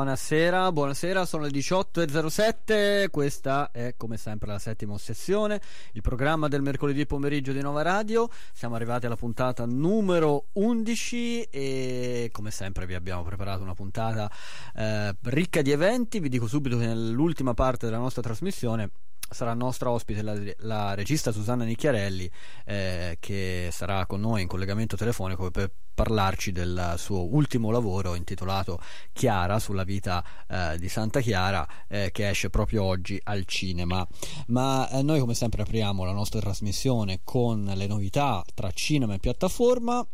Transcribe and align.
Buonasera, 0.00 0.72
buonasera, 0.72 1.26
sono 1.26 1.42
le 1.42 1.50
18.07, 1.50 3.10
questa 3.10 3.70
è 3.70 3.92
come 3.98 4.16
sempre 4.16 4.48
la 4.48 4.58
settima 4.58 4.94
ossessione, 4.94 5.60
il 5.92 6.00
programma 6.00 6.48
del 6.48 6.62
mercoledì 6.62 7.04
pomeriggio 7.04 7.52
di 7.52 7.60
Nova 7.60 7.82
Radio, 7.82 8.30
siamo 8.54 8.76
arrivati 8.76 9.04
alla 9.04 9.16
puntata 9.16 9.66
numero 9.66 10.46
11 10.52 11.42
e 11.50 12.30
come 12.32 12.50
sempre 12.50 12.86
vi 12.86 12.94
abbiamo 12.94 13.22
preparato 13.24 13.62
una 13.62 13.74
puntata 13.74 14.32
eh, 14.74 15.14
ricca 15.24 15.60
di 15.60 15.70
eventi, 15.70 16.18
vi 16.18 16.30
dico 16.30 16.46
subito 16.46 16.78
che 16.78 16.86
nell'ultima 16.86 17.52
parte 17.52 17.84
della 17.84 17.98
nostra 17.98 18.22
trasmissione 18.22 18.90
sarà 19.30 19.54
nostra 19.54 19.90
ospite 19.90 20.22
la, 20.22 20.34
la 20.58 20.94
regista 20.94 21.32
Susanna 21.32 21.64
Nicchiarelli 21.64 22.30
eh, 22.66 23.16
che 23.20 23.68
sarà 23.70 24.04
con 24.06 24.20
noi 24.20 24.42
in 24.42 24.48
collegamento 24.48 24.96
telefonico 24.96 25.50
per 25.50 25.70
parlarci 25.94 26.50
del 26.50 26.94
suo 26.96 27.32
ultimo 27.34 27.70
lavoro 27.70 28.14
intitolato 28.14 28.80
Chiara 29.12 29.58
sulla 29.58 29.84
vita 29.84 30.24
eh, 30.48 30.78
di 30.78 30.88
Santa 30.88 31.20
Chiara 31.20 31.66
eh, 31.88 32.10
che 32.10 32.28
esce 32.28 32.50
proprio 32.50 32.84
oggi 32.84 33.20
al 33.22 33.44
cinema. 33.44 34.06
Ma 34.48 34.88
eh, 34.88 35.02
noi 35.02 35.20
come 35.20 35.34
sempre 35.34 35.62
apriamo 35.62 36.04
la 36.04 36.12
nostra 36.12 36.40
trasmissione 36.40 37.20
con 37.22 37.70
le 37.74 37.86
novità 37.86 38.42
tra 38.54 38.70
cinema 38.70 39.14
e 39.14 39.18
piattaforma 39.18 40.06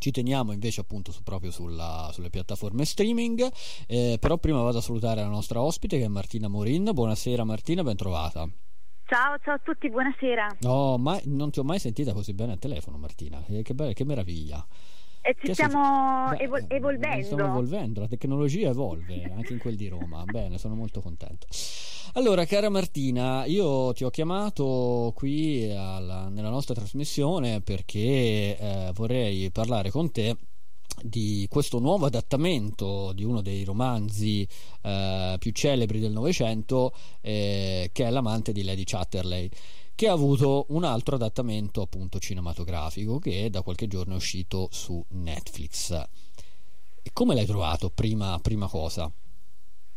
ci 0.00 0.10
teniamo 0.10 0.50
invece 0.50 0.80
appunto 0.80 1.12
su, 1.12 1.22
proprio 1.22 1.52
sulla, 1.52 2.10
sulle 2.12 2.30
piattaforme 2.30 2.84
streaming 2.84 3.48
eh, 3.86 4.16
però 4.18 4.38
prima 4.38 4.62
vado 4.62 4.78
a 4.78 4.82
salutare 4.82 5.20
la 5.20 5.28
nostra 5.28 5.62
ospite 5.62 5.98
che 5.98 6.04
è 6.04 6.08
Martina 6.08 6.48
Morin 6.48 6.90
buonasera 6.92 7.44
Martina 7.44 7.84
ben 7.84 7.96
trovata 7.96 8.48
Ciao, 9.10 9.36
ciao 9.42 9.54
a 9.54 9.58
tutti, 9.58 9.90
buonasera. 9.90 10.58
No, 10.60 10.96
mai, 10.96 11.20
non 11.24 11.50
ti 11.50 11.58
ho 11.58 11.64
mai 11.64 11.80
sentita 11.80 12.12
così 12.12 12.32
bene 12.32 12.52
al 12.52 12.60
telefono, 12.60 12.96
Martina. 12.96 13.44
Eh, 13.48 13.62
che, 13.62 13.74
be- 13.74 13.92
che 13.92 14.04
meraviglia. 14.04 14.64
E 15.22 15.36
ci 15.38 15.48
che 15.48 15.52
stiamo 15.52 16.34
si... 16.36 16.42
evol- 16.42 16.64
evolvendo. 16.68 17.24
Stiamo 17.24 17.46
evolvendo, 17.46 18.00
la 18.00 18.08
tecnologia 18.08 18.70
evolve 18.70 19.30
anche 19.34 19.52
in 19.52 19.58
quel 19.58 19.76
di 19.76 19.88
Roma. 19.88 20.24
Bene, 20.30 20.58
sono 20.58 20.74
molto 20.74 21.00
contento. 21.00 21.46
Allora, 22.14 22.44
cara 22.44 22.68
Martina, 22.70 23.44
io 23.44 23.92
ti 23.92 24.04
ho 24.04 24.10
chiamato 24.10 25.12
qui 25.14 25.70
alla, 25.70 26.28
nella 26.28 26.48
nostra 26.48 26.74
trasmissione 26.74 27.60
perché 27.60 28.58
eh, 28.58 28.90
vorrei 28.94 29.50
parlare 29.50 29.90
con 29.90 30.10
te 30.10 30.36
di 31.02 31.46
questo 31.48 31.78
nuovo 31.78 32.06
adattamento 32.06 33.12
di 33.12 33.24
uno 33.24 33.40
dei 33.40 33.64
romanzi 33.64 34.46
eh, 34.82 35.36
più 35.38 35.52
celebri 35.52 35.98
del 35.98 36.12
Novecento, 36.12 36.92
eh, 37.20 37.90
che 37.92 38.04
è 38.04 38.10
L'amante 38.10 38.52
di 38.52 38.64
Lady 38.64 38.84
Chatterley, 38.84 39.48
che 40.00 40.08
ha 40.08 40.12
avuto 40.12 40.64
un 40.70 40.84
altro 40.84 41.16
adattamento 41.16 41.82
appunto 41.82 42.18
cinematografico 42.18 43.18
che 43.18 43.50
da 43.50 43.60
qualche 43.60 43.86
giorno 43.86 44.14
è 44.14 44.16
uscito 44.16 44.68
su 44.72 45.04
Netflix. 45.10 45.90
E 47.02 47.10
come 47.12 47.34
l'hai 47.34 47.44
trovato 47.44 47.90
prima, 47.90 48.38
prima 48.40 48.66
cosa? 48.66 49.12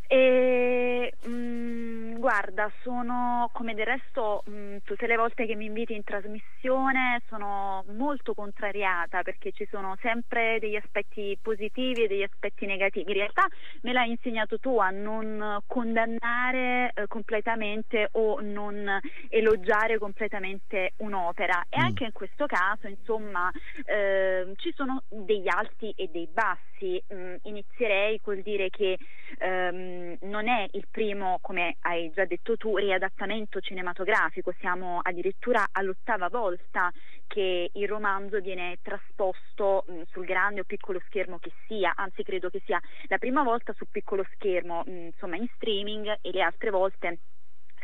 E, 0.06 1.10
mh, 1.24 1.30
mm, 1.30 1.93
guarda, 2.24 2.72
sono 2.80 3.50
come 3.52 3.74
del 3.74 3.84
resto 3.84 4.44
mh, 4.46 4.78
tutte 4.84 5.06
le 5.06 5.16
volte 5.16 5.44
che 5.44 5.54
mi 5.56 5.66
inviti 5.66 5.92
in 5.92 6.04
trasmissione 6.04 7.20
sono 7.28 7.84
molto 7.88 8.32
contrariata 8.32 9.20
perché 9.20 9.52
ci 9.52 9.68
sono 9.70 9.94
sempre 10.00 10.58
degli 10.58 10.76
aspetti 10.76 11.38
positivi 11.42 12.04
e 12.04 12.06
degli 12.06 12.22
aspetti 12.22 12.64
negativi. 12.64 13.10
In 13.10 13.18
realtà 13.18 13.44
me 13.82 13.92
l'hai 13.92 14.08
insegnato 14.08 14.58
tu 14.58 14.78
a 14.78 14.88
non 14.88 15.58
condannare 15.66 16.92
eh, 16.94 17.06
completamente 17.08 18.08
o 18.12 18.40
non 18.40 18.98
elogiare 19.28 19.98
completamente 19.98 20.94
un'opera 20.96 21.66
e 21.68 21.78
mm. 21.78 21.84
anche 21.84 22.04
in 22.04 22.12
questo 22.12 22.46
caso 22.46 22.86
insomma 22.86 23.50
eh, 23.84 24.50
ci 24.56 24.72
sono 24.74 25.02
degli 25.10 25.48
alti 25.48 25.92
e 25.94 26.08
dei 26.10 26.26
bassi. 26.32 27.02
Mm, 27.12 27.34
inizierei 27.42 28.18
col 28.22 28.40
dire 28.40 28.70
che 28.70 28.96
Ehm, 29.38 30.16
non 30.22 30.48
è 30.48 30.66
il 30.72 30.86
primo, 30.90 31.38
come 31.40 31.76
hai 31.82 32.10
già 32.14 32.24
detto 32.24 32.56
tu, 32.56 32.76
riadattamento 32.76 33.60
cinematografico, 33.60 34.54
siamo 34.60 35.00
addirittura 35.02 35.66
all'ottava 35.72 36.28
volta 36.28 36.90
che 37.26 37.70
il 37.72 37.88
romanzo 37.88 38.40
viene 38.40 38.78
trasposto 38.80 39.84
mh, 39.86 40.02
sul 40.10 40.24
grande 40.24 40.60
o 40.60 40.64
piccolo 40.64 41.00
schermo 41.06 41.38
che 41.38 41.52
sia, 41.66 41.92
anzi 41.96 42.22
credo 42.22 42.48
che 42.48 42.62
sia 42.64 42.80
la 43.08 43.18
prima 43.18 43.42
volta 43.42 43.72
su 43.72 43.86
piccolo 43.90 44.24
schermo, 44.34 44.82
mh, 44.86 44.90
insomma 44.90 45.36
in 45.36 45.48
streaming 45.56 46.18
e 46.20 46.30
le 46.30 46.42
altre 46.42 46.70
volte 46.70 47.18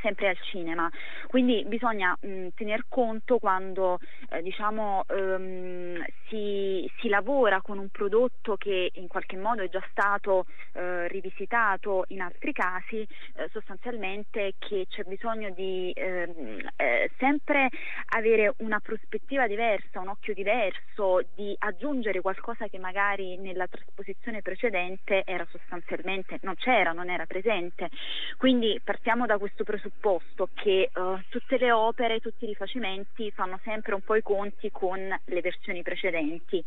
sempre 0.00 0.28
al 0.28 0.38
cinema. 0.42 0.90
Quindi 1.26 1.64
bisogna 1.66 2.16
mh, 2.20 2.48
tener 2.54 2.84
conto 2.88 3.38
quando 3.38 3.98
eh, 4.30 4.42
diciamo, 4.42 5.04
ehm, 5.08 6.04
si, 6.28 6.90
si, 6.98 7.08
lavora 7.08 7.60
con 7.60 7.78
un 7.78 7.88
prodotto 7.88 8.56
che 8.56 8.90
in 8.94 9.08
qualche 9.08 9.36
modo 9.36 9.62
è 9.62 9.68
già 9.68 9.82
stato 9.90 10.46
eh, 10.72 11.08
rivisitato 11.08 12.04
in 12.08 12.20
altri 12.20 12.52
casi, 12.52 13.00
eh, 13.00 13.48
sostanzialmente 13.52 14.54
che 14.58 14.86
c'è 14.88 15.02
bisogno 15.04 15.50
di 15.50 15.92
ehm, 15.94 16.68
eh, 16.76 17.10
sempre 17.18 17.68
avere 18.10 18.54
una 18.58 18.80
prospettiva 18.80 19.46
diversa, 19.46 20.00
un 20.00 20.08
occhio 20.08 20.34
diverso, 20.34 21.22
di 21.34 21.54
aggiungere 21.58 22.20
qualcosa 22.20 22.68
che 22.68 22.78
magari 22.78 23.36
nella 23.38 23.66
trasposizione 23.66 24.42
precedente 24.42 25.22
era 25.24 25.46
sostanzialmente 25.50 26.38
non 26.42 26.54
c'era, 26.56 26.92
non 26.92 27.10
era 27.10 27.26
presente. 27.26 27.88
Quindi 28.36 28.80
partiamo 28.82 29.26
da 29.26 29.38
questo 29.38 29.64
presupposto 29.64 29.89
presupposto 29.90 30.48
che 30.54 30.90
uh, 30.94 31.18
tutte 31.28 31.58
le 31.58 31.72
opere, 31.72 32.20
tutti 32.20 32.44
i 32.44 32.48
rifacimenti 32.48 33.30
fanno 33.32 33.58
sempre 33.64 33.94
un 33.94 34.00
po' 34.02 34.14
i 34.14 34.22
conti 34.22 34.70
con 34.70 34.98
le 34.98 35.40
versioni 35.40 35.82
precedenti 35.82 36.64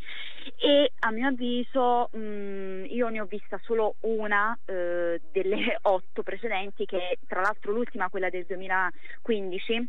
e 0.58 0.92
a 1.00 1.12
mio 1.12 1.28
avviso 1.30 2.10
mh, 2.12 2.18
mm, 2.20 2.86
io 2.86 3.10
ne 3.10 3.22
ho 3.22 3.26
vista 3.26 3.60
solo 3.64 3.96
una 4.02 4.52
uh, 4.52 5.20
delle 5.32 5.78
otto 5.84 6.24
precedenti 6.24 6.86
che 6.86 6.98
è 6.98 7.18
tra 7.28 7.42
l'altro 7.42 7.72
l'ultima 7.72 8.10
quella 8.10 8.30
del 8.30 8.46
2015 8.46 9.88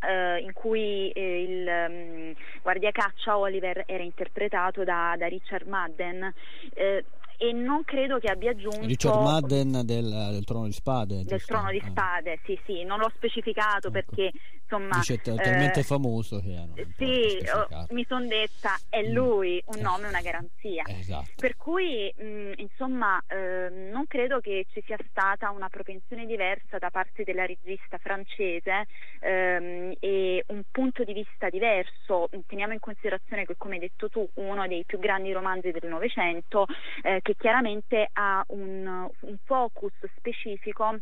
Uh, 0.00 0.40
in 0.40 0.52
cui 0.52 1.10
eh, 1.10 1.42
il 1.42 1.66
um, 1.66 2.34
guardia 2.62 2.92
caccia 2.92 3.36
Oliver 3.36 3.82
era 3.84 4.04
interpretato 4.04 4.84
da, 4.84 5.16
da 5.18 5.26
Richard 5.26 5.66
Madden. 5.66 6.32
Uh, 6.76 7.04
e 7.40 7.52
non 7.52 7.84
credo 7.84 8.18
che 8.18 8.26
abbia 8.26 8.50
aggiunto 8.50 8.84
Richard 8.84 9.22
Madden 9.22 9.82
del, 9.84 10.28
del 10.32 10.44
Trono 10.44 10.66
di 10.66 10.72
Spade 10.72 11.22
del? 11.24 11.44
Trono 11.44 11.70
di 11.70 11.78
ah. 11.78 11.88
Spade 11.88 12.40
sì 12.44 12.58
sì 12.66 12.82
non 12.82 12.98
l'ho 12.98 13.10
specificato 13.14 13.88
ecco. 13.88 13.90
perché 13.90 14.32
insomma 14.68 14.96
Dice, 14.98 15.14
è 15.14 15.20
talmente 15.20 15.80
eh, 15.80 15.82
famoso 15.82 16.40
che 16.40 16.54
hanno 16.54 16.74
sì 16.96 17.38
oh, 17.54 17.86
mi 17.90 18.04
sono 18.06 18.26
detta 18.26 18.78
è 18.90 19.02
mm. 19.02 19.12
lui 19.12 19.62
un 19.66 19.80
nome 19.80 20.04
e 20.04 20.08
una 20.08 20.20
garanzia 20.20 20.84
esatto. 20.86 21.30
per 21.36 21.56
cui 21.56 22.12
mh, 22.14 22.22
mm, 22.22 22.52
insomma 22.56 23.22
eh, 23.26 23.88
non 23.90 24.06
credo 24.06 24.40
che 24.40 24.66
ci 24.70 24.82
sia 24.84 24.98
stata 25.08 25.50
una 25.50 25.68
propensione 25.68 26.26
diversa 26.26 26.78
da 26.78 26.90
parte 26.90 27.24
della 27.24 27.46
regista 27.46 27.96
francese 27.96 28.86
ehm, 29.20 29.94
e 29.98 30.44
un 30.48 30.62
punto 30.70 31.02
di 31.04 31.14
vista 31.14 31.48
diverso 31.48 32.28
teniamo 32.46 32.74
in 32.74 32.80
considerazione 32.80 33.46
che 33.46 33.54
come 33.56 33.74
hai 33.74 33.80
detto 33.80 34.08
tu 34.10 34.28
uno 34.34 34.66
dei 34.66 34.84
più 34.84 34.98
grandi 34.98 35.32
romanzi 35.32 35.70
del 35.70 35.88
Novecento 35.88 36.66
eh, 37.02 37.20
che 37.22 37.34
chiaramente 37.36 38.08
ha 38.12 38.44
un, 38.48 39.08
un 39.20 39.36
focus 39.44 39.92
specifico 40.16 40.98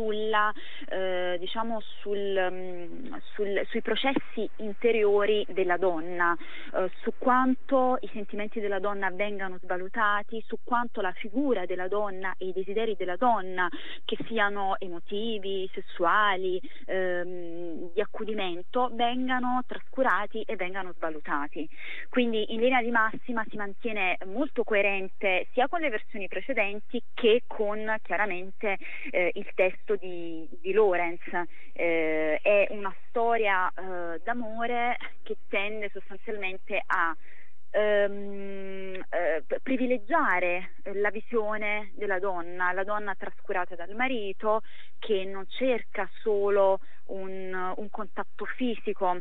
sulla, 0.00 0.50
eh, 0.88 1.36
diciamo 1.38 1.82
sul, 2.00 2.48
mm, 2.50 3.14
sul, 3.34 3.66
sui 3.68 3.82
processi 3.82 4.48
interiori 4.56 5.44
della 5.50 5.76
donna, 5.76 6.34
eh, 6.74 6.90
su 7.02 7.12
quanto 7.18 7.98
i 8.00 8.08
sentimenti 8.10 8.60
della 8.60 8.78
donna 8.78 9.10
vengano 9.10 9.58
svalutati, 9.62 10.42
su 10.46 10.56
quanto 10.64 11.02
la 11.02 11.12
figura 11.12 11.66
della 11.66 11.86
donna 11.86 12.34
e 12.38 12.46
i 12.46 12.52
desideri 12.54 12.96
della 12.96 13.16
donna, 13.16 13.68
che 14.06 14.16
siano 14.26 14.76
emotivi, 14.78 15.68
sessuali, 15.74 16.58
ehm, 16.86 17.92
di 17.92 18.00
accudimento, 18.00 18.88
vengano 18.92 19.62
trascurati 19.66 20.40
e 20.42 20.56
vengano 20.56 20.92
svalutati. 20.96 21.68
Quindi 22.08 22.54
in 22.54 22.60
linea 22.60 22.80
di 22.80 22.90
massima 22.90 23.44
si 23.50 23.56
mantiene 23.56 24.16
molto 24.24 24.64
coerente 24.64 25.48
sia 25.52 25.68
con 25.68 25.80
le 25.80 25.90
versioni 25.90 26.26
precedenti 26.26 27.02
che 27.12 27.42
con 27.46 27.96
chiaramente 28.02 28.78
eh, 29.10 29.30
il 29.34 29.46
testo 29.54 29.89
testo 29.90 29.96
di, 29.96 30.48
di 30.60 30.72
Lorenz, 30.72 31.20
eh, 31.72 32.38
è 32.40 32.68
una 32.70 32.94
storia 33.08 33.68
eh, 33.68 34.20
d'amore 34.22 34.96
che 35.22 35.38
tende 35.48 35.90
sostanzialmente 35.92 36.82
a 36.86 37.16
ehm, 37.70 39.04
eh, 39.08 39.44
privilegiare 39.62 40.74
la 40.94 41.10
visione 41.10 41.92
della 41.94 42.18
donna, 42.18 42.72
la 42.72 42.84
donna 42.84 43.14
trascurata 43.14 43.74
dal 43.74 43.94
marito 43.94 44.62
che 44.98 45.24
non 45.24 45.46
cerca 45.48 46.08
solo 46.22 46.78
un, 47.06 47.72
un 47.76 47.90
contatto 47.90 48.44
fisico 48.44 49.20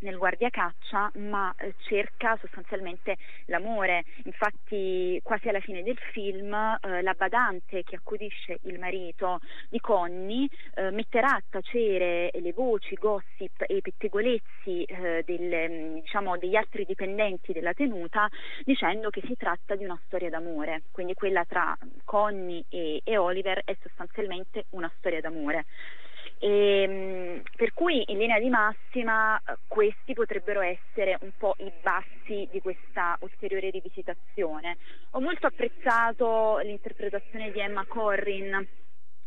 nel 0.00 0.16
guardiacaccia, 0.16 1.10
ma 1.16 1.54
eh, 1.58 1.74
cerca 1.82 2.36
sostanzialmente 2.40 3.16
l'amore. 3.46 4.04
Infatti, 4.24 5.20
quasi 5.22 5.48
alla 5.48 5.60
fine 5.60 5.82
del 5.82 5.98
film, 6.12 6.52
eh, 6.52 7.02
la 7.02 7.14
badante 7.14 7.82
che 7.82 7.96
accudisce 7.96 8.58
il 8.62 8.78
marito 8.78 9.40
di 9.68 9.80
Connie 9.80 10.48
eh, 10.74 10.90
metterà 10.90 11.28
a 11.28 11.42
tacere 11.48 12.30
le 12.32 12.52
voci, 12.52 12.94
gossip 12.94 13.64
e 13.66 13.80
pettegolezzi 13.80 14.84
eh, 14.84 15.22
del, 15.24 15.70
mm, 15.70 15.94
diciamo, 16.00 16.36
degli 16.38 16.56
altri 16.56 16.84
dipendenti 16.84 17.52
della 17.52 17.72
tenuta, 17.72 18.28
dicendo 18.64 19.10
che 19.10 19.22
si 19.24 19.36
tratta 19.36 19.74
di 19.74 19.84
una 19.84 20.00
storia 20.06 20.30
d'amore. 20.30 20.82
Quindi 20.90 21.14
quella 21.14 21.44
tra 21.44 21.76
Connie 22.04 22.64
e, 22.68 23.00
e 23.04 23.16
Oliver 23.16 23.62
è 23.64 23.76
sostanzialmente 23.80 24.66
una 24.70 24.90
storia 24.96 25.20
d'amore. 25.20 25.64
E, 26.42 26.82
ehm, 26.82 27.42
per 27.54 27.74
cui 27.74 28.02
in 28.06 28.16
linea 28.18 28.40
di 28.40 28.48
massima 28.48 29.36
eh, 29.38 29.56
questi 29.68 30.14
potrebbero 30.14 30.62
essere 30.62 31.18
un 31.20 31.32
po' 31.36 31.54
i 31.58 31.70
bassi 31.82 32.48
di 32.50 32.60
questa 32.60 33.16
ulteriore 33.20 33.68
rivisitazione. 33.68 34.78
Ho 35.10 35.20
molto 35.20 35.46
apprezzato 35.46 36.58
l'interpretazione 36.58 37.52
di 37.52 37.60
Emma 37.60 37.84
Corrin 37.86 38.66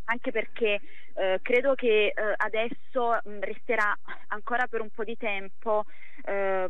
anche 0.06 0.32
perché 0.32 0.80
eh, 1.14 1.38
credo 1.40 1.74
che 1.74 2.06
eh, 2.08 2.12
adesso 2.36 3.18
mh, 3.22 3.38
resterà 3.40 3.96
ancora 4.28 4.66
per 4.66 4.80
un 4.80 4.90
po' 4.90 5.04
di 5.04 5.16
tempo 5.16 5.84
eh, 6.24 6.68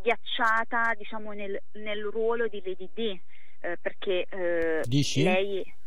ghiacciata 0.00 0.94
diciamo, 0.96 1.32
nel, 1.32 1.60
nel, 1.72 2.02
ruolo 2.04 2.46
di 2.48 2.62
Lady 2.64 2.88
D 2.94 3.20
eh, 3.60 3.76
perché 3.82 4.26
eh, 4.30 4.80
lei 5.22 5.62
Mm, 5.64 5.83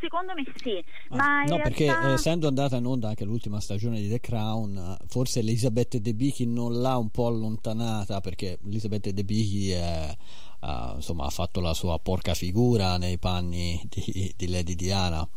secondo 0.00 0.32
me 0.34 0.44
sì, 0.56 0.82
ah, 1.10 1.16
ma 1.16 1.42
no, 1.42 1.56
realtà... 1.56 1.62
perché 1.68 1.86
eh, 1.86 2.12
essendo 2.12 2.48
andata 2.48 2.76
in 2.76 2.86
onda 2.86 3.08
anche 3.08 3.24
l'ultima 3.24 3.60
stagione 3.60 4.00
di 4.00 4.08
The 4.08 4.20
Crown, 4.20 4.96
forse 5.06 5.40
Elisabeth 5.40 5.98
De 5.98 6.14
Bichi 6.14 6.46
non 6.46 6.80
l'ha 6.80 6.96
un 6.96 7.10
po' 7.10 7.26
allontanata 7.26 8.20
perché 8.20 8.58
Elisabeth 8.64 9.10
De 9.10 9.24
Bichi 9.24 9.70
è, 9.70 10.16
uh, 10.60 10.94
insomma, 10.96 11.26
ha 11.26 11.30
fatto 11.30 11.60
la 11.60 11.74
sua 11.74 11.98
porca 11.98 12.34
figura 12.34 12.96
nei 12.96 13.18
panni 13.18 13.80
di, 13.88 14.32
di 14.36 14.48
Lady 14.48 14.74
Diana. 14.74 15.28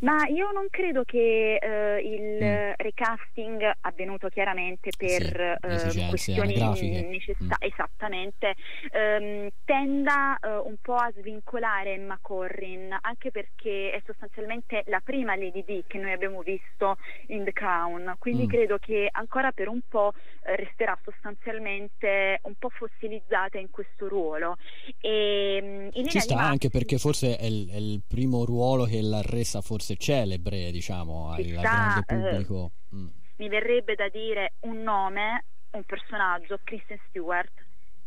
Ma 0.00 0.26
io 0.26 0.50
non 0.52 0.66
credo 0.70 1.04
che 1.04 1.56
eh, 1.56 2.00
il 2.00 2.44
mm. 2.44 2.72
recasting 2.76 3.70
avvenuto 3.80 4.28
chiaramente 4.28 4.90
per 4.96 5.58
sì, 5.88 6.00
eh, 6.00 6.08
questioni 6.08 6.54
necessarie, 6.54 7.44
mm. 7.44 7.50
esattamente, 7.60 8.54
ehm, 8.92 9.48
tenda 9.64 10.38
eh, 10.38 10.56
un 10.56 10.76
po' 10.80 10.96
a 10.96 11.12
svincolare 11.16 11.94
Emma 11.94 12.18
Corrin, 12.20 12.96
anche 13.00 13.30
perché 13.30 13.90
è 13.90 14.02
sostanzialmente 14.04 14.82
la 14.86 15.00
prima 15.02 15.36
Lady 15.36 15.64
D 15.64 15.84
che 15.86 15.98
noi 15.98 16.12
abbiamo 16.12 16.42
visto 16.42 16.96
in 17.28 17.44
The 17.44 17.52
Crown, 17.52 18.16
quindi 18.18 18.44
mm. 18.44 18.48
credo 18.48 18.78
che 18.78 19.08
ancora 19.10 19.52
per 19.52 19.68
un 19.68 19.80
po' 19.88 20.12
eh, 20.42 20.56
resterà 20.56 20.98
sostanzialmente 21.04 22.40
un 22.42 22.54
po' 22.58 22.70
fossilizzata 22.70 23.58
in 23.58 23.70
questo 23.70 24.08
ruolo. 24.08 24.56
E, 25.00 25.60
mm, 25.62 25.88
in 25.92 26.08
Ci 26.08 26.20
sta 26.20 26.40
anche 26.40 26.70
perché 26.70 26.98
forse 26.98 27.36
è 27.36 27.44
il, 27.44 27.68
è 27.70 27.76
il 27.76 28.02
primo 28.06 28.44
ruolo 28.44 28.84
che 28.84 29.00
l'ha 29.00 29.22
resa 29.22 29.60
forse 29.60 29.83
forse 29.84 29.96
celebre, 29.96 30.70
diciamo, 30.70 31.30
al 31.30 31.44
grande 31.44 32.02
pubblico. 32.06 32.72
Eh, 32.90 32.96
mm. 32.96 33.06
Mi 33.36 33.48
verrebbe 33.48 33.94
da 33.94 34.08
dire 34.08 34.54
un 34.60 34.82
nome, 34.82 35.44
un 35.72 35.84
personaggio, 35.84 36.58
Kristen 36.64 36.98
Stewart. 37.08 37.52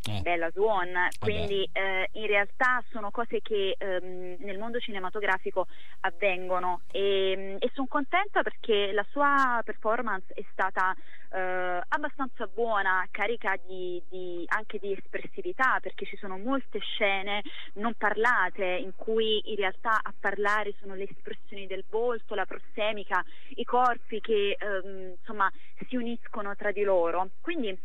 Eh. 0.07 0.21
Bella 0.21 0.49
Swan, 0.51 1.09
quindi 1.19 1.67
eh, 1.73 2.07
in 2.13 2.27
realtà 2.27 2.81
sono 2.91 3.11
cose 3.11 3.41
che 3.41 3.75
ehm, 3.77 4.37
nel 4.39 4.57
mondo 4.57 4.79
cinematografico 4.79 5.67
avvengono 6.01 6.81
e, 6.91 7.57
e 7.59 7.71
sono 7.73 7.87
contenta 7.87 8.41
perché 8.41 8.91
la 8.93 9.05
sua 9.11 9.61
performance 9.65 10.33
è 10.33 10.43
stata 10.51 10.95
eh, 11.31 11.81
abbastanza 11.87 12.47
buona, 12.47 13.05
carica 13.11 13.55
di, 13.65 14.01
di, 14.09 14.45
anche 14.47 14.79
di 14.79 14.93
espressività, 14.93 15.79
perché 15.81 16.05
ci 16.05 16.17
sono 16.17 16.37
molte 16.37 16.79
scene 16.79 17.43
non 17.73 17.93
parlate 17.97 18.63
in 18.63 18.93
cui 18.95 19.41
in 19.51 19.55
realtà 19.57 19.99
a 20.01 20.13
parlare 20.17 20.73
sono 20.79 20.95
le 20.95 21.07
espressioni 21.09 21.67
del 21.67 21.83
volto, 21.89 22.35
la 22.35 22.45
prossemica, 22.45 23.23
i 23.55 23.63
corpi 23.65 24.21
che 24.21 24.55
ehm, 24.57 25.15
insomma 25.19 25.51
si 25.87 25.95
uniscono 25.95 26.55
tra 26.55 26.71
di 26.71 26.83
loro. 26.83 27.29
Quindi 27.41 27.77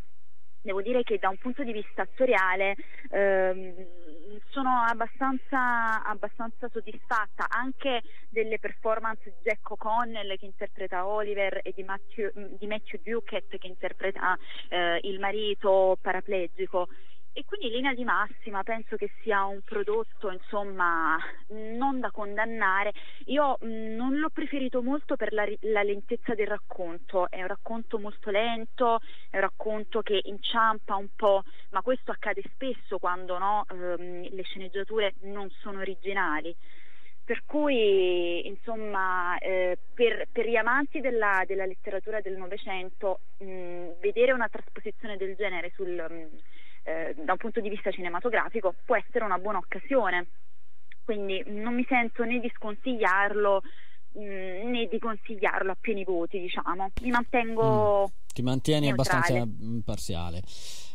devo 0.63 0.81
dire 0.81 1.03
che 1.03 1.19
da 1.19 1.29
un 1.29 1.37
punto 1.37 1.63
di 1.63 1.73
vista 1.73 2.01
attoriale 2.01 2.75
ehm, 3.11 3.85
sono 4.49 4.83
abbastanza, 4.87 6.03
abbastanza, 6.03 6.69
soddisfatta. 6.71 7.47
Anche 7.49 8.01
delle 8.29 8.57
performance 8.57 9.21
di 9.25 9.35
Jack 9.43 9.69
O'Connell 9.69 10.37
che 10.37 10.45
interpreta 10.45 11.05
Oliver 11.05 11.59
e 11.61 11.73
di 11.75 11.83
Matthew, 11.83 12.31
di 12.57 12.65
Matthew 12.65 13.01
Duquette 13.03 13.57
che 13.57 13.67
interpreta 13.67 14.37
eh, 14.69 14.99
il 15.03 15.19
marito 15.19 15.97
paraplegico 16.01 16.87
e 17.35 17.43
quindi 17.45 17.67
in 17.67 17.73
linea 17.73 17.93
di 17.93 18.03
massima 18.03 18.61
penso 18.61 18.95
che 18.95 19.09
sia 19.21 19.43
un 19.45 19.61
prodotto 19.61 20.29
insomma 20.29 21.17
non 21.47 21.99
da 21.99 22.11
condannare. 22.11 22.93
Io 23.25 23.57
mh, 23.59 23.95
non 23.95 24.17
l'ho 24.19 24.29
preferito 24.29 24.83
molto 24.83 25.15
per 25.15 25.33
la, 25.33 25.45
la, 25.61 25.81
lentezza 25.81 26.35
del 26.35 26.47
racconto. 26.47 27.29
È 27.29 27.41
un 27.41 27.47
racconto 27.47 27.97
molto 27.97 28.29
lento 28.29 28.99
è 29.31 29.37
un 29.37 29.41
racconto 29.41 30.01
che 30.01 30.21
inciampa 30.25 30.95
un 30.95 31.07
po' 31.15 31.43
ma 31.71 31.81
questo 31.81 32.11
accade 32.11 32.43
spesso 32.53 32.99
quando 32.99 33.37
no, 33.39 33.65
ehm, 33.69 34.27
le 34.29 34.43
sceneggiature 34.43 35.15
non 35.21 35.49
sono 35.61 35.79
originali. 35.79 36.55
Per 37.25 37.43
cui 37.45 38.45
insomma 38.45 39.37
eh, 39.39 39.77
per, 39.93 40.27
per, 40.31 40.45
gli 40.47 40.57
amanti 40.57 40.99
della, 40.99 41.43
della 41.47 41.65
letteratura 41.65 42.19
del 42.19 42.35
Novecento 42.35 43.21
vedere 43.37 44.33
una 44.33 44.49
trasposizione 44.49 45.15
del 45.15 45.35
genere 45.35 45.71
sul, 45.73 45.89
mh, 45.89 46.37
eh, 46.83 47.15
da 47.17 47.31
un 47.33 47.37
punto 47.37 47.59
di 47.59 47.69
vista 47.69 47.91
cinematografico 47.91 48.75
può 48.85 48.95
essere 48.95 49.23
una 49.25 49.37
buona 49.37 49.57
occasione. 49.57 50.27
Quindi 51.03 51.43
non 51.47 51.75
mi 51.75 51.85
sento 51.87 52.23
né 52.23 52.39
di 52.39 52.51
sconsigliarlo 52.55 53.61
mh, 54.13 54.21
mm, 54.21 54.69
né 54.69 54.87
di 54.89 54.99
consigliarlo 54.99 55.71
a 55.71 55.77
pieni 55.79 56.03
voti, 56.03 56.39
diciamo. 56.39 56.91
Mi 57.01 57.09
mantengo. 57.09 58.03
Mm. 58.03 58.31
Ti 58.33 58.41
mantieni 58.41 58.87
neutrale. 58.87 59.19
abbastanza 59.19 59.63
imparziale. 59.63 60.41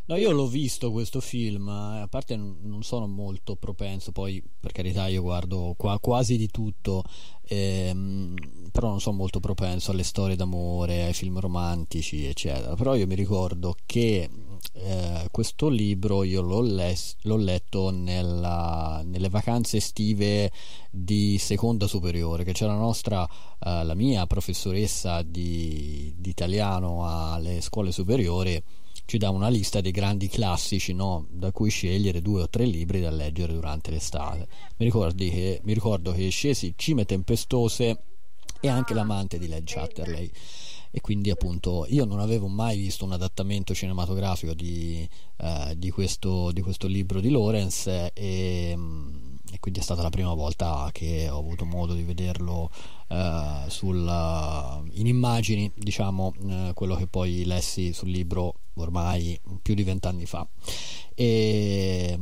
No, 0.08 0.16
io 0.16 0.30
l'ho 0.30 0.46
visto 0.46 0.90
questo 0.90 1.20
film, 1.20 1.68
eh, 1.68 2.00
a 2.00 2.08
parte 2.08 2.34
non 2.34 2.82
sono 2.82 3.06
molto 3.06 3.56
propenso, 3.56 4.10
poi 4.10 4.42
per 4.58 4.72
carità 4.72 5.06
io 5.06 5.20
guardo 5.20 5.74
qua, 5.76 5.98
quasi 6.00 6.38
di 6.38 6.48
tutto, 6.48 7.04
ehm, 7.42 8.34
però 8.72 8.88
non 8.88 9.00
sono 9.02 9.18
molto 9.18 9.38
propenso 9.38 9.90
alle 9.90 10.04
storie 10.04 10.34
d'amore, 10.34 11.04
ai 11.04 11.12
film 11.12 11.38
romantici, 11.40 12.24
eccetera. 12.24 12.74
Però 12.74 12.94
io 12.94 13.06
mi 13.06 13.16
ricordo 13.16 13.74
che 13.84 14.30
eh, 14.72 15.28
questo 15.30 15.68
libro 15.68 16.22
io 16.22 16.40
l'ho, 16.40 16.62
les- 16.62 17.16
l'ho 17.24 17.36
letto 17.36 17.90
nella, 17.90 19.02
nelle 19.04 19.28
vacanze 19.28 19.76
estive 19.76 20.50
di 20.90 21.36
seconda 21.36 21.86
superiore, 21.86 22.44
che 22.44 22.52
c'era 22.52 22.72
la 22.72 22.78
nostra, 22.78 23.28
eh, 23.58 23.84
la 23.84 23.94
mia 23.94 24.26
professoressa 24.26 25.20
di, 25.20 26.14
di 26.16 26.30
italiano 26.30 27.06
alle 27.06 27.60
scuole 27.60 27.92
superiori 27.92 28.62
ci 29.08 29.16
dà 29.16 29.30
una 29.30 29.48
lista 29.48 29.80
dei 29.80 29.90
grandi 29.90 30.28
classici 30.28 30.92
no? 30.92 31.24
da 31.30 31.50
cui 31.50 31.70
scegliere 31.70 32.20
due 32.20 32.42
o 32.42 32.48
tre 32.50 32.66
libri 32.66 33.00
da 33.00 33.08
leggere 33.08 33.54
durante 33.54 33.90
l'estate. 33.90 34.46
Mi, 34.76 34.90
che, 34.90 35.60
mi 35.64 35.72
ricordo 35.72 36.12
che 36.12 36.28
scesi 36.28 36.74
Cime 36.76 37.06
Tempestose 37.06 38.02
e 38.60 38.68
anche 38.68 38.92
L'amante 38.92 39.38
di 39.38 39.48
Led 39.48 39.64
Chatterley 39.64 40.30
e 40.90 41.00
quindi 41.00 41.30
appunto 41.30 41.86
io 41.88 42.04
non 42.04 42.20
avevo 42.20 42.48
mai 42.48 42.76
visto 42.76 43.06
un 43.06 43.12
adattamento 43.12 43.72
cinematografico 43.72 44.52
di, 44.52 45.08
eh, 45.38 45.72
di, 45.78 45.88
questo, 45.88 46.52
di 46.52 46.60
questo, 46.60 46.86
libro 46.86 47.20
di 47.20 47.30
Lawrence 47.30 48.12
e, 48.12 48.76
e, 49.52 49.58
quindi 49.60 49.80
è 49.80 49.82
stata 49.82 50.02
la 50.02 50.10
prima 50.10 50.34
volta 50.34 50.88
che 50.92 51.28
ho 51.28 51.38
avuto 51.38 51.64
modo 51.64 51.94
di 51.94 52.02
vederlo 52.02 52.70
eh, 53.08 53.64
sul, 53.68 54.86
in 54.92 55.06
immagini 55.06 55.70
diciamo 55.74 56.34
eh, 56.48 56.70
quello 56.74 56.94
che 56.94 57.06
poi 57.06 57.44
lessi 57.44 57.92
sul 57.92 58.10
libro 58.10 58.60
ormai 58.74 59.38
più 59.62 59.74
di 59.74 59.82
vent'anni 59.82 60.26
fa. 60.26 60.46
E 61.14 62.16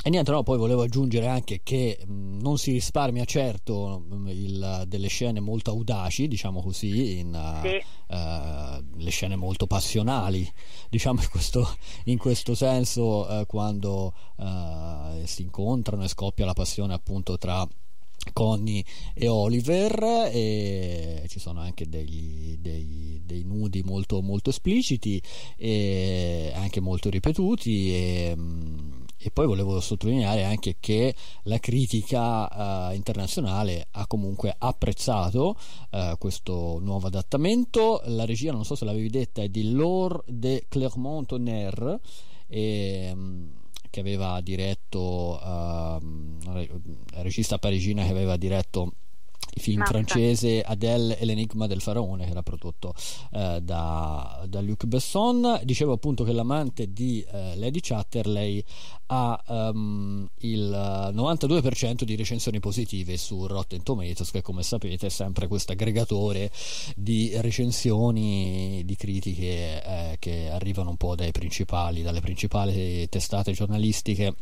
e 0.00 0.10
niente, 0.10 0.30
no, 0.30 0.44
poi 0.44 0.56
volevo 0.58 0.82
aggiungere 0.82 1.26
anche 1.26 1.60
che 1.64 1.98
mh, 2.06 2.38
non 2.40 2.56
si 2.56 2.70
risparmia 2.70 3.24
certo 3.24 4.04
mh, 4.08 4.28
il, 4.28 4.84
delle 4.86 5.08
scene 5.08 5.40
molto 5.40 5.72
audaci, 5.72 6.28
diciamo 6.28 6.62
così, 6.62 7.18
in, 7.18 7.60
sì. 7.62 8.14
uh, 8.14 8.96
le 8.96 9.10
scene 9.10 9.34
molto 9.34 9.66
passionali, 9.66 10.50
diciamo 10.88 11.20
in 11.20 11.28
questo, 11.28 11.76
in 12.04 12.16
questo 12.16 12.54
senso, 12.54 13.26
uh, 13.28 13.44
quando 13.46 14.14
uh, 14.36 15.24
si 15.24 15.42
incontrano 15.42 16.04
e 16.04 16.08
scoppia 16.08 16.46
la 16.46 16.54
passione 16.54 16.94
appunto 16.94 17.36
tra 17.36 17.66
Connie 18.32 18.84
e 19.14 19.26
Oliver 19.26 20.30
e 20.32 21.24
ci 21.28 21.40
sono 21.40 21.60
anche 21.60 21.88
degli, 21.88 22.56
dei, 22.58 23.20
dei, 23.24 23.42
nudi 23.42 23.82
molto, 23.82 24.22
molto 24.22 24.50
espliciti 24.50 25.20
e 25.56 26.52
anche 26.54 26.80
molto 26.80 27.10
ripetuti 27.10 27.94
e, 27.94 28.36
e 29.28 29.30
poi 29.30 29.46
volevo 29.46 29.78
sottolineare 29.80 30.44
anche 30.44 30.76
che 30.80 31.14
la 31.42 31.58
critica 31.58 32.88
uh, 32.88 32.94
internazionale 32.94 33.88
ha 33.90 34.06
comunque 34.06 34.54
apprezzato 34.56 35.54
uh, 35.90 36.16
questo 36.18 36.78
nuovo 36.80 37.08
adattamento. 37.08 38.00
La 38.06 38.24
regia, 38.24 38.52
non 38.52 38.64
so 38.64 38.74
se 38.74 38.86
l'avevi 38.86 39.10
detta, 39.10 39.42
è 39.42 39.48
di 39.48 39.70
Laure 39.70 40.22
de 40.26 40.64
Clermont-Tonnerre. 40.68 42.00
E, 42.46 43.10
um, 43.12 43.50
che 43.90 44.00
aveva 44.00 44.40
diretto 44.42 45.40
uh, 45.42 45.98
regista 47.14 47.58
parigina 47.58 48.04
che 48.04 48.10
aveva 48.10 48.36
diretto 48.36 48.92
film 49.58 49.78
Mazza. 49.78 49.92
francese 49.92 50.62
Adèle 50.62 51.18
e 51.18 51.24
l'enigma 51.24 51.66
del 51.66 51.80
faraone 51.80 52.24
che 52.24 52.30
era 52.30 52.42
prodotto 52.42 52.94
eh, 53.32 53.60
da, 53.62 54.44
da, 54.48 54.60
Luc 54.60 54.84
Besson 54.86 55.60
dicevo 55.64 55.92
appunto 55.92 56.24
che 56.24 56.32
l'amante 56.32 56.92
di 56.92 57.24
eh, 57.30 57.56
Lady 57.56 57.80
Chatterley 57.80 58.62
ha 59.06 59.42
um, 59.46 60.28
il 60.40 61.10
92% 61.14 62.02
di 62.02 62.16
recensioni 62.16 62.60
positive 62.60 63.16
su 63.16 63.46
Rotten 63.46 63.82
Tomatoes 63.82 64.30
che 64.30 64.42
come 64.42 64.62
sapete 64.62 65.06
è 65.06 65.10
sempre 65.10 65.46
questo 65.46 65.72
aggregatore 65.72 66.50
di 66.94 67.30
recensioni 67.40 68.82
di 68.84 68.96
critiche 68.96 69.82
eh, 69.82 70.16
che 70.18 70.50
arrivano 70.50 70.90
un 70.90 70.96
po' 70.96 71.14
dai 71.14 71.32
principali 71.32 72.02
dalle 72.02 72.20
principali 72.20 73.08
testate 73.08 73.52
giornalistiche 73.52 74.34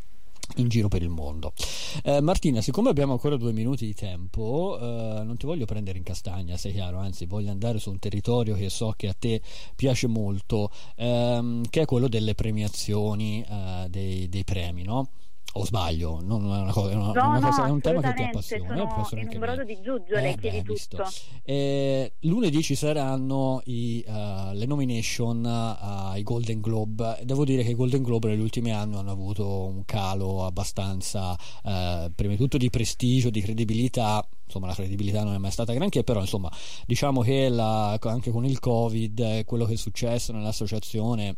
in 0.57 0.69
giro 0.69 0.89
per 0.89 1.03
il 1.03 1.09
mondo. 1.09 1.53
Eh, 2.03 2.21
Martina, 2.21 2.61
siccome 2.61 2.89
abbiamo 2.89 3.13
ancora 3.13 3.37
due 3.37 3.53
minuti 3.53 3.87
di 3.87 3.95
tempo, 3.95 4.79
eh, 4.81 5.23
non 5.23 5.37
ti 5.37 5.47
voglio 5.47 5.65
prendere 5.65 5.99
in 5.99 6.05
castagna, 6.05 6.57
sei 6.57 6.73
chiaro, 6.73 6.99
anzi 6.99 7.27
voglio 7.27 7.51
andare 7.51 7.79
su 7.79 7.91
un 7.91 7.99
territorio 7.99 8.55
che 8.55 8.71
so 8.71 8.95
che 8.97 9.09
a 9.09 9.15
te 9.19 9.41
piace 9.75 10.07
molto, 10.07 10.71
ehm, 10.97 11.69
che 11.69 11.83
è 11.83 11.85
quello 11.85 12.09
delle 12.09 12.35
premiazioni, 12.35 13.45
eh, 13.49 13.87
dei, 13.89 14.29
dei 14.29 14.45
premi, 14.45 14.83
no? 14.83 15.09
O 15.57 15.65
sbaglio, 15.65 16.21
non 16.23 16.45
è, 16.45 16.61
una 16.61 16.73
cosa, 16.73 16.95
no, 16.95 17.11
una 17.11 17.41
cosa, 17.41 17.63
no, 17.63 17.69
è 17.69 17.71
un 17.71 17.81
tema 17.81 18.01
che 18.01 18.13
ti 18.15 18.23
appassiona. 18.23 19.05
Sono 19.05 19.21
in 19.21 19.29
un 19.33 19.39
brodo 19.39 19.65
di 19.65 19.81
giuggiole, 19.81 20.33
eh, 20.33 20.37
chiedi 20.37 20.63
tutto. 20.63 21.05
Eh, 21.43 22.13
lunedì 22.21 22.63
ci 22.63 22.75
saranno 22.75 23.63
i, 23.65 24.05
uh, 24.07 24.53
le 24.53 24.67
nomination 24.67 25.45
uh, 25.45 26.11
ai 26.11 26.23
Golden 26.23 26.61
Globe. 26.61 27.21
Devo 27.25 27.45
dire 27.45 27.63
che 27.63 27.71
i 27.71 27.75
Golden 27.75 28.03
Globe 28.03 28.29
negli 28.29 28.41
ultimi 28.41 28.73
anni 28.73 28.97
hanno 28.97 29.11
avuto 29.11 29.65
un 29.65 29.85
calo 29.85 30.45
abbastanza, 30.45 31.33
uh, 31.33 32.13
prima 32.15 32.33
di 32.33 32.37
tutto 32.37 32.59
di 32.59 32.69
prestigio, 32.69 33.31
di 33.31 33.41
credibilità. 33.41 34.27
Insomma, 34.45 34.67
la 34.67 34.75
credibilità 34.75 35.25
non 35.25 35.35
è 35.35 35.39
mai 35.39 35.51
stata 35.51 35.73
granché, 35.73 36.05
però 36.05 36.21
insomma, 36.21 36.51
diciamo 36.87 37.23
che 37.23 37.49
la, 37.49 37.99
anche 38.01 38.31
con 38.31 38.45
il 38.45 38.61
Covid, 38.61 39.45
quello 39.45 39.65
che 39.65 39.73
è 39.73 39.77
successo 39.77 40.33
nell'associazione 40.33 41.35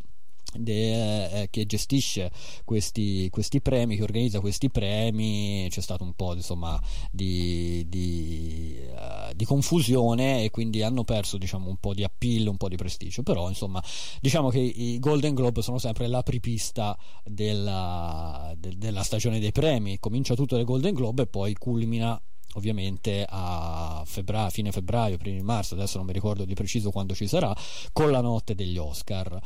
De, 0.50 1.42
eh, 1.42 1.50
che 1.50 1.66
gestisce 1.66 2.30
questi, 2.64 3.28
questi, 3.30 3.60
premi, 3.60 3.96
che 3.96 4.02
organizza 4.02 4.40
questi 4.40 4.70
premi, 4.70 5.66
c'è 5.68 5.82
stato 5.82 6.04
un 6.04 6.14
po' 6.14 6.34
insomma, 6.34 6.80
di, 7.10 7.84
di, 7.86 8.78
uh, 8.90 9.34
di, 9.34 9.44
confusione 9.44 10.44
e 10.44 10.50
quindi 10.50 10.82
hanno 10.82 11.04
perso 11.04 11.36
diciamo, 11.36 11.68
un 11.68 11.76
po' 11.76 11.92
di 11.92 12.02
appeal, 12.02 12.46
un 12.46 12.56
po' 12.56 12.68
di 12.68 12.76
prestigio, 12.76 13.22
però 13.22 13.48
insomma 13.48 13.82
diciamo 14.20 14.48
che 14.48 14.58
i 14.60 14.98
Golden 14.98 15.34
Globe 15.34 15.60
sono 15.60 15.76
sempre 15.78 16.06
l'apripista 16.06 16.96
della, 17.24 18.54
de, 18.56 18.72
della 18.78 19.02
stagione 19.02 19.40
dei 19.40 19.52
premi, 19.52 19.98
comincia 19.98 20.34
tutto 20.34 20.56
dai 20.56 20.64
Golden 20.64 20.94
Globe 20.94 21.22
e 21.22 21.26
poi 21.26 21.52
culmina 21.54 22.18
ovviamente 22.54 23.24
a 23.28 24.02
febbraio, 24.04 24.50
fine 24.50 24.72
febbraio, 24.72 25.16
primi 25.16 25.42
marzo, 25.42 25.74
adesso 25.74 25.98
non 25.98 26.06
mi 26.06 26.12
ricordo 26.12 26.44
di 26.44 26.54
preciso 26.54 26.90
quando 26.90 27.14
ci 27.14 27.26
sarà, 27.26 27.54
con 27.92 28.10
la 28.10 28.20
notte 28.20 28.54
degli 28.54 28.78
Oscar. 28.78 29.38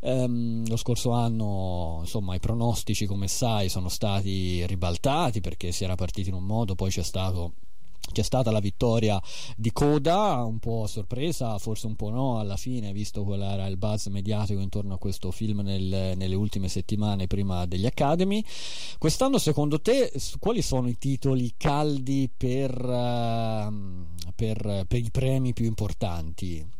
Ehm, 0.00 0.66
lo 0.66 0.76
scorso 0.76 1.10
anno, 1.10 1.98
insomma, 2.00 2.34
i 2.34 2.40
pronostici, 2.40 3.06
come 3.06 3.28
sai, 3.28 3.68
sono 3.68 3.88
stati 3.88 4.66
ribaltati 4.66 5.40
perché 5.40 5.72
si 5.72 5.84
era 5.84 5.94
partiti 5.94 6.28
in 6.28 6.34
un 6.34 6.44
modo, 6.44 6.74
poi 6.74 6.90
c'è 6.90 7.02
stato 7.02 7.52
c'è 8.12 8.22
stata 8.22 8.50
la 8.50 8.60
vittoria 8.60 9.20
di 9.56 9.72
Coda, 9.72 10.42
un 10.44 10.58
po' 10.58 10.84
a 10.84 10.86
sorpresa, 10.86 11.58
forse 11.58 11.86
un 11.86 11.96
po' 11.96 12.10
no 12.10 12.38
alla 12.38 12.56
fine, 12.56 12.92
visto 12.92 13.24
qual 13.24 13.42
era 13.42 13.66
il 13.66 13.76
buzz 13.76 14.06
mediatico 14.06 14.60
intorno 14.60 14.94
a 14.94 14.98
questo 14.98 15.30
film 15.30 15.60
nel, 15.60 16.16
nelle 16.16 16.34
ultime 16.34 16.68
settimane 16.68 17.26
prima 17.26 17.66
degli 17.66 17.86
Academy. 17.86 18.42
Quest'anno, 18.98 19.38
secondo 19.38 19.80
te, 19.80 20.12
quali 20.38 20.62
sono 20.62 20.88
i 20.88 20.98
titoli 20.98 21.54
caldi 21.56 22.30
per, 22.34 22.72
uh, 22.84 23.72
per, 24.34 24.84
per 24.86 24.98
i 24.98 25.10
premi 25.10 25.52
più 25.52 25.66
importanti? 25.66 26.76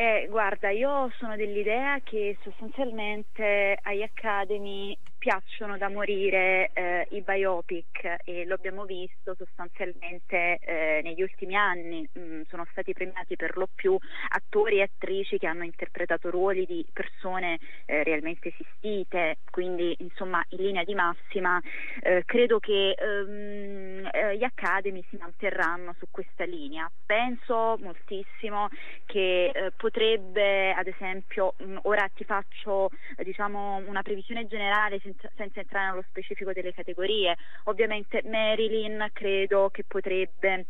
Eh, 0.00 0.28
guarda, 0.30 0.70
io 0.70 1.12
sono 1.18 1.36
dell'idea 1.36 2.00
che 2.00 2.38
sostanzialmente 2.42 3.78
agli 3.82 4.00
Academy 4.00 4.96
piacciono 5.20 5.76
da 5.76 5.90
morire 5.90 6.70
eh, 6.72 7.06
i 7.10 7.20
biopic 7.20 8.16
e 8.24 8.46
lo 8.46 8.54
abbiamo 8.54 8.86
visto 8.86 9.34
sostanzialmente 9.36 10.58
eh, 10.58 11.00
negli 11.04 11.20
ultimi 11.20 11.54
anni, 11.54 12.08
mm, 12.18 12.42
sono 12.48 12.66
stati 12.70 12.94
premiati 12.94 13.36
per 13.36 13.58
lo 13.58 13.68
più 13.72 13.98
attori 14.28 14.78
e 14.78 14.82
attrici 14.82 15.36
che 15.36 15.46
hanno 15.46 15.64
interpretato 15.64 16.30
ruoli 16.30 16.64
di 16.64 16.86
persone 16.90 17.58
eh, 17.84 18.02
realmente 18.02 18.48
esistite, 18.48 19.36
quindi 19.50 19.94
insomma 19.98 20.42
in 20.48 20.62
linea 20.62 20.84
di 20.84 20.94
massima 20.94 21.60
eh, 22.00 22.22
credo 22.24 22.58
che 22.58 22.92
eh, 22.92 24.36
gli 24.38 24.44
Academy 24.44 25.04
si 25.10 25.18
manterranno 25.18 25.94
su 25.98 26.06
questa 26.10 26.44
linea. 26.44 26.90
Penso 27.04 27.76
moltissimo 27.78 28.68
che 29.04 29.50
eh, 29.52 29.70
potrebbe 29.76 30.72
ad 30.72 30.86
esempio, 30.86 31.54
mh, 31.58 31.64
mm, 31.64 31.76
ora 31.82 32.08
ti 32.14 32.24
faccio 32.24 32.88
diciamo 33.22 33.82
una 33.86 34.00
previsione 34.00 34.46
generale 34.46 34.98
senza, 35.36 35.60
entrare 35.60 35.90
nello 35.90 36.04
specifico 36.08 36.52
delle 36.52 36.72
categorie. 36.72 37.36
Ovviamente 37.64 38.22
Marilyn 38.24 39.08
credo 39.12 39.70
che 39.70 39.84
potrebbe 39.86 40.66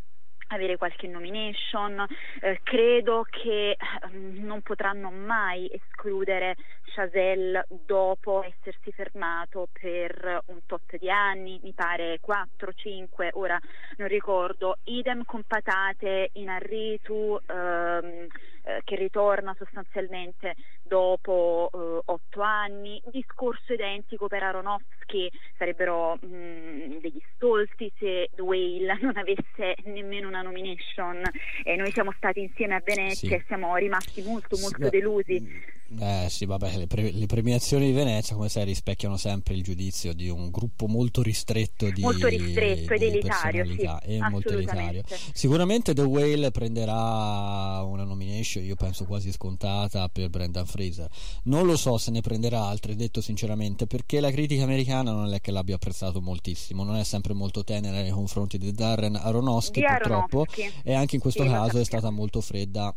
avere 0.53 0.77
qualche 0.77 1.07
nomination, 1.07 2.05
eh, 2.41 2.61
credo 2.63 3.25
che 3.29 3.71
eh, 3.71 3.77
non 4.13 4.63
potranno 4.63 5.11
mai 5.11 5.71
escludere 5.73 6.57
Chazelle 6.93 7.67
dopo 7.69 8.43
essersi 8.43 8.93
fermato 8.93 9.69
per 9.73 10.43
un 10.47 10.61
tot 10.67 10.97
di 10.99 11.11
anni, 11.11 11.61
mi 11.63 11.73
pare 11.73 12.21
4-5, 12.21 13.31
ora 13.33 13.59
non 13.97 14.09
ricordo, 14.09 14.79
idem 14.85 15.25
con 15.25 15.45
patate 15.47 16.31
in 16.35 16.49
Arritu 16.49 17.39
ehm, 17.47 18.27
eh, 18.63 18.81
che 18.85 18.97
ritorna 18.97 19.55
sostanzialmente 19.57 20.55
dopo 20.83 21.71
eh, 21.73 22.03
otto 22.05 22.41
anni, 22.43 23.01
discorso 23.11 23.73
identico 23.73 24.27
per 24.27 24.43
Aronofsky, 24.43 25.31
sarebbero 25.57 26.19
mh, 26.21 26.27
mm, 26.27 26.99
degli 27.01 27.23
stolti 27.35 27.91
se 27.99 28.29
The 28.35 28.43
Whale 28.43 28.99
non 29.01 29.17
avesse 29.17 29.77
nemmeno 29.85 30.29
una 30.29 30.43
nomination 30.43 31.23
e 31.65 31.77
noi 31.77 31.91
siamo 31.93 32.13
stati 32.17 32.41
insieme 32.41 32.75
a 32.75 32.83
Venezia 32.85 33.29
sì. 33.29 33.35
e 33.35 33.45
siamo 33.47 33.75
rimasti 33.77 34.23
molto 34.23 34.59
molto 34.59 34.85
sì, 34.85 34.91
delusi. 34.91 35.41
Mm, 35.41 35.99
eh 36.03 36.27
sì, 36.29 36.45
vabbè, 36.45 36.80
le, 36.81 36.87
pre- 36.87 37.11
le, 37.13 37.27
premiazioni 37.27 37.87
di 37.87 37.93
Venezia, 37.93 38.35
come 38.35 38.49
sai, 38.49 38.65
rispecchiano 38.65 39.17
sempre 39.17 39.55
il 39.55 39.63
giudizio 39.63 40.13
di 40.13 40.29
un 40.29 40.51
gruppo 40.51 40.87
molto 40.87 41.23
ristretto 41.23 41.91
di 41.91 42.01
Molto 42.01 42.27
ristretto 42.27 42.95
ed 42.95 43.03
elitario, 43.03 43.65
sì, 43.67 43.89
e 44.03 44.19
molto 44.29 44.51
elitario. 44.51 45.03
Sicuramente 45.33 45.95
The 45.95 46.03
Whale 46.03 46.51
prenderà 46.51 47.83
una 47.83 48.05
nomination, 48.05 48.65
io 48.65 48.77
penso 48.77 49.05
quasi 49.05 49.31
scontata, 49.33 50.09
per 50.09 50.31
Brendan 50.31 50.67
Fraser. 50.67 51.09
Non 51.45 51.67
lo 51.67 51.77
so 51.77 51.99
se 51.99 52.11
ne 52.11 52.21
prenderà 52.21 52.63
altre, 52.63 52.97
detto 52.97 53.21
sinceramente, 53.21 53.87
perché 53.87 54.21
la 54.21 54.31
critica 54.31 54.63
americana 54.63 55.13
non 55.13 55.33
è 55.33 55.41
che 55.41 55.51
l'abbia 55.51 55.75
apprezzato 55.75 56.21
moltissimo, 56.21 56.85
non 56.85 56.97
è 56.97 57.05
sempre 57.05 57.35
molto 57.35 57.65
tenera 57.65 58.01
nei 58.01 58.11
confronti 58.11 58.59
di 58.59 58.73
Darren 58.73 59.17
Aronofsky, 59.17 59.81
di 59.81 59.87
purtroppo, 59.87 60.43
Aronofsky. 60.43 60.71
e 60.83 60.95
anche 60.95 61.17
in 61.17 61.21
questo 61.21 61.43
sì, 61.43 61.49
caso 61.49 61.79
è 61.79 61.85
stata 61.85 62.11
molto 62.11 62.41
fredda 62.41 62.95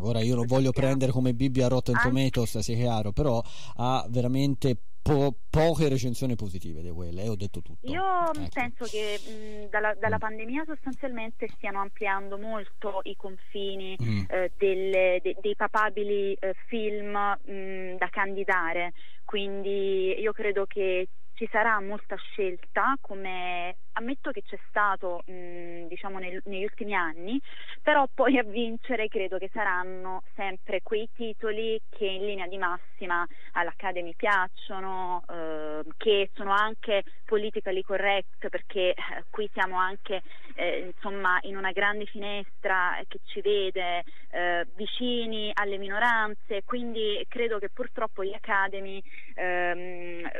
ora 0.00 0.20
io 0.20 0.34
non 0.36 0.46
voglio 0.46 0.70
prendere 0.70 1.12
come 1.12 1.34
Bibbia 1.34 1.68
Rotten 1.68 1.96
Tomatoes, 2.02 2.58
sia 2.58 2.76
chiaro, 2.76 3.12
però 3.12 3.42
ha 3.76 4.06
veramente 4.08 4.76
po- 5.06 5.34
poche 5.48 5.88
recensioni 5.88 6.34
positive 6.34 6.82
di 6.82 6.90
quelle, 6.90 7.22
e 7.22 7.28
ho 7.28 7.36
detto 7.36 7.62
tutto. 7.62 7.86
Io 7.86 8.32
ecco. 8.32 8.48
penso 8.52 8.84
che 8.84 9.18
mh, 9.18 9.70
dalla, 9.70 9.94
dalla 9.94 10.16
mm. 10.16 10.20
pandemia 10.20 10.64
sostanzialmente 10.66 11.48
stiano 11.54 11.80
ampliando 11.80 12.36
molto 12.38 13.00
i 13.04 13.14
confini 13.16 13.96
mm. 14.02 14.24
eh, 14.28 14.52
delle, 14.58 15.20
de, 15.22 15.36
dei 15.40 15.54
papabili 15.54 16.34
eh, 16.34 16.54
film 16.66 17.12
mh, 17.12 17.96
da 17.98 18.08
candidare, 18.10 18.92
quindi 19.24 20.18
io 20.18 20.32
credo 20.32 20.66
che 20.66 21.08
ci 21.34 21.48
sarà 21.52 21.80
molta 21.80 22.16
scelta 22.16 22.96
come 23.00 23.76
ammetto 23.96 24.30
che 24.30 24.42
c'è 24.42 24.58
stato 24.68 25.22
mh, 25.26 25.86
diciamo 25.88 26.18
nel, 26.18 26.40
negli 26.44 26.64
ultimi 26.64 26.94
anni, 26.94 27.40
però 27.82 28.06
poi 28.12 28.38
a 28.38 28.42
vincere 28.42 29.08
credo 29.08 29.38
che 29.38 29.50
saranno 29.52 30.22
sempre 30.34 30.80
quei 30.82 31.08
titoli 31.14 31.80
che 31.88 32.06
in 32.06 32.24
linea 32.24 32.46
di 32.46 32.58
massima 32.58 33.26
all'Academy 33.52 34.14
piacciono, 34.14 35.22
eh, 35.28 35.80
che 35.96 36.30
sono 36.34 36.52
anche 36.52 37.04
politically 37.24 37.82
correct 37.82 38.48
perché 38.48 38.90
eh, 38.90 39.24
qui 39.30 39.48
siamo 39.52 39.78
anche 39.78 40.22
eh, 40.54 40.92
insomma 40.94 41.38
in 41.42 41.56
una 41.56 41.72
grande 41.72 42.06
finestra 42.06 42.98
che 43.08 43.20
ci 43.24 43.40
vede 43.40 44.04
eh, 44.30 44.66
vicini 44.74 45.50
alle 45.54 45.78
minoranze, 45.78 46.62
quindi 46.64 47.24
credo 47.28 47.58
che 47.58 47.70
purtroppo 47.70 48.24
gli 48.24 48.32
Academy 48.32 49.02
ehm, 49.34 50.30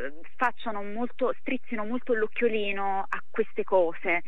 molto, 0.82 1.34
strizzino 1.40 1.84
molto 1.84 2.14
l'occhiolino 2.14 3.04
a 3.08 3.22
queste 3.46 3.64
cose. 3.64 4.22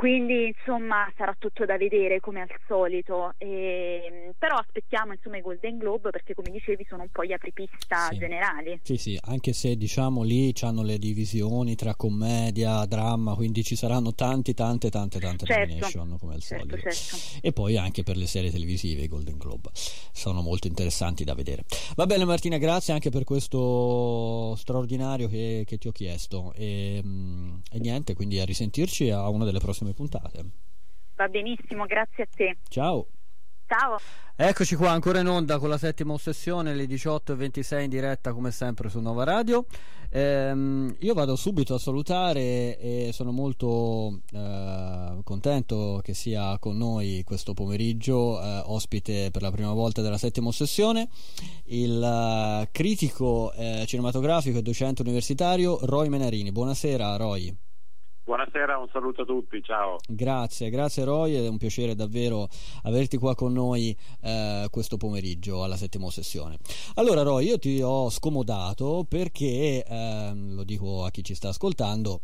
Quindi 0.00 0.46
insomma 0.46 1.12
sarà 1.14 1.36
tutto 1.38 1.66
da 1.66 1.76
vedere 1.76 2.20
come 2.20 2.40
al 2.40 2.48
solito, 2.66 3.34
e, 3.36 4.32
però 4.38 4.56
aspettiamo 4.56 5.12
insomma 5.12 5.36
i 5.36 5.42
Golden 5.42 5.76
Globe 5.76 6.08
perché 6.08 6.32
come 6.32 6.50
dicevi 6.50 6.86
sono 6.88 7.02
un 7.02 7.10
po' 7.10 7.22
gli 7.22 7.34
apripista 7.34 8.08
sì. 8.08 8.16
generali. 8.16 8.80
Sì, 8.82 8.96
sì, 8.96 9.18
anche 9.20 9.52
se 9.52 9.76
diciamo 9.76 10.22
lì 10.22 10.54
hanno 10.62 10.82
le 10.82 10.98
divisioni 10.98 11.74
tra 11.74 11.94
commedia, 11.96 12.86
dramma, 12.86 13.34
quindi 13.34 13.62
ci 13.62 13.76
saranno 13.76 14.14
tanti, 14.14 14.54
tante, 14.54 14.88
tante, 14.88 15.18
tante 15.18 15.44
certo. 15.44 15.66
nomination 15.66 16.16
come 16.18 16.32
al 16.32 16.40
certo, 16.40 16.66
solito. 16.66 16.90
Certo. 16.90 17.46
E 17.46 17.52
poi 17.52 17.76
anche 17.76 18.02
per 18.02 18.16
le 18.16 18.26
serie 18.26 18.50
televisive 18.50 19.02
i 19.02 19.08
Golden 19.08 19.36
Globe 19.36 19.68
sono 19.74 20.40
molto 20.40 20.66
interessanti 20.66 21.24
da 21.24 21.34
vedere. 21.34 21.66
Va 21.94 22.06
bene 22.06 22.24
Martina, 22.24 22.56
grazie 22.56 22.94
anche 22.94 23.10
per 23.10 23.24
questo 23.24 24.54
straordinario 24.56 25.28
che, 25.28 25.64
che 25.66 25.76
ti 25.76 25.88
ho 25.88 25.92
chiesto 25.92 26.54
e, 26.56 27.02
e 27.70 27.78
niente, 27.78 28.14
quindi 28.14 28.40
a 28.40 28.46
risentirci 28.46 29.10
a 29.10 29.28
una 29.28 29.44
delle 29.44 29.58
prossime 29.58 29.88
prossime 29.90 29.94
puntate. 29.94 30.44
Va 31.16 31.28
benissimo, 31.28 31.84
grazie 31.86 32.24
a 32.24 32.28
te. 32.34 32.56
Ciao. 32.68 33.06
Ciao. 33.66 33.98
Eccoci 34.34 34.74
qua 34.74 34.90
ancora 34.90 35.20
in 35.20 35.28
onda 35.28 35.58
con 35.58 35.68
la 35.68 35.78
settima 35.78 36.14
ossessione, 36.14 36.72
alle 36.72 36.86
18.26 36.86 37.82
in 37.82 37.90
diretta 37.90 38.32
come 38.32 38.50
sempre 38.50 38.88
su 38.88 38.98
Nova 38.98 39.22
Radio. 39.22 39.66
Ehm, 40.08 40.96
io 40.98 41.14
vado 41.14 41.36
subito 41.36 41.74
a 41.74 41.78
salutare 41.78 42.78
e 42.78 43.10
sono 43.12 43.30
molto 43.30 44.22
eh, 44.32 45.20
contento 45.22 46.00
che 46.02 46.14
sia 46.14 46.58
con 46.58 46.76
noi 46.76 47.22
questo 47.24 47.52
pomeriggio, 47.52 48.42
eh, 48.42 48.62
ospite 48.64 49.30
per 49.30 49.42
la 49.42 49.52
prima 49.52 49.72
volta 49.72 50.02
della 50.02 50.18
settima 50.18 50.48
ossessione, 50.48 51.08
il 51.66 52.62
uh, 52.64 52.66
critico 52.72 53.52
eh, 53.52 53.84
cinematografico 53.86 54.58
e 54.58 54.62
docente 54.62 55.02
universitario 55.02 55.78
Roy 55.82 56.08
Menarini. 56.08 56.50
Buonasera 56.50 57.14
Roy. 57.16 57.56
Buonasera, 58.50 58.78
un 58.78 58.88
saluto 58.90 59.22
a 59.22 59.24
tutti, 59.24 59.62
ciao. 59.62 59.98
Grazie, 60.08 60.70
grazie 60.70 61.04
Roy, 61.04 61.34
è 61.34 61.46
un 61.46 61.56
piacere 61.56 61.94
davvero 61.94 62.48
averti 62.82 63.16
qua 63.16 63.36
con 63.36 63.52
noi 63.52 63.96
eh, 64.22 64.66
questo 64.70 64.96
pomeriggio 64.96 65.62
alla 65.62 65.76
settima 65.76 66.10
sessione. 66.10 66.58
Allora 66.94 67.22
Roy, 67.22 67.46
io 67.46 67.60
ti 67.60 67.80
ho 67.80 68.10
scomodato 68.10 69.06
perché, 69.08 69.84
eh, 69.86 70.32
lo 70.34 70.64
dico 70.64 71.04
a 71.04 71.10
chi 71.10 71.22
ci 71.22 71.36
sta 71.36 71.50
ascoltando, 71.50 72.22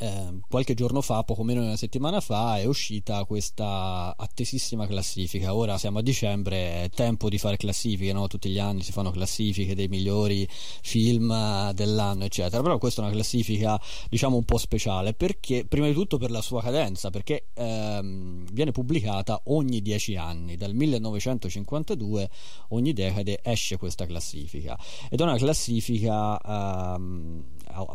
eh, 0.00 0.40
qualche 0.48 0.72
giorno 0.72 1.02
fa, 1.02 1.22
poco 1.24 1.44
meno 1.44 1.60
di 1.60 1.66
una 1.66 1.76
settimana 1.76 2.20
fa, 2.20 2.58
è 2.58 2.64
uscita 2.64 3.24
questa 3.26 4.14
attesissima 4.16 4.86
classifica. 4.86 5.54
Ora 5.54 5.76
siamo 5.76 5.98
a 5.98 6.02
dicembre, 6.02 6.84
è 6.84 6.88
tempo 6.88 7.28
di 7.28 7.36
fare 7.36 7.58
classifiche, 7.58 8.12
no? 8.12 8.26
tutti 8.26 8.48
gli 8.48 8.58
anni 8.58 8.82
si 8.82 8.92
fanno 8.92 9.10
classifiche 9.10 9.74
dei 9.74 9.88
migliori 9.88 10.48
film 10.48 11.70
dell'anno, 11.72 12.24
eccetera. 12.24 12.62
Però 12.62 12.78
questa 12.78 13.02
è 13.02 13.04
una 13.04 13.12
classifica, 13.12 13.78
diciamo, 14.08 14.36
un 14.36 14.44
po' 14.44 14.56
speciale 14.56 15.12
perché, 15.12 15.66
prima 15.66 15.86
di 15.86 15.92
tutto, 15.92 16.16
per 16.16 16.30
la 16.30 16.40
sua 16.40 16.62
cadenza, 16.62 17.10
perché 17.10 17.48
ehm, 17.52 18.46
viene 18.52 18.72
pubblicata 18.72 19.42
ogni 19.46 19.82
dieci 19.82 20.16
anni, 20.16 20.56
dal 20.56 20.74
1952 20.74 22.30
ogni 22.68 22.92
decade 22.94 23.40
esce 23.42 23.76
questa 23.76 24.06
classifica 24.06 24.78
ed 25.10 25.20
è 25.20 25.22
una 25.22 25.36
classifica 25.36 26.40
ehm, 26.40 27.44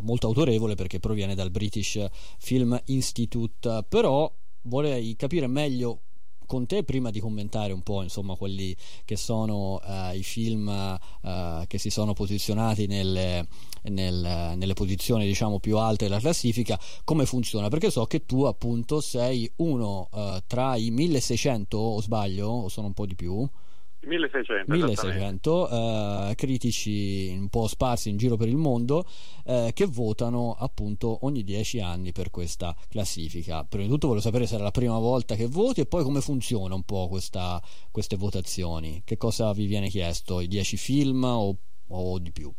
molto 0.00 0.26
autorevole 0.26 0.74
perché 0.74 0.98
proviene 0.98 1.34
dal 1.34 1.50
British 1.50 2.04
Film 2.38 2.80
Institute, 2.86 3.84
però 3.88 4.32
vorrei 4.62 5.14
capire 5.16 5.46
meglio 5.46 6.00
con 6.46 6.64
te 6.66 6.84
prima 6.84 7.10
di 7.10 7.20
commentare 7.20 7.72
un 7.72 7.82
po' 7.82 8.02
insomma 8.02 8.36
quelli 8.36 8.74
che 9.04 9.16
sono 9.16 9.80
uh, 9.82 10.14
i 10.14 10.22
film 10.22 10.68
uh, 10.68 11.66
che 11.66 11.76
si 11.76 11.90
sono 11.90 12.14
posizionati 12.14 12.86
nelle, 12.86 13.46
nel, 13.84 14.54
nelle 14.56 14.74
posizioni 14.74 15.26
diciamo 15.26 15.58
più 15.58 15.76
alte 15.76 16.04
della 16.04 16.20
classifica 16.20 16.78
come 17.04 17.26
funziona? 17.26 17.68
Perché 17.68 17.90
so 17.90 18.06
che 18.06 18.24
tu 18.24 18.44
appunto 18.44 19.00
sei 19.00 19.50
uno 19.56 20.08
uh, 20.10 20.38
tra 20.46 20.76
i 20.76 20.90
1600 20.90 21.76
o 21.76 22.00
sbaglio 22.00 22.48
o 22.48 22.68
sono 22.68 22.86
un 22.86 22.94
po' 22.94 23.06
di 23.06 23.16
più 23.16 23.46
1600, 24.06 24.72
1600 24.72 25.50
uh, 25.50 26.34
critici 26.34 27.34
un 27.36 27.48
po' 27.48 27.66
sparsi 27.66 28.08
in 28.08 28.16
giro 28.16 28.36
per 28.36 28.48
il 28.48 28.56
mondo 28.56 29.04
uh, 29.44 29.70
che 29.72 29.86
votano 29.86 30.56
appunto 30.58 31.24
ogni 31.24 31.42
10 31.42 31.80
anni 31.80 32.12
per 32.12 32.30
questa 32.30 32.74
classifica. 32.88 33.64
Prima 33.64 33.84
di 33.84 33.90
tutto 33.90 34.08
voglio 34.08 34.20
sapere 34.20 34.46
se 34.46 34.56
è 34.56 34.58
la 34.60 34.70
prima 34.70 34.98
volta 34.98 35.34
che 35.34 35.46
voti 35.46 35.80
e 35.80 35.86
poi 35.86 36.02
come 36.04 36.20
funziona 36.20 36.74
un 36.74 36.84
po' 36.84 37.08
questa, 37.08 37.60
queste 37.90 38.16
votazioni. 38.16 39.02
Che 39.04 39.16
cosa 39.16 39.52
vi 39.52 39.66
viene 39.66 39.88
chiesto? 39.88 40.40
I 40.40 40.48
10 40.48 40.76
film 40.76 41.24
o, 41.24 41.56
o 41.88 42.18
di 42.18 42.32
più? 42.32 42.52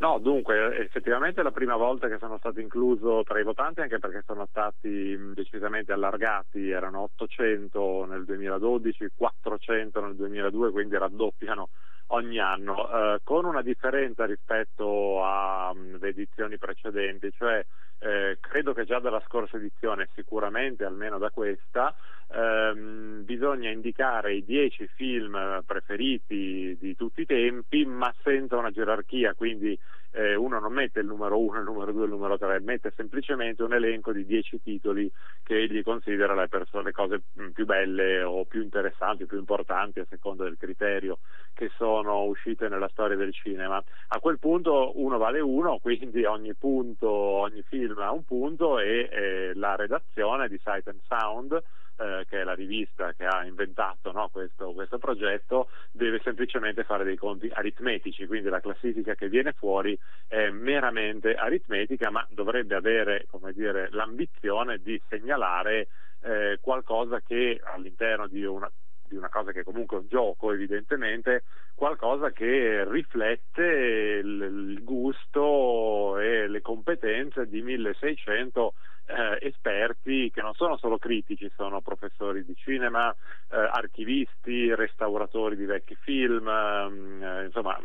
No, 0.00 0.18
dunque, 0.18 0.78
effettivamente 0.78 1.40
è 1.40 1.42
la 1.42 1.50
prima 1.50 1.76
volta 1.76 2.08
che 2.08 2.16
sono 2.18 2.38
stato 2.38 2.58
incluso 2.58 3.22
tra 3.22 3.38
i 3.38 3.42
votanti, 3.42 3.82
anche 3.82 3.98
perché 3.98 4.22
sono 4.24 4.46
stati 4.46 5.14
decisamente 5.34 5.92
allargati, 5.92 6.70
erano 6.70 7.02
800 7.02 8.06
nel 8.06 8.24
2012, 8.24 9.10
400 9.14 10.00
nel 10.00 10.16
2002, 10.16 10.70
quindi 10.70 10.96
raddoppiano 10.96 11.68
ogni 12.12 12.38
anno, 12.38 12.88
eh, 12.90 13.20
con 13.22 13.44
una 13.44 13.60
differenza 13.60 14.24
rispetto 14.24 15.22
alle 15.22 16.08
edizioni 16.08 16.56
precedenti, 16.56 17.30
cioè 17.36 17.62
eh, 17.98 18.38
credo 18.40 18.72
che 18.72 18.86
già 18.86 19.00
dalla 19.00 19.22
scorsa 19.26 19.58
edizione, 19.58 20.08
sicuramente 20.14 20.82
almeno 20.84 21.18
da 21.18 21.28
questa, 21.28 21.94
ehm, 22.32 23.24
bisogna 23.24 23.70
indicare 23.70 24.34
i 24.34 24.44
dieci 24.44 24.88
film 24.94 25.62
preferiti 25.66 26.76
di 26.78 26.96
tutti 26.96 27.22
i 27.22 27.26
tempi, 27.26 27.84
ma 27.84 28.12
senza 28.22 28.56
una 28.56 28.70
gerarchia, 28.70 29.34
quindi 29.34 29.78
eh, 30.12 30.34
uno 30.34 30.58
non 30.58 30.72
mette 30.72 31.00
il 31.00 31.06
numero 31.06 31.38
1, 31.38 31.58
il 31.58 31.64
numero 31.64 31.92
2, 31.92 32.04
il 32.04 32.10
numero 32.10 32.36
3, 32.36 32.60
mette 32.60 32.92
semplicemente 32.96 33.62
un 33.62 33.74
elenco 33.74 34.12
di 34.12 34.24
10 34.26 34.60
titoli 34.60 35.10
che 35.42 35.56
egli 35.56 35.82
considera 35.82 36.34
le, 36.34 36.48
perso- 36.48 36.80
le 36.80 36.92
cose 36.92 37.22
mm, 37.40 37.50
più 37.50 37.64
belle 37.64 38.22
o 38.22 38.44
più 38.44 38.62
interessanti, 38.62 39.26
più 39.26 39.38
importanti 39.38 40.00
a 40.00 40.06
seconda 40.08 40.44
del 40.44 40.56
criterio 40.56 41.18
che 41.54 41.70
sono 41.76 42.24
uscite 42.24 42.68
nella 42.68 42.88
storia 42.88 43.16
del 43.16 43.32
cinema. 43.32 43.82
A 44.08 44.18
quel 44.18 44.38
punto 44.38 44.92
uno 45.00 45.18
vale 45.18 45.40
uno, 45.40 45.78
quindi 45.78 46.24
ogni 46.24 46.54
punto, 46.54 47.08
ogni 47.08 47.62
film 47.62 47.98
ha 47.98 48.10
un 48.10 48.24
punto 48.24 48.80
e 48.80 49.08
eh, 49.10 49.52
la 49.54 49.76
redazione 49.76 50.48
di 50.48 50.58
Sight 50.62 50.88
and 50.88 51.00
Sound 51.06 51.62
eh, 52.00 52.24
che 52.28 52.40
è 52.40 52.44
la 52.44 52.54
rivista 52.54 53.12
che 53.12 53.26
ha 53.26 53.44
inventato 53.44 54.10
no, 54.12 54.30
questo, 54.30 54.72
questo, 54.72 54.96
progetto, 54.98 55.68
deve 55.92 56.20
semplicemente 56.24 56.82
fare 56.84 57.04
dei 57.04 57.16
conti 57.16 57.50
aritmetici, 57.52 58.26
quindi 58.26 58.48
la 58.48 58.60
classifica 58.60 59.14
che 59.14 59.28
viene 59.28 59.52
fuori 59.52 59.98
è 60.26 60.48
meramente 60.48 61.34
aritmetica, 61.34 62.10
ma 62.10 62.26
dovrebbe 62.30 62.74
avere 62.74 63.26
dire, 63.52 63.88
l'ambizione 63.90 64.78
di 64.78 65.00
segnalare 65.08 65.88
eh, 66.22 66.58
qualcosa 66.60 67.20
che 67.20 67.60
all'interno 67.62 68.26
di 68.28 68.44
una 68.44 68.70
di 69.10 69.16
una 69.16 69.28
cosa 69.28 69.50
che 69.50 69.64
comunque 69.64 69.96
è 69.96 70.00
un 70.00 70.06
gioco 70.06 70.52
evidentemente, 70.52 71.42
qualcosa 71.74 72.30
che 72.30 72.88
riflette 72.88 74.20
il 74.22 74.78
gusto 74.84 76.16
e 76.18 76.46
le 76.46 76.60
competenze 76.60 77.48
di 77.48 77.60
1600 77.60 78.74
eh, 79.10 79.46
esperti 79.46 80.30
che 80.30 80.40
non 80.42 80.54
sono 80.54 80.76
solo 80.76 80.98
critici, 80.98 81.50
sono 81.56 81.80
professori 81.80 82.44
di 82.44 82.54
cinema, 82.56 83.10
eh, 83.10 83.56
archivisti, 83.56 84.74
restauratori 84.74 85.56
di 85.56 85.64
vecchi 85.64 85.96
film, 86.00 86.46
ehm, 86.46 87.22
eh, 87.22 87.44
insomma 87.46 87.78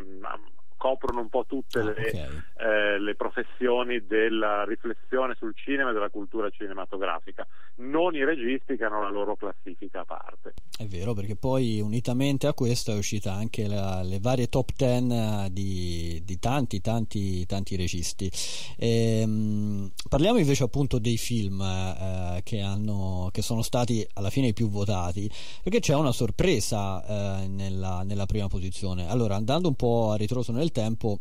coprono 0.78 1.22
un 1.22 1.30
po' 1.30 1.46
tutte 1.48 1.82
le, 1.82 1.92
okay. 1.92 2.44
eh, 2.58 3.00
le, 3.00 3.16
professioni 3.16 4.06
della 4.06 4.64
riflessione 4.66 5.36
sul 5.38 5.54
cinema 5.56 5.90
e 5.90 5.94
della 5.94 6.10
cultura 6.10 6.50
cinematografica, 6.50 7.46
non 7.78 8.16
i 8.16 8.24
registi 8.24 8.76
che 8.76 8.84
hanno 8.84 9.02
la 9.02 9.10
loro 9.10 9.36
classifica 9.36 10.02
a 10.02 10.06
parte. 10.06 10.54
È 10.78 10.86
vero, 10.86 11.14
perché 11.14 11.36
poi 11.36 11.80
unitamente 11.80 12.48
a 12.48 12.54
questo 12.54 12.92
è 12.92 12.98
uscita 12.98 13.34
anche 13.34 13.68
la, 13.68 14.02
le 14.04 14.20
varie 14.20 14.48
top 14.48 14.74
ten 14.76 15.10
eh, 15.10 15.48
di, 15.52 16.22
di 16.24 16.38
tanti, 16.38 16.82
tanti, 16.82 17.46
tanti 17.46 17.76
registi. 17.76 18.30
Ehm, 18.78 19.92
parliamo 20.10 20.38
invece 20.38 20.64
appunto 20.64 21.00
dei 21.00 21.18
film 21.18 21.62
eh, 21.62 22.42
che, 22.44 22.60
hanno, 22.62 23.30
che, 23.32 23.42
sono 23.42 23.62
stati 23.62 24.06
alla 24.14 24.30
fine 24.30 24.48
i 24.48 24.54
più 24.54 24.70
votati, 24.70 25.30
perché 25.64 25.80
c'è 25.80 25.96
una 25.96 26.12
sorpresa 26.12 27.42
eh, 27.42 27.48
nella, 27.48 28.04
nella 28.04 28.26
prima 28.26 28.48
posizione. 28.48 29.10
Allora, 29.10 29.36
andando 29.36 29.70
un 29.70 29.76
po' 29.76 30.12
a 30.12 30.16
ritroso 30.16 30.52
nel 30.52 30.65
tempo 30.72 31.20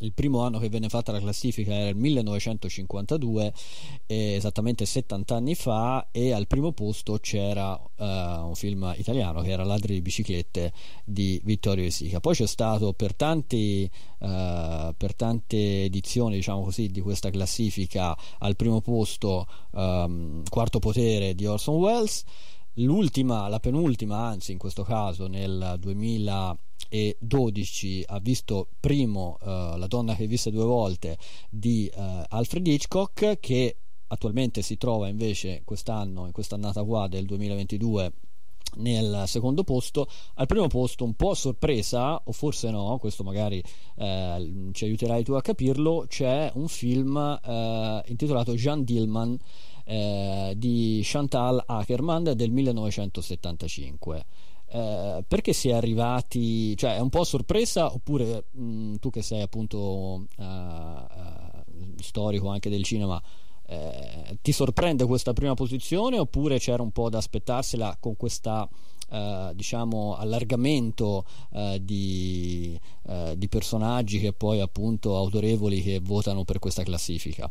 il 0.00 0.12
primo 0.12 0.40
anno 0.40 0.58
che 0.58 0.68
venne 0.68 0.88
fatta 0.88 1.12
la 1.12 1.20
classifica 1.20 1.72
era 1.72 1.88
il 1.88 1.96
1952, 1.96 3.52
eh, 4.06 4.34
esattamente 4.34 4.84
70 4.84 5.34
anni 5.34 5.54
fa, 5.54 6.08
e 6.10 6.32
al 6.32 6.46
primo 6.46 6.72
posto 6.72 7.18
c'era 7.18 7.72
uh, 7.72 8.04
un 8.04 8.54
film 8.54 8.92
italiano 8.96 9.40
che 9.40 9.50
era 9.50 9.64
Ladri 9.64 9.94
di 9.94 10.02
biciclette 10.02 10.72
di 11.04 11.40
Vittorio 11.44 11.84
De 11.84 11.90
Sica. 11.90 12.20
Poi 12.20 12.34
c'è 12.34 12.46
stato 12.46 12.92
per, 12.92 13.14
tanti, 13.14 13.90
uh, 14.18 14.94
per 14.96 15.14
tante 15.14 15.84
edizioni 15.84 16.36
diciamo 16.36 16.62
così, 16.62 16.88
di 16.88 17.00
questa 17.00 17.30
classifica 17.30 18.16
al 18.38 18.56
primo 18.56 18.80
posto 18.80 19.46
um, 19.70 20.42
Quarto 20.48 20.78
Potere 20.78 21.34
di 21.34 21.46
Orson 21.46 21.76
Welles 21.76 22.24
l'ultima, 22.78 23.48
la 23.48 23.58
penultima 23.58 24.26
anzi 24.26 24.52
in 24.52 24.58
questo 24.58 24.82
caso 24.82 25.28
nel 25.28 25.76
2012 27.18 28.04
ha 28.06 28.18
visto 28.20 28.68
primo 28.80 29.38
uh, 29.40 29.76
La 29.76 29.86
donna 29.88 30.14
che 30.14 30.26
visse 30.26 30.50
due 30.50 30.64
volte 30.64 31.18
di 31.50 31.90
uh, 31.94 32.22
Alfred 32.28 32.66
Hitchcock 32.66 33.38
che 33.38 33.76
attualmente 34.08 34.62
si 34.62 34.76
trova 34.76 35.08
invece 35.08 35.62
quest'anno, 35.64 36.26
in 36.26 36.32
quest'annata 36.32 36.82
qua 36.84 37.08
del 37.08 37.26
2022 37.26 38.12
nel 38.76 39.24
secondo 39.26 39.64
posto 39.64 40.06
al 40.34 40.46
primo 40.46 40.66
posto 40.66 41.04
un 41.04 41.14
po' 41.14 41.30
a 41.30 41.34
sorpresa 41.34 42.20
o 42.22 42.32
forse 42.32 42.70
no 42.70 42.98
questo 42.98 43.22
magari 43.22 43.62
eh, 43.96 44.70
ci 44.72 44.84
aiuterai 44.84 45.22
tu 45.22 45.32
a 45.32 45.40
capirlo 45.40 46.04
c'è 46.08 46.50
un 46.54 46.68
film 46.68 47.16
eh, 47.16 48.02
intitolato 48.06 48.54
Jean 48.54 48.84
Dillman 48.84 49.38
eh, 49.86 50.52
di 50.56 51.00
Chantal 51.04 51.62
Ackerman 51.64 52.32
del 52.34 52.50
1975. 52.50 54.24
Eh, 54.76 55.24
perché 55.26 55.54
si 55.54 55.70
è 55.70 55.72
arrivati, 55.72 56.76
cioè 56.76 56.96
è 56.96 57.00
un 57.00 57.08
po' 57.08 57.24
sorpresa 57.24 57.90
oppure 57.90 58.44
mh, 58.50 58.62
mm, 58.62 58.94
tu 58.96 59.08
che 59.08 59.22
sei 59.22 59.40
appunto 59.40 60.26
uh, 60.36 60.42
uh, 60.42 61.94
storico 61.96 62.48
anche 62.48 62.68
del 62.68 62.84
cinema 62.84 63.20
eh, 63.68 64.38
ti 64.42 64.52
sorprende 64.52 65.06
questa 65.06 65.32
prima 65.32 65.54
posizione 65.54 66.18
oppure 66.18 66.58
c'era 66.58 66.82
un 66.82 66.90
po' 66.90 67.08
da 67.08 67.18
aspettarsela 67.18 67.96
con 67.98 68.16
questa 68.16 68.68
Uh, 69.08 69.54
diciamo 69.54 70.16
allargamento 70.16 71.24
uh, 71.50 71.78
di, 71.78 72.76
di, 73.36 73.48
personaggi 73.48 74.18
che 74.18 74.32
poi 74.32 74.58
appunto 74.58 75.16
autorevoli 75.16 75.80
che 75.80 76.00
votano 76.02 76.42
per 76.42 76.58
questa 76.58 76.82
classifica 76.82 77.48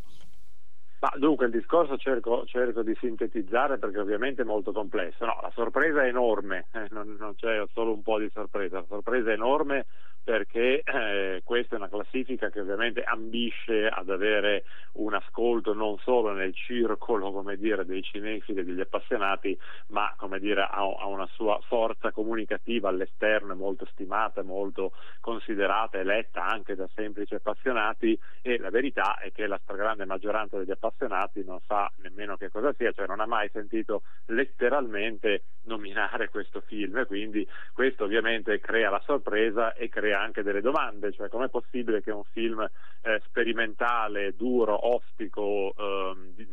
ma 1.00 1.12
dunque 1.16 1.46
il 1.46 1.52
discorso 1.52 1.96
cerco, 1.96 2.44
cerco, 2.46 2.82
di 2.82 2.96
sintetizzare 2.98 3.78
perché 3.78 3.98
ovviamente 3.98 4.42
è 4.42 4.44
molto 4.44 4.72
complesso. 4.72 5.24
No, 5.24 5.38
la 5.42 5.50
sorpresa 5.54 6.02
è 6.02 6.08
enorme, 6.08 6.66
eh, 6.72 6.86
non, 6.90 7.16
non, 7.18 7.34
c'è 7.34 7.62
solo 7.72 7.92
un 7.92 8.02
po' 8.02 8.18
di 8.18 8.30
sorpresa, 8.32 8.78
la 8.78 8.86
sorpresa 8.88 9.30
è 9.30 9.34
enorme 9.34 9.86
perché 10.26 10.82
eh, 10.82 11.42
questa 11.44 11.76
è 11.76 11.78
una 11.78 11.88
classifica 11.88 12.50
che 12.50 12.58
ovviamente 12.58 13.04
ambisce 13.04 13.86
ad 13.86 14.10
avere 14.10 14.64
un 14.94 15.14
ascolto 15.14 15.72
non 15.72 15.98
solo 15.98 16.32
nel 16.32 16.52
circolo 16.52 17.44
dire, 17.56 17.84
dei 17.84 18.02
cinefili 18.02 18.58
e 18.58 18.64
degli 18.64 18.80
appassionati, 18.80 19.56
ma 19.90 20.16
dire, 20.40 20.62
ha, 20.62 20.78
ha, 20.78 21.06
una 21.06 21.28
sua 21.34 21.60
forza 21.68 22.10
comunicativa 22.10 22.88
all'esterno 22.88 23.54
molto 23.54 23.86
stimata, 23.92 24.42
molto 24.42 24.94
considerata 25.20 25.98
e 25.98 26.02
letta 26.02 26.44
anche 26.44 26.74
da 26.74 26.88
semplici 26.92 27.36
appassionati 27.36 28.18
e 28.42 28.58
la 28.58 28.70
verità 28.70 29.18
è 29.18 29.30
che 29.30 29.46
la 29.46 29.60
stragrande 29.62 30.06
maggioranza 30.06 30.58
degli 30.58 30.72
appassionati 30.72 31.44
non 31.44 31.60
sa 31.68 31.88
nemmeno 32.02 32.36
che 32.36 32.50
cosa 32.50 32.74
sia, 32.76 32.90
cioè 32.90 33.06
non 33.06 33.20
ha 33.20 33.26
mai 33.26 33.48
sentito 33.52 34.02
letteralmente 34.26 35.44
nominare 35.66 36.30
questo 36.30 36.60
film 36.62 36.96
e 36.98 37.06
quindi 37.06 37.46
questo 37.72 38.04
ovviamente 38.04 38.58
crea 38.58 38.90
la 38.90 39.02
sorpresa 39.04 39.72
e 39.74 39.88
crea 39.88 40.15
anche 40.20 40.42
delle 40.42 40.60
domande, 40.60 41.12
cioè 41.12 41.28
com'è 41.28 41.48
possibile 41.48 42.02
che 42.02 42.10
un 42.10 42.24
film 42.32 42.60
eh, 43.02 43.20
sperimentale, 43.26 44.34
duro, 44.36 44.94
ostico, 44.94 45.74
eh, 45.76 46.16
di, 46.34 46.46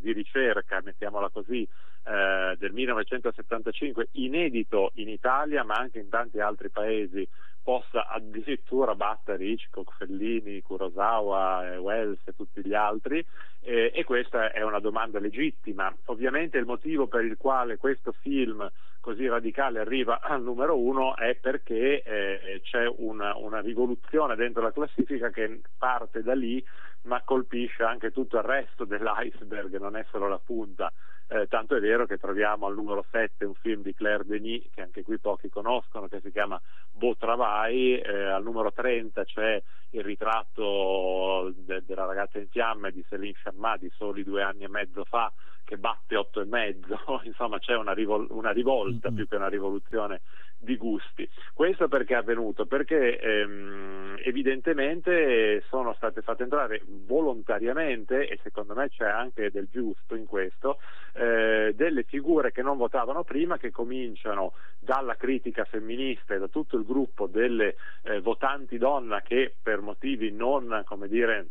di, 0.00 0.12
ricerca, 0.12 0.80
mettiamola 0.82 1.28
così, 1.30 1.62
eh, 1.62 2.56
del 2.58 2.72
1975, 2.72 4.08
inedito 4.12 4.92
in 4.94 5.08
Italia 5.08 5.64
ma 5.64 5.74
anche 5.74 5.98
in 5.98 6.08
tanti 6.08 6.40
altri 6.40 6.70
paesi, 6.70 7.26
possa 7.68 8.08
addirittura 8.08 8.94
battere 8.94 9.44
Hitchcock, 9.44 9.94
Fellini, 9.98 10.62
Kurosawa, 10.62 11.74
eh, 11.74 11.76
Wells 11.76 12.18
e 12.24 12.34
tutti 12.34 12.64
gli 12.64 12.72
altri 12.72 13.22
eh, 13.60 13.92
e 13.94 14.04
questa 14.04 14.52
è 14.52 14.62
una 14.62 14.78
domanda 14.78 15.18
legittima. 15.18 15.94
Ovviamente 16.06 16.56
il 16.56 16.64
motivo 16.64 17.08
per 17.08 17.24
il 17.24 17.36
quale 17.36 17.76
questo 17.76 18.12
film 18.12 18.66
così 19.08 19.26
radicale 19.26 19.80
arriva 19.80 20.20
al 20.20 20.42
numero 20.42 20.76
uno 20.76 21.16
è 21.16 21.34
perché 21.34 22.02
eh, 22.02 22.60
c'è 22.62 22.86
una, 22.98 23.34
una 23.36 23.60
rivoluzione 23.60 24.36
dentro 24.36 24.60
la 24.60 24.70
classifica 24.70 25.30
che 25.30 25.62
parte 25.78 26.22
da 26.22 26.34
lì 26.34 26.62
ma 27.04 27.22
colpisce 27.24 27.84
anche 27.84 28.10
tutto 28.10 28.36
il 28.36 28.42
resto 28.42 28.84
dell'iceberg, 28.84 29.78
non 29.78 29.96
è 29.96 30.04
solo 30.10 30.28
la 30.28 30.38
punta. 30.38 30.92
Eh, 31.26 31.46
tanto 31.46 31.74
è 31.74 31.80
vero 31.80 32.04
che 32.04 32.18
troviamo 32.18 32.66
al 32.66 32.74
numero 32.74 33.02
7 33.10 33.46
un 33.46 33.54
film 33.54 33.80
di 33.80 33.94
Claire 33.94 34.26
Denis 34.26 34.66
che 34.74 34.82
anche 34.82 35.02
qui 35.02 35.18
pochi 35.18 35.48
conoscono 35.48 36.06
che 36.06 36.20
si 36.20 36.30
chiama 36.30 36.60
Beau 36.92 37.14
Travail, 37.16 38.02
eh, 38.04 38.24
al 38.24 38.42
numero 38.42 38.72
30 38.72 39.24
c'è 39.24 39.62
il 39.90 40.04
ritratto 40.04 41.50
de- 41.56 41.82
della 41.86 42.04
ragazza 42.04 42.38
in 42.38 42.48
fiamme 42.48 42.92
di 42.92 43.02
Céline 43.08 43.36
Chammat 43.42 43.80
di 43.80 43.90
soli 43.96 44.22
due 44.22 44.42
anni 44.42 44.64
e 44.64 44.68
mezzo 44.68 45.04
fa 45.04 45.32
che 45.68 45.76
batte 45.76 46.16
otto 46.16 46.40
e 46.40 46.46
mezzo, 46.46 46.98
insomma 47.24 47.58
c'è 47.58 47.76
una, 47.76 47.92
rivol- 47.92 48.28
una 48.30 48.52
rivolta 48.52 49.08
mm-hmm. 49.08 49.16
più 49.16 49.28
che 49.28 49.36
una 49.36 49.48
rivoluzione 49.48 50.22
di 50.56 50.78
gusti. 50.78 51.28
Questo 51.52 51.88
perché 51.88 52.14
è 52.14 52.16
avvenuto? 52.16 52.64
Perché 52.64 53.18
ehm, 53.18 54.16
evidentemente 54.24 55.62
sono 55.68 55.92
state 55.92 56.22
fatte 56.22 56.44
entrare 56.44 56.80
volontariamente, 56.86 58.26
e 58.26 58.38
secondo 58.42 58.74
me 58.74 58.88
c'è 58.88 59.06
anche 59.06 59.50
del 59.50 59.68
giusto 59.70 60.14
in 60.14 60.24
questo, 60.24 60.78
eh, 61.12 61.74
delle 61.76 62.02
figure 62.04 62.50
che 62.50 62.62
non 62.62 62.78
votavano 62.78 63.22
prima, 63.22 63.58
che 63.58 63.70
cominciano 63.70 64.54
dalla 64.78 65.16
critica 65.16 65.64
femminista 65.64 66.34
e 66.34 66.38
da 66.38 66.48
tutto 66.48 66.78
il 66.78 66.86
gruppo 66.86 67.26
delle 67.26 67.76
eh, 68.04 68.20
votanti 68.22 68.78
donna 68.78 69.20
che 69.20 69.54
per 69.62 69.82
motivi 69.82 70.32
non, 70.32 70.82
come 70.86 71.08
dire, 71.08 71.48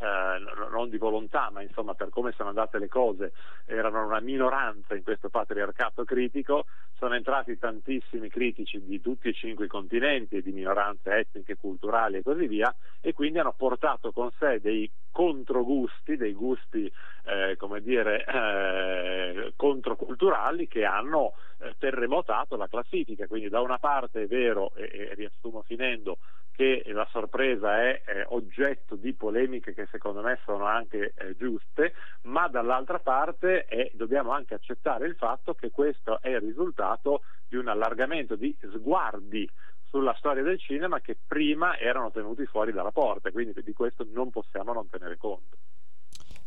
eh, 0.00 0.70
non 0.70 0.88
di 0.88 0.96
volontà, 0.96 1.50
ma 1.50 1.60
insomma 1.60 1.94
per 1.94 2.08
come 2.08 2.32
sono 2.32 2.48
andate 2.48 2.78
le 2.78 2.88
cose, 2.88 3.32
erano 3.66 4.04
una 4.04 4.20
minoranza 4.20 4.94
in 4.94 5.02
questo 5.02 5.28
patriarcato 5.28 6.04
critico, 6.04 6.64
sono 6.96 7.14
entrati 7.14 7.58
tantissimi 7.58 8.28
critici 8.28 8.82
di 8.82 9.00
tutti 9.00 9.28
e 9.28 9.32
cinque 9.32 9.66
i 9.66 9.68
continenti, 9.68 10.42
di 10.42 10.52
minoranze 10.52 11.10
etniche, 11.10 11.56
culturali 11.56 12.16
e 12.16 12.22
così 12.22 12.46
via, 12.46 12.74
e 13.00 13.12
quindi 13.12 13.38
hanno 13.38 13.54
portato 13.56 14.12
con 14.12 14.30
sé 14.38 14.60
dei 14.60 14.90
controgusti, 15.10 16.16
dei 16.16 16.32
gusti 16.32 16.90
eh, 17.24 17.56
come 17.56 17.80
dire, 17.80 18.24
eh, 18.24 19.52
controculturali 19.56 20.66
che 20.66 20.84
hanno 20.84 21.34
eh, 21.58 21.74
terremotato 21.78 22.56
la 22.56 22.68
classifica. 22.68 23.26
Quindi 23.26 23.48
da 23.48 23.60
una 23.60 23.78
parte 23.78 24.22
è 24.22 24.26
vero, 24.26 24.72
e, 24.76 24.90
e 24.92 25.14
riassumo 25.14 25.62
finendo, 25.62 26.18
che 26.60 26.82
la 26.88 27.08
sorpresa 27.10 27.80
è 27.80 28.02
eh, 28.04 28.26
oggetto 28.28 28.94
di 28.94 29.14
polemiche 29.14 29.72
che 29.72 29.88
secondo 29.90 30.20
me 30.20 30.38
sono 30.44 30.66
anche 30.66 31.14
eh, 31.16 31.34
giuste, 31.34 31.94
ma 32.24 32.48
dall'altra 32.48 32.98
parte 32.98 33.64
è, 33.64 33.90
dobbiamo 33.94 34.32
anche 34.32 34.52
accettare 34.52 35.06
il 35.06 35.14
fatto 35.14 35.54
che 35.54 35.70
questo 35.70 36.20
è 36.20 36.28
il 36.28 36.40
risultato 36.40 37.22
di 37.48 37.56
un 37.56 37.68
allargamento 37.68 38.36
di 38.36 38.54
sguardi 38.74 39.48
sulla 39.84 40.14
storia 40.18 40.42
del 40.42 40.58
cinema 40.58 41.00
che 41.00 41.16
prima 41.26 41.78
erano 41.78 42.10
tenuti 42.10 42.44
fuori 42.44 42.72
dalla 42.72 42.92
porta, 42.92 43.30
quindi 43.30 43.54
di 43.62 43.72
questo 43.72 44.06
non 44.12 44.28
possiamo 44.28 44.74
non 44.74 44.86
tenere 44.90 45.16
conto. 45.16 45.56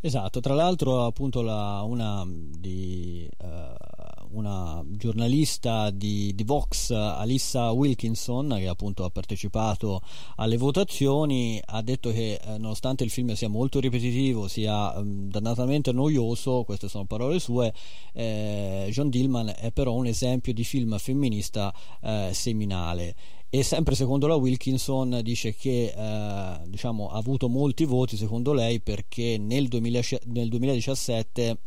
Esatto, 0.06 0.42
tra 0.42 0.54
l'altro 0.54 1.06
appunto 1.06 1.42
la, 1.42 1.82
una, 1.84 2.28
di, 2.28 3.26
uh, 3.38 4.38
una, 4.38 4.84
giornalista 4.90 5.92
di, 5.92 6.36
di, 6.36 6.44
Vox, 6.44 6.90
Alissa 6.90 7.72
Wilkinson, 7.72 8.54
che 8.58 8.68
appunto 8.68 9.06
ha 9.06 9.10
partecipato 9.10 10.02
alle 10.36 10.58
votazioni, 10.58 11.58
ha 11.64 11.82
detto 11.82 12.12
che 12.12 12.34
eh, 12.34 12.58
nonostante 12.58 13.06
il 13.06 13.12
film 13.12 13.32
sia 13.32 13.48
molto 13.48 13.80
ripetitivo, 13.80 14.50
sia 14.50 14.92
um, 14.98 15.30
dannatamente 15.30 15.94
noioso, 15.94 16.66
queste 16.66 16.90
sono 16.90 17.06
parole 17.06 17.40
sue, 17.40 17.74
eh, 18.12 18.90
John 18.92 19.10
Dillman 19.10 19.54
è 19.58 19.72
però 19.72 19.94
un 19.94 20.08
esempio 20.08 20.54
di 20.54 20.66
film 20.66 20.98
femminista 20.98 21.74
eh, 22.02 22.32
seminale 22.34 23.16
e 23.56 23.62
sempre 23.62 23.94
secondo 23.94 24.26
la 24.26 24.34
Wilkinson 24.34 25.20
dice 25.22 25.54
che 25.54 25.94
eh, 25.96 26.58
diciamo, 26.66 27.10
ha 27.10 27.18
avuto 27.18 27.48
molti 27.48 27.86
voti 27.86 28.18
secondo 28.18 28.52
lei 28.52 28.80
perché 28.80 29.38
nel, 29.38 29.68
2000, 29.68 30.02
nel 30.24 30.50
2017 30.50 31.58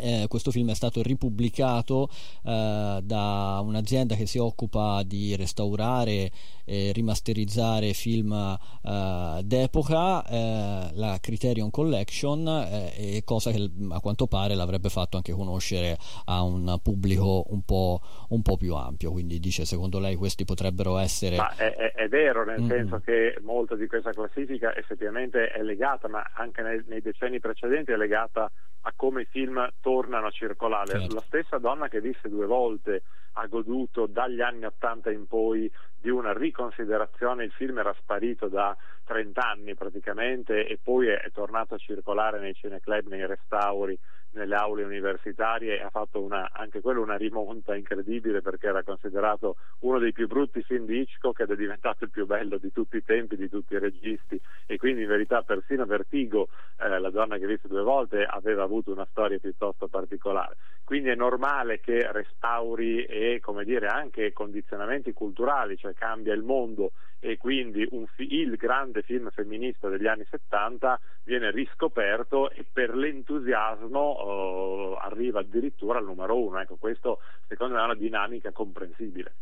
eh, 0.00 0.26
questo 0.28 0.50
film 0.50 0.70
è 0.70 0.74
stato 0.74 1.02
ripubblicato 1.02 2.08
eh, 2.44 3.00
da 3.02 3.60
un'azienda 3.62 4.14
che 4.14 4.26
si 4.26 4.38
occupa 4.38 5.02
di 5.04 5.36
restaurare 5.36 6.30
e 6.64 6.92
rimasterizzare 6.92 7.92
film 7.92 8.32
eh, 8.32 9.40
d'epoca, 9.44 10.26
eh, 10.26 10.90
la 10.94 11.18
Criterion 11.20 11.70
Collection, 11.70 12.46
eh, 12.46 13.22
cosa 13.24 13.50
che 13.50 13.70
a 13.90 14.00
quanto 14.00 14.26
pare 14.26 14.54
l'avrebbe 14.54 14.88
fatto 14.88 15.16
anche 15.16 15.32
conoscere 15.32 15.96
a 16.26 16.42
un 16.42 16.78
pubblico 16.82 17.44
un 17.48 17.62
po', 17.62 18.00
un 18.30 18.42
po 18.42 18.56
più 18.56 18.74
ampio. 18.74 19.12
Quindi 19.12 19.38
dice, 19.38 19.64
secondo 19.64 19.98
lei 19.98 20.16
questi 20.16 20.44
potrebbero 20.44 20.98
essere... 20.98 21.36
Ma 21.36 21.54
è, 21.54 21.72
è, 21.74 21.92
è 21.92 22.08
vero, 22.08 22.44
nel 22.44 22.62
mm. 22.62 22.68
senso 22.68 23.00
che 23.00 23.38
molta 23.42 23.76
di 23.76 23.86
questa 23.86 24.12
classifica 24.12 24.74
effettivamente 24.74 25.48
è 25.48 25.62
legata, 25.62 26.08
ma 26.08 26.24
anche 26.34 26.62
nei, 26.62 26.82
nei 26.86 27.00
decenni 27.00 27.40
precedenti 27.40 27.92
è 27.92 27.96
legata 27.96 28.44
a 28.44 28.50
come 28.94 29.22
i 29.22 29.26
film 29.26 29.66
tornano 29.80 30.26
a 30.26 30.30
circolare. 30.30 30.98
Certo. 30.98 31.14
La 31.14 31.20
stessa 31.20 31.58
donna 31.58 31.88
che 31.88 32.00
disse 32.00 32.28
due 32.28 32.46
volte 32.46 33.02
ha 33.34 33.46
goduto 33.46 34.06
dagli 34.06 34.40
anni 34.40 34.64
80 34.64 35.10
in 35.10 35.26
poi 35.26 35.70
di 36.04 36.10
una 36.10 36.32
riconsiderazione, 36.32 37.44
il 37.44 37.52
film 37.52 37.78
era 37.78 37.94
sparito 37.98 38.48
da 38.48 38.76
30 39.04 39.40
anni 39.40 39.74
praticamente 39.74 40.66
e 40.66 40.78
poi 40.82 41.08
è, 41.08 41.30
tornato 41.32 41.74
a 41.74 41.78
circolare 41.78 42.40
nei 42.40 42.54
cineclub, 42.54 43.06
nei 43.06 43.26
restauri, 43.26 43.98
nelle 44.34 44.54
aule 44.54 44.84
universitarie 44.84 45.78
e 45.78 45.82
ha 45.82 45.90
fatto 45.90 46.20
una, 46.20 46.50
anche 46.52 46.80
quello 46.80 47.00
una 47.00 47.16
rimonta 47.16 47.74
incredibile 47.74 48.42
perché 48.42 48.66
era 48.66 48.82
considerato 48.82 49.56
uno 49.80 49.98
dei 49.98 50.12
più 50.12 50.26
brutti 50.26 50.62
film 50.62 50.86
di 50.86 51.00
Hitchcock 51.00 51.40
ed 51.40 51.50
è 51.50 51.56
diventato 51.56 52.04
il 52.04 52.10
più 52.10 52.26
bello 52.26 52.58
di 52.58 52.72
tutti 52.72 52.96
i 52.96 53.04
tempi, 53.04 53.36
di 53.36 53.48
tutti 53.48 53.74
i 53.74 53.78
registi 53.78 54.40
e 54.66 54.76
quindi 54.76 55.02
in 55.02 55.08
verità 55.08 55.42
persino 55.42 55.86
Vertigo, 55.86 56.48
eh, 56.78 56.98
la 56.98 57.10
donna 57.10 57.38
che 57.38 57.44
ho 57.44 57.48
visto 57.48 57.68
due 57.68 57.82
volte, 57.82 58.24
aveva 58.24 58.64
avuto 58.64 58.92
una 58.92 59.06
storia 59.10 59.38
piuttosto 59.38 59.88
particolare. 59.88 60.56
Quindi 60.84 61.08
è 61.08 61.14
normale 61.14 61.80
che 61.80 62.10
restauri 62.12 63.04
e 63.04 63.23
come 63.40 63.64
dire, 63.64 63.86
anche 63.86 64.32
condizionamenti 64.32 65.12
culturali, 65.12 65.76
cioè 65.76 65.94
cambia 65.94 66.34
il 66.34 66.42
mondo 66.42 66.92
e 67.20 67.38
quindi 67.38 67.88
fi- 68.14 68.32
il 68.34 68.56
grande 68.56 69.02
film 69.02 69.30
femminista 69.30 69.88
degli 69.88 70.06
anni 70.06 70.26
70 70.28 71.00
viene 71.24 71.50
riscoperto 71.50 72.50
e 72.50 72.66
per 72.70 72.94
l'entusiasmo 72.94 74.92
uh, 74.92 74.96
arriva 75.00 75.40
addirittura 75.40 75.98
al 75.98 76.04
numero 76.04 76.38
uno. 76.38 76.60
Ecco, 76.60 76.76
questo 76.76 77.20
secondo 77.48 77.74
me 77.74 77.80
è 77.80 77.84
una 77.84 77.94
dinamica 77.94 78.52
comprensibile. 78.52 79.34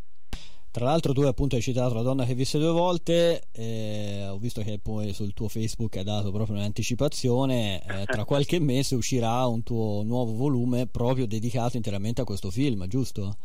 Tra 0.73 0.87
l'altro 0.87 1.13
tu 1.13 1.21
appunto 1.21 1.55
hai 1.55 1.61
citato 1.61 1.93
la 1.93 2.01
donna 2.01 2.25
che 2.25 2.35
visse 2.35 2.59
due 2.59 2.71
volte, 2.71 3.49
eh, 3.53 4.27
ho 4.27 4.39
visto 4.39 4.63
che 4.63 4.79
poi 4.83 5.13
sul 5.13 5.35
tuo 5.35 5.49
Facebook 5.49 5.99
hai 5.99 6.05
dato 6.05 6.33
proprio 6.33 6.57
un'anticipazione, 6.57 7.83
eh, 7.85 8.05
tra 8.07 8.25
qualche 8.25 8.59
mese 8.59 8.95
uscirà 8.95 9.45
un 9.47 9.63
tuo 9.63 10.03
nuovo 10.03 10.33
volume 10.33 10.87
proprio 10.87 11.27
dedicato 11.27 11.77
interamente 11.77 12.23
a 12.23 12.25
questo 12.25 12.51
film, 12.51 12.87
giusto? 12.87 13.37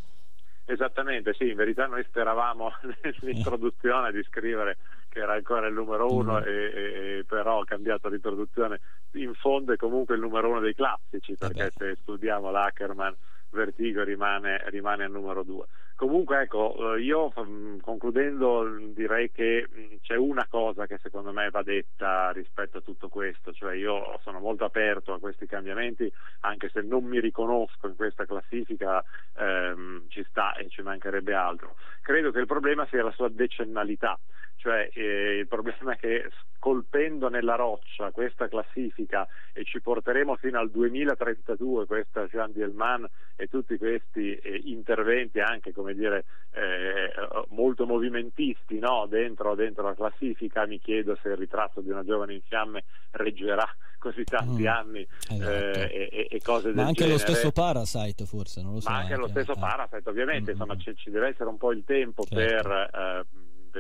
Esattamente, 0.70 1.34
sì, 1.34 1.50
in 1.50 1.56
verità 1.56 1.86
noi 1.86 2.04
speravamo 2.04 2.74
nell'introduzione 3.02 4.12
di 4.12 4.22
scrivere 4.24 4.78
che 5.08 5.20
era 5.20 5.34
ancora 5.34 5.66
il 5.68 5.74
numero 5.74 6.12
uno, 6.12 6.40
mm. 6.40 6.44
e, 6.44 6.50
e, 6.50 7.26
però 7.26 7.60
ho 7.60 7.64
cambiato 7.64 8.10
l'introduzione. 8.10 8.82
In 9.14 9.34
fondo 9.34 9.72
è 9.72 9.78
comunque 9.78 10.16
il 10.16 10.22
numero 10.22 10.50
uno 10.50 10.60
dei 10.60 10.76
classici, 10.76 11.36
perché 11.38 11.72
Vabbè. 11.74 11.94
se 11.94 11.98
studiamo 12.02 12.52
l'Ackerman, 12.52 13.16
Vertigo 13.50 14.04
rimane, 14.04 14.62
rimane 14.70 15.06
al 15.06 15.12
numero 15.12 15.44
due. 15.44 15.66
Comunque 15.98 16.42
ecco, 16.42 16.94
eh, 16.94 17.02
io 17.02 17.34
mm, 17.40 17.80
concludendo 17.80 18.68
direi 18.94 19.32
che 19.32 19.68
mm, 19.68 19.96
c'è 20.04 20.16
una 20.16 20.46
cosa 20.48 20.86
che 20.86 21.00
secondo 21.02 21.32
me 21.32 21.50
va 21.50 21.64
detta 21.64 22.30
rispetto 22.30 22.78
a 22.78 22.82
tutto 22.82 23.10
questo, 23.10 23.52
cioè 23.52 23.74
io 23.74 24.20
sono 24.22 24.40
molto 24.40 24.64
aperto 24.64 25.14
a 25.14 25.20
questi 25.20 25.48
cambiamenti, 25.48 26.12
anche 26.42 26.70
se 26.70 26.82
non 26.82 27.04
mi 27.04 27.20
riconosco 27.20 27.88
in 27.88 27.96
questa 27.96 28.28
classifica 28.28 29.04
ehm, 29.38 30.04
ci 30.10 30.24
sta 30.30 30.54
e 30.54 30.70
ci 30.70 30.84
mancherebbe 30.84 31.34
altro. 31.34 31.76
Credo 32.04 32.30
che 32.30 32.42
il 32.42 32.46
problema 32.46 32.86
sia 32.92 33.02
la 33.02 33.12
sua 33.12 33.30
decennalità, 33.30 34.20
cioè 34.58 34.90
eh, 34.94 35.38
il 35.40 35.48
problema 35.48 35.94
è 35.94 35.98
che 35.98 36.30
colpendo 36.60 37.30
nella 37.30 37.56
roccia 37.56 38.12
questa 38.12 38.48
classifica 38.48 39.28
e 39.54 39.64
ci 39.64 39.80
porteremo 39.80 40.36
fino 40.36 40.60
al 40.60 40.70
2032 40.70 41.86
questa 41.86 42.26
Jean 42.26 42.52
Dielman 42.52 43.08
e 43.36 43.48
tutti 43.48 43.78
questi 43.78 44.36
eh, 44.36 44.62
interventi 44.66 45.40
anche 45.40 45.72
come 45.72 45.94
dire 45.94 46.26
eh, 46.52 47.12
molto 47.50 47.86
movimentisti 47.86 48.80
no? 48.80 49.06
dentro, 49.08 49.56
dentro, 49.56 49.84
la 49.84 49.94
classifica 49.94 50.66
mi 50.66 50.80
chiedo 50.80 51.18
se 51.22 51.30
il 51.30 51.38
ritratto 51.38 51.82
di 51.82 51.90
una 51.90 52.04
giovane 52.04 52.34
in 52.34 52.42
fiamme 52.42 52.84
reggerà 53.12 53.66
così 54.00 54.24
tanti 54.24 54.64
mm, 54.64 54.68
anni 54.68 55.08
esatto. 55.30 55.52
eh, 55.52 56.10
e, 56.12 56.28
e, 56.30 56.42
cose 56.42 56.72
ma 56.74 56.84
anche 56.84 57.04
genere. 57.04 57.14
lo 57.14 57.20
stesso 57.20 57.52
Parasite 57.52 58.26
forse 58.26 58.62
non 58.62 58.74
lo 58.74 58.80
so 58.80 58.90
ma 58.90 58.98
anche, 58.98 59.14
anche 59.14 59.26
lo 59.26 59.30
stesso 59.30 59.54
eh. 59.54 59.60
Parasite 59.60 60.10
ovviamente 60.10 60.52
mm-hmm. 60.52 60.62
insomma 60.62 60.78
ci, 60.78 60.96
ci, 60.96 61.10
deve 61.12 61.30
essere 61.30 61.50
un 61.50 61.58
po' 61.58 61.72
il 61.72 61.84
tempo 61.84 62.24
certo. 62.24 62.68
per 62.68 63.26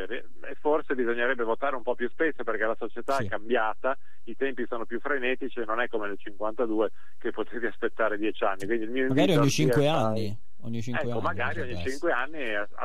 eh, 0.03 0.25
e 0.49 0.55
forse 0.59 0.95
bisognerebbe 0.95 1.43
votare 1.43 1.75
un 1.75 1.83
po' 1.83 1.95
più 1.95 2.09
spesso 2.09 2.43
perché 2.43 2.65
la 2.65 2.75
società 2.77 3.15
sì. 3.15 3.25
è 3.25 3.27
cambiata, 3.27 3.97
i 4.25 4.35
tempi 4.35 4.65
sono 4.67 4.85
più 4.85 4.99
frenetici 4.99 5.59
e 5.59 5.65
non 5.65 5.79
è 5.81 5.87
come 5.87 6.07
nel 6.07 6.17
52 6.17 6.91
che 7.17 7.31
potevi 7.31 7.65
aspettare 7.65 8.17
dieci 8.17 8.43
anni. 8.43 8.65
magari 9.07 9.35
ogni 9.35 9.49
cinque 9.49 9.87
anni. 9.87 10.45
Ogni 10.61 10.81
5 10.81 11.01
ecco, 11.01 11.11
anni, 11.11 11.21
magari 11.21 11.61
ogni 11.61 11.77
5 11.77 12.11
anni 12.11 12.39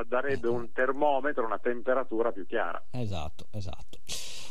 darebbe 0.07 0.47
eh, 0.47 0.51
un 0.51 0.71
termometro, 0.73 1.45
una 1.45 1.59
temperatura 1.59 2.31
più 2.31 2.47
chiara. 2.47 2.83
Esatto, 2.91 3.47
esatto. 3.51 3.99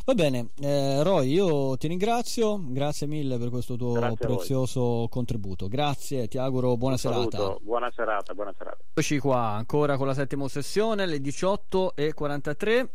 Va 0.04 0.16
bene, 0.16 0.50
eh, 0.60 1.04
Roy, 1.04 1.32
io 1.32 1.78
ti 1.78 1.88
ringrazio, 1.88 2.60
grazie 2.60 3.06
mille 3.06 3.38
per 3.38 3.50
questo 3.50 3.76
tuo 3.76 3.94
grazie 3.94 4.16
prezioso 4.16 5.08
contributo. 5.10 5.68
Grazie, 5.68 6.28
ti 6.28 6.40
auguro 6.40 6.76
buona 6.76 6.98
serata. 6.98 7.56
Buona 7.62 7.92
serata, 7.94 8.34
buona 8.34 8.54
serata. 8.58 8.80
Eccoci 8.90 9.20
qua, 9.20 9.52
ancora 9.52 9.98
con 9.98 10.08
la 10.08 10.16
settima 10.16 10.48
sessione, 10.48 11.06
le 11.06 11.18
18.43. 11.18 12.90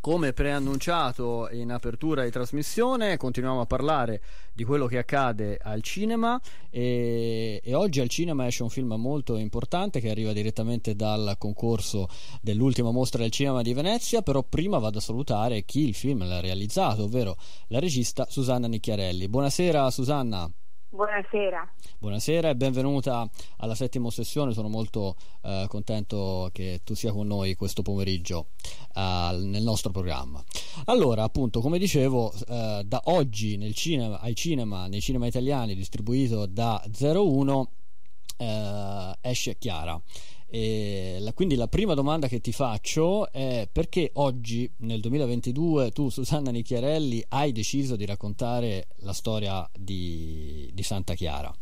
Come 0.00 0.32
preannunciato 0.32 1.50
in 1.52 1.70
apertura 1.70 2.24
di 2.24 2.30
trasmissione, 2.30 3.18
continuiamo 3.18 3.60
a 3.60 3.66
parlare 3.66 4.22
di 4.54 4.64
quello 4.64 4.86
che 4.86 4.96
accade 4.96 5.58
al 5.60 5.82
cinema 5.82 6.40
e, 6.70 7.60
e, 7.62 7.74
oggi 7.74 8.00
al 8.00 8.08
cinema 8.08 8.46
esce 8.46 8.62
un 8.62 8.70
film 8.70 8.94
molto 8.94 9.36
importante 9.36 10.00
che 10.00 10.08
arriva 10.08 10.32
direttamente 10.32 10.96
dal 10.96 11.34
concorso 11.36 12.08
dell'ultima 12.40 12.90
mostra 12.90 13.20
del 13.20 13.30
cinema 13.30 13.60
di 13.60 13.74
Venezia, 13.74 14.22
però 14.22 14.42
prima 14.42 14.78
vado 14.78 14.96
a 14.96 15.02
salutare 15.02 15.66
chi 15.66 15.86
il 15.86 15.94
film 15.94 16.26
l'ha 16.26 16.40
realizzato, 16.40 17.04
ovvero 17.04 17.36
la 17.66 17.78
regista 17.78 18.24
Susanna 18.26 18.68
Nicchiarelli. 18.68 19.28
Buonasera 19.28 19.90
Susanna. 19.90 20.50
Buonasera. 20.92 21.72
Buonasera 22.00 22.48
e 22.48 22.56
benvenuta 22.56 23.30
alla 23.58 23.76
settima 23.76 24.10
sessione, 24.10 24.52
sono 24.52 24.68
molto 24.68 25.14
eh, 25.42 25.66
contento 25.68 26.50
che 26.52 26.80
tu 26.82 26.94
sia 26.94 27.12
con 27.12 27.28
noi 27.28 27.54
questo 27.54 27.82
pomeriggio 27.82 28.48
eh, 28.96 29.38
nel 29.40 29.62
nostro 29.62 29.92
programma. 29.92 30.42
Allora, 30.86 31.22
appunto, 31.22 31.60
come 31.60 31.78
dicevo, 31.78 32.32
eh, 32.32 32.82
da 32.84 33.02
oggi 33.04 33.56
cinema, 33.72 34.18
ai 34.18 34.34
cinema, 34.34 34.88
nei 34.88 35.00
cinema 35.00 35.28
italiani 35.28 35.76
distribuito 35.76 36.46
da 36.46 36.82
01 36.98 37.70
eh, 38.38 39.16
esce 39.20 39.58
Chiara 39.58 40.00
la, 40.52 41.32
quindi 41.32 41.54
la 41.54 41.68
prima 41.68 41.94
domanda 41.94 42.26
che 42.26 42.40
ti 42.40 42.52
faccio 42.52 43.30
è 43.30 43.68
perché 43.70 44.10
oggi, 44.14 44.70
nel 44.78 45.00
2022, 45.00 45.90
tu, 45.92 46.08
Susanna 46.08 46.50
Nicchiarelli, 46.50 47.24
hai 47.28 47.52
deciso 47.52 47.94
di 47.94 48.04
raccontare 48.04 48.88
la 48.98 49.12
storia 49.12 49.68
di, 49.72 50.68
di 50.72 50.82
Santa 50.82 51.14
Chiara? 51.14 51.52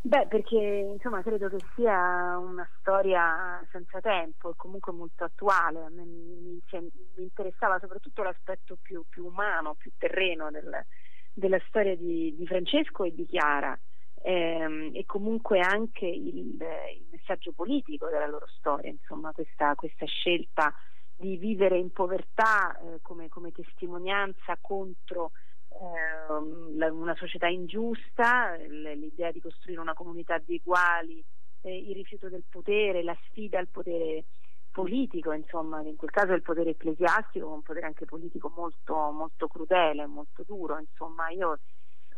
Beh, 0.00 0.26
perché 0.26 0.90
insomma 0.92 1.22
credo 1.22 1.48
che 1.48 1.56
sia 1.74 2.36
una 2.36 2.68
storia 2.78 3.64
senza 3.70 4.00
tempo 4.00 4.50
e 4.50 4.54
comunque 4.56 4.92
molto 4.92 5.24
attuale. 5.24 5.88
Mi, 5.90 6.04
mi, 6.04 6.60
mi 6.70 7.22
interessava 7.22 7.78
soprattutto 7.78 8.22
l'aspetto 8.22 8.76
più, 8.82 9.02
più, 9.08 9.24
umano, 9.24 9.76
più 9.78 9.92
terreno 9.96 10.50
del, 10.50 10.84
della 11.32 11.58
storia 11.68 11.96
di, 11.96 12.34
di 12.36 12.46
Francesco 12.46 13.04
e 13.04 13.14
di 13.14 13.24
Chiara 13.26 13.78
ehm, 14.26 14.90
e 14.94 15.04
comunque 15.04 15.60
anche 15.60 16.06
il, 16.06 16.56
il, 16.56 17.06
messaggio 17.10 17.52
politico 17.52 18.08
della 18.08 18.26
loro 18.26 18.46
storia, 18.56 18.90
insomma 18.90 19.32
questa, 19.32 19.74
questa 19.74 20.06
scelta 20.06 20.72
di 21.16 21.36
vivere 21.36 21.76
in 21.76 21.92
povertà 21.92 22.76
eh, 22.78 23.00
come, 23.02 23.28
come, 23.28 23.52
testimonianza 23.52 24.56
contro 24.62 25.32
eh, 25.68 26.76
la, 26.76 26.90
una 26.90 27.14
società 27.16 27.48
ingiusta, 27.48 28.56
l'idea 28.56 29.30
di 29.30 29.40
costruire 29.40 29.80
una 29.80 29.92
comunità 29.92 30.38
di 30.38 30.54
uguali, 30.56 31.22
eh, 31.60 31.76
il 31.76 31.94
rifiuto 31.94 32.30
del 32.30 32.44
potere, 32.48 33.02
la 33.02 33.16
sfida 33.28 33.58
al 33.58 33.68
potere 33.68 34.24
politico, 34.72 35.32
insomma, 35.32 35.82
in 35.82 35.96
quel 35.96 36.10
caso 36.10 36.32
il 36.32 36.42
potere 36.42 36.70
ecclesiastico, 36.70 37.46
un 37.46 37.62
potere 37.62 37.86
anche 37.86 38.06
politico 38.06 38.50
molto, 38.56 38.94
molto 39.12 39.48
crudele, 39.48 40.06
molto 40.06 40.44
duro, 40.44 40.78
insomma, 40.78 41.28
io 41.28 41.58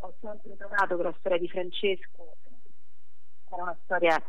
ho 0.00 0.14
sempre 0.20 0.56
trovato 0.56 0.96
che 0.96 1.02
la 1.02 1.14
storia 1.18 1.38
di 1.38 1.48
Francesco 1.48 2.37
era 3.50 3.62
una 3.62 3.78
storia 3.85 4.22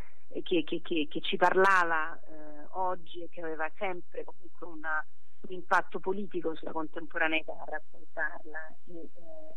che, 0.44 0.64
che, 0.64 0.82
che, 0.82 1.08
che 1.10 1.22
ci 1.22 1.38
parlava 1.38 2.20
eh, 2.20 2.66
oggi 2.72 3.24
e 3.24 3.30
che 3.30 3.42
aveva 3.42 3.70
sempre 3.78 4.24
comunque 4.24 4.68
una, 4.68 5.06
un 5.42 5.54
impatto 5.54 6.00
politico 6.00 6.56
sulla 6.56 6.72
contemporaneità 6.72 7.54
a 7.54 7.66
raccontarla. 7.66 8.76
E, 8.88 8.94
eh, 8.94 9.56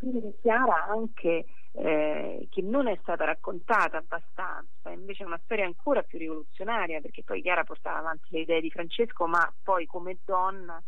scoprire 0.00 0.34
Chiara 0.40 0.86
anche 0.86 1.44
eh, 1.72 2.46
che 2.50 2.62
non 2.62 2.88
è 2.88 2.98
stata 3.02 3.24
raccontata 3.24 3.98
abbastanza, 3.98 4.90
invece 4.90 5.22
è 5.22 5.26
una 5.26 5.40
storia 5.44 5.66
ancora 5.66 6.02
più 6.02 6.18
rivoluzionaria 6.18 7.00
perché 7.00 7.22
poi 7.22 7.42
Chiara 7.42 7.64
portava 7.64 7.98
avanti 7.98 8.28
le 8.30 8.40
idee 8.40 8.60
di 8.60 8.70
Francesco, 8.70 9.26
ma 9.26 9.52
poi 9.62 9.86
come 9.86 10.18
donna 10.24 10.82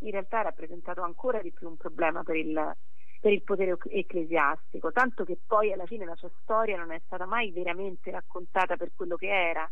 in 0.00 0.10
realtà 0.10 0.40
ha 0.40 0.42
rappresentato 0.42 1.02
ancora 1.02 1.40
di 1.40 1.52
più 1.52 1.68
un 1.68 1.76
problema 1.76 2.22
per 2.22 2.36
il, 2.36 2.76
per 3.20 3.32
il 3.32 3.42
potere 3.42 3.76
ecclesiastico, 3.90 4.92
tanto 4.92 5.24
che 5.24 5.38
poi 5.46 5.72
alla 5.72 5.86
fine 5.86 6.04
la 6.04 6.16
sua 6.16 6.30
storia 6.42 6.76
non 6.76 6.92
è 6.92 7.00
stata 7.06 7.26
mai 7.26 7.50
veramente 7.50 8.10
raccontata 8.10 8.76
per 8.76 8.92
quello 8.94 9.16
che 9.16 9.28
era. 9.28 9.68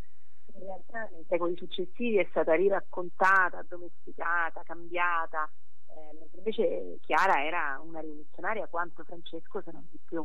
In 0.54 0.60
realtà 0.60 1.08
nei 1.12 1.24
secoli 1.28 1.56
successivi 1.56 2.16
è 2.16 2.26
stata 2.30 2.54
riraccontata, 2.54 3.58
addomesticata, 3.58 4.62
cambiata, 4.64 5.48
eh, 5.88 6.36
invece 6.36 6.98
Chiara 7.02 7.44
era 7.44 7.80
una 7.84 8.00
rivoluzionaria 8.00 8.66
quanto 8.66 9.04
Francesco 9.04 9.62
se 9.62 9.70
non 9.72 9.86
di 9.90 9.98
più. 10.04 10.24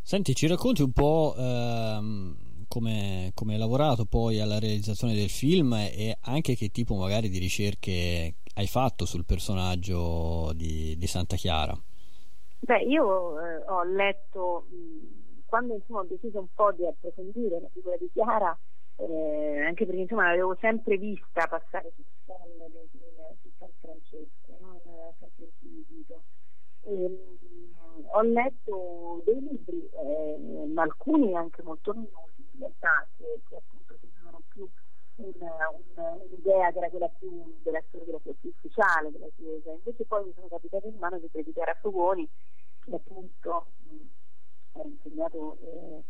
Senti, 0.00 0.34
ci 0.34 0.46
racconti 0.46 0.82
un 0.82 0.92
po' 0.92 1.34
ehm, 1.36 2.64
come, 2.68 3.32
come 3.34 3.54
hai 3.54 3.58
lavorato 3.58 4.06
poi 4.06 4.40
alla 4.40 4.58
realizzazione 4.58 5.14
del 5.14 5.28
film 5.28 5.74
e 5.74 6.16
anche 6.22 6.54
che 6.54 6.70
tipo 6.70 6.94
magari 6.94 7.28
di 7.28 7.38
ricerche 7.38 8.36
hai 8.54 8.66
fatto 8.66 9.04
sul 9.04 9.24
personaggio 9.24 10.52
di, 10.54 10.96
di 10.96 11.06
Santa 11.06 11.36
Chiara? 11.36 11.78
Beh, 12.60 12.82
io 12.82 13.40
eh, 13.40 13.64
ho 13.66 13.82
letto, 13.84 14.66
mh, 14.70 15.44
quando 15.46 15.74
insomma, 15.74 16.00
ho 16.00 16.04
deciso 16.04 16.40
un 16.40 16.48
po' 16.54 16.72
di 16.72 16.86
approfondire 16.86 17.60
la 17.60 17.68
figura 17.72 17.96
di 17.96 18.10
Chiara, 18.12 18.56
eh, 18.96 19.60
anche 19.64 19.86
perché 19.86 20.00
insomma 20.02 20.28
l'avevo 20.28 20.56
sempre 20.60 20.96
vista 20.98 21.46
passare 21.46 21.92
sul 21.94 22.04
fondo 22.24 22.68
di 22.92 23.50
San 23.58 23.70
Francesco, 23.80 24.56
no? 24.60 24.80
sempre 25.18 25.44
intimidito. 25.44 26.22
E, 26.82 27.36
ho 28.10 28.22
letto 28.22 29.22
dei 29.24 29.40
libri, 29.40 29.88
eh, 29.90 30.72
alcuni 30.76 31.34
anche 31.34 31.62
molto 31.62 31.92
noiosi 31.92 32.46
in 32.52 32.58
realtà, 32.60 33.06
che, 33.16 33.40
che 33.48 33.56
appunto 33.56 33.87
un'idea 35.18 36.70
che 36.70 36.78
era 36.78 36.88
quella 36.88 37.08
più 37.18 37.58
della 37.62 37.82
storiografia 37.88 38.32
più 38.40 38.50
ufficiale 38.50 39.10
della 39.10 39.28
Chiesa. 39.36 39.72
Invece 39.72 40.04
poi 40.04 40.24
mi 40.24 40.32
sono 40.34 40.48
capitati 40.48 40.86
in 40.86 40.96
mano 40.98 41.18
di 41.18 41.52
Chiara 41.52 41.76
Fogoni, 41.80 42.28
che 42.84 42.94
appunto 42.94 43.66
ha 44.72 44.82
insegnato 44.82 45.58
eh, 45.60 46.02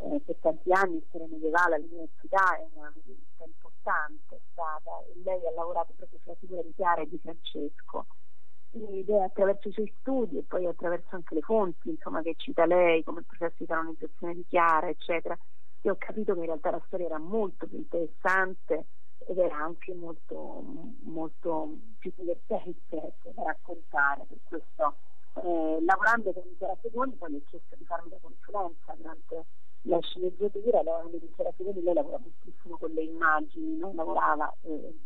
eh, 0.00 0.20
per 0.20 0.36
tanti 0.40 0.72
anni 0.72 1.02
storia 1.08 1.28
medievale 1.28 1.76
all'università, 1.76 2.58
è 2.58 2.66
una 2.74 2.92
medievista 2.94 3.44
importante 3.44 4.36
è 4.36 4.40
stata, 4.52 4.90
e 5.06 5.20
lei 5.22 5.46
ha 5.46 5.52
lavorato 5.52 5.92
proprio 5.96 6.18
sulla 6.22 6.36
figura 6.36 6.62
di 6.62 6.74
Chiara 6.74 7.02
e 7.02 7.08
di 7.08 7.18
Francesco 7.18 8.06
ed 8.72 9.08
è 9.08 9.20
attraverso 9.20 9.68
i 9.68 9.72
suoi 9.72 9.92
studi 10.00 10.38
e 10.38 10.42
poi 10.42 10.66
attraverso 10.66 11.14
anche 11.14 11.34
le 11.34 11.40
fonti 11.40 11.88
insomma, 11.88 12.20
che 12.22 12.34
cita 12.36 12.66
lei, 12.66 13.02
come 13.04 13.20
il 13.20 13.26
processo 13.26 13.56
di 13.58 13.66
canonizzazione 13.66 14.34
di 14.34 14.44
Chiara, 14.46 14.88
eccetera, 14.88 15.38
che 15.86 15.92
ho 15.92 15.96
capito 15.98 16.32
che 16.34 16.40
in 16.40 16.46
realtà 16.46 16.72
la 16.72 16.82
storia 16.86 17.06
era 17.06 17.18
molto 17.18 17.68
più 17.68 17.78
interessante 17.78 18.86
ed 19.18 19.38
era 19.38 19.56
anche 19.56 19.94
molto, 19.94 20.64
molto 21.02 21.78
più 21.98 22.12
divertente 22.16 22.96
ecco, 22.96 23.30
da 23.32 23.44
raccontare. 23.44 24.24
Per 24.26 24.38
questo, 24.42 24.96
eh, 25.34 25.78
lavorando 25.84 26.32
con 26.32 26.42
Chiara 26.58 26.76
Segoni, 26.82 27.12
poi 27.12 27.36
ho 27.36 27.42
chiesto 27.48 27.76
di 27.76 27.84
farmi 27.84 28.10
la 28.10 28.18
consulenza 28.20 28.94
durante 28.96 29.44
la 29.82 30.00
sceneggiatura, 30.00 30.82
lavorando 30.82 31.18
con 31.18 31.30
Chiara 31.36 31.52
Segoni, 31.56 31.82
lei 31.82 31.94
lavora 31.94 32.18
moltissimo 32.18 32.76
con 32.78 32.90
le 32.90 33.02
immagini, 33.02 33.76
non 33.76 33.94
lavorava. 33.94 34.52
Eh, 34.62 34.98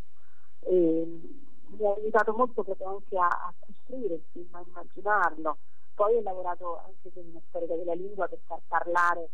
eh, 0.61 1.21
mi 1.67 1.87
ha 1.87 1.93
aiutato 1.93 2.33
molto 2.33 2.65
proprio 2.65 2.89
anche 2.89 3.19
a, 3.19 3.29
a 3.29 3.53
costruire 3.59 4.15
il 4.15 4.23
film, 4.33 4.49
a 4.53 4.63
immaginarlo. 4.67 5.59
Poi 5.95 6.17
ho 6.17 6.23
lavorato 6.23 6.81
anche 6.87 7.13
con 7.13 7.27
una 7.29 7.41
storica 7.49 7.75
della 7.75 7.93
lingua 7.93 8.29
per 8.29 8.39
far 8.47 8.61
parlare 8.67 9.29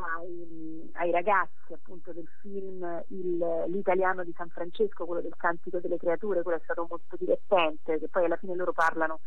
ai, 0.00 0.90
ai 0.94 1.10
ragazzi 1.10 1.72
appunto 1.72 2.12
del 2.12 2.28
film 2.40 3.04
il, 3.08 3.64
l'italiano 3.68 4.24
di 4.24 4.32
San 4.36 4.48
Francesco, 4.48 5.04
quello 5.04 5.20
del 5.20 5.36
Cantico 5.36 5.78
delle 5.80 5.98
Creature, 5.98 6.42
quello 6.42 6.58
è 6.58 6.62
stato 6.62 6.86
molto 6.88 7.16
divertente, 7.16 7.98
che 7.98 8.08
poi 8.08 8.24
alla 8.24 8.36
fine 8.36 8.54
loro 8.54 8.72
parlano 8.72 9.20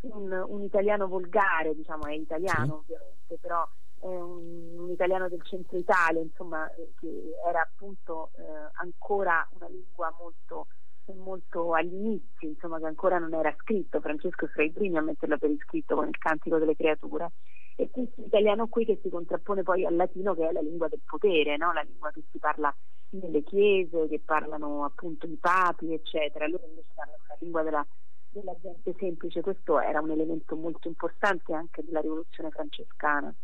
un, 0.00 0.32
un 0.32 0.62
italiano 0.62 1.08
volgare, 1.08 1.74
diciamo 1.74 2.06
è 2.06 2.12
italiano 2.12 2.82
sì. 2.86 2.92
ovviamente, 2.92 3.38
però 3.40 3.68
è 4.00 4.06
un, 4.06 4.78
un, 4.78 4.90
italiano 4.90 5.28
del 5.28 5.42
centro 5.42 5.78
Italia, 5.78 6.20
insomma, 6.20 6.68
che 6.98 7.34
era 7.46 7.60
appunto 7.60 8.30
eh, 8.36 8.42
ancora 8.74 9.48
una 9.52 9.68
lingua 9.68 10.14
molto 10.18 10.66
molto 11.14 11.74
agli 11.74 11.94
inizi, 11.94 12.46
insomma, 12.46 12.78
che 12.78 12.86
ancora 12.86 13.18
non 13.18 13.34
era 13.34 13.52
scritto, 13.58 14.00
Francesco 14.00 14.46
è 14.46 14.48
fra 14.48 14.62
i 14.62 14.70
primi 14.70 14.96
a 14.96 15.02
metterlo 15.02 15.36
per 15.36 15.50
iscritto 15.50 15.96
con 15.96 16.06
il 16.08 16.16
Cantico 16.16 16.58
delle 16.58 16.76
Creature. 16.76 17.30
E 17.76 17.90
questo 17.90 18.22
italiano 18.22 18.68
qui 18.68 18.84
che 18.84 18.98
si 19.02 19.08
contrappone 19.08 19.62
poi 19.62 19.84
al 19.84 19.96
latino 19.96 20.34
che 20.34 20.48
è 20.48 20.52
la 20.52 20.60
lingua 20.60 20.88
del 20.88 21.00
potere, 21.04 21.56
no? 21.56 21.72
la 21.72 21.82
lingua 21.82 22.10
che 22.10 22.22
si 22.30 22.38
parla 22.38 22.74
nelle 23.10 23.42
chiese, 23.42 24.08
che 24.08 24.20
parlano 24.20 24.84
appunto 24.84 25.26
i 25.26 25.36
papi, 25.40 25.92
eccetera. 25.92 26.46
Loro 26.46 26.66
invece 26.66 26.92
parlano 26.94 27.18
la 27.28 27.36
lingua 27.40 27.62
della, 27.62 27.86
della 28.28 28.56
gente 28.60 28.94
semplice, 28.98 29.40
questo 29.40 29.80
era 29.80 30.00
un 30.00 30.10
elemento 30.10 30.56
molto 30.56 30.88
importante 30.88 31.52
anche 31.52 31.82
della 31.84 32.00
rivoluzione 32.00 32.50
francescana. 32.50 33.34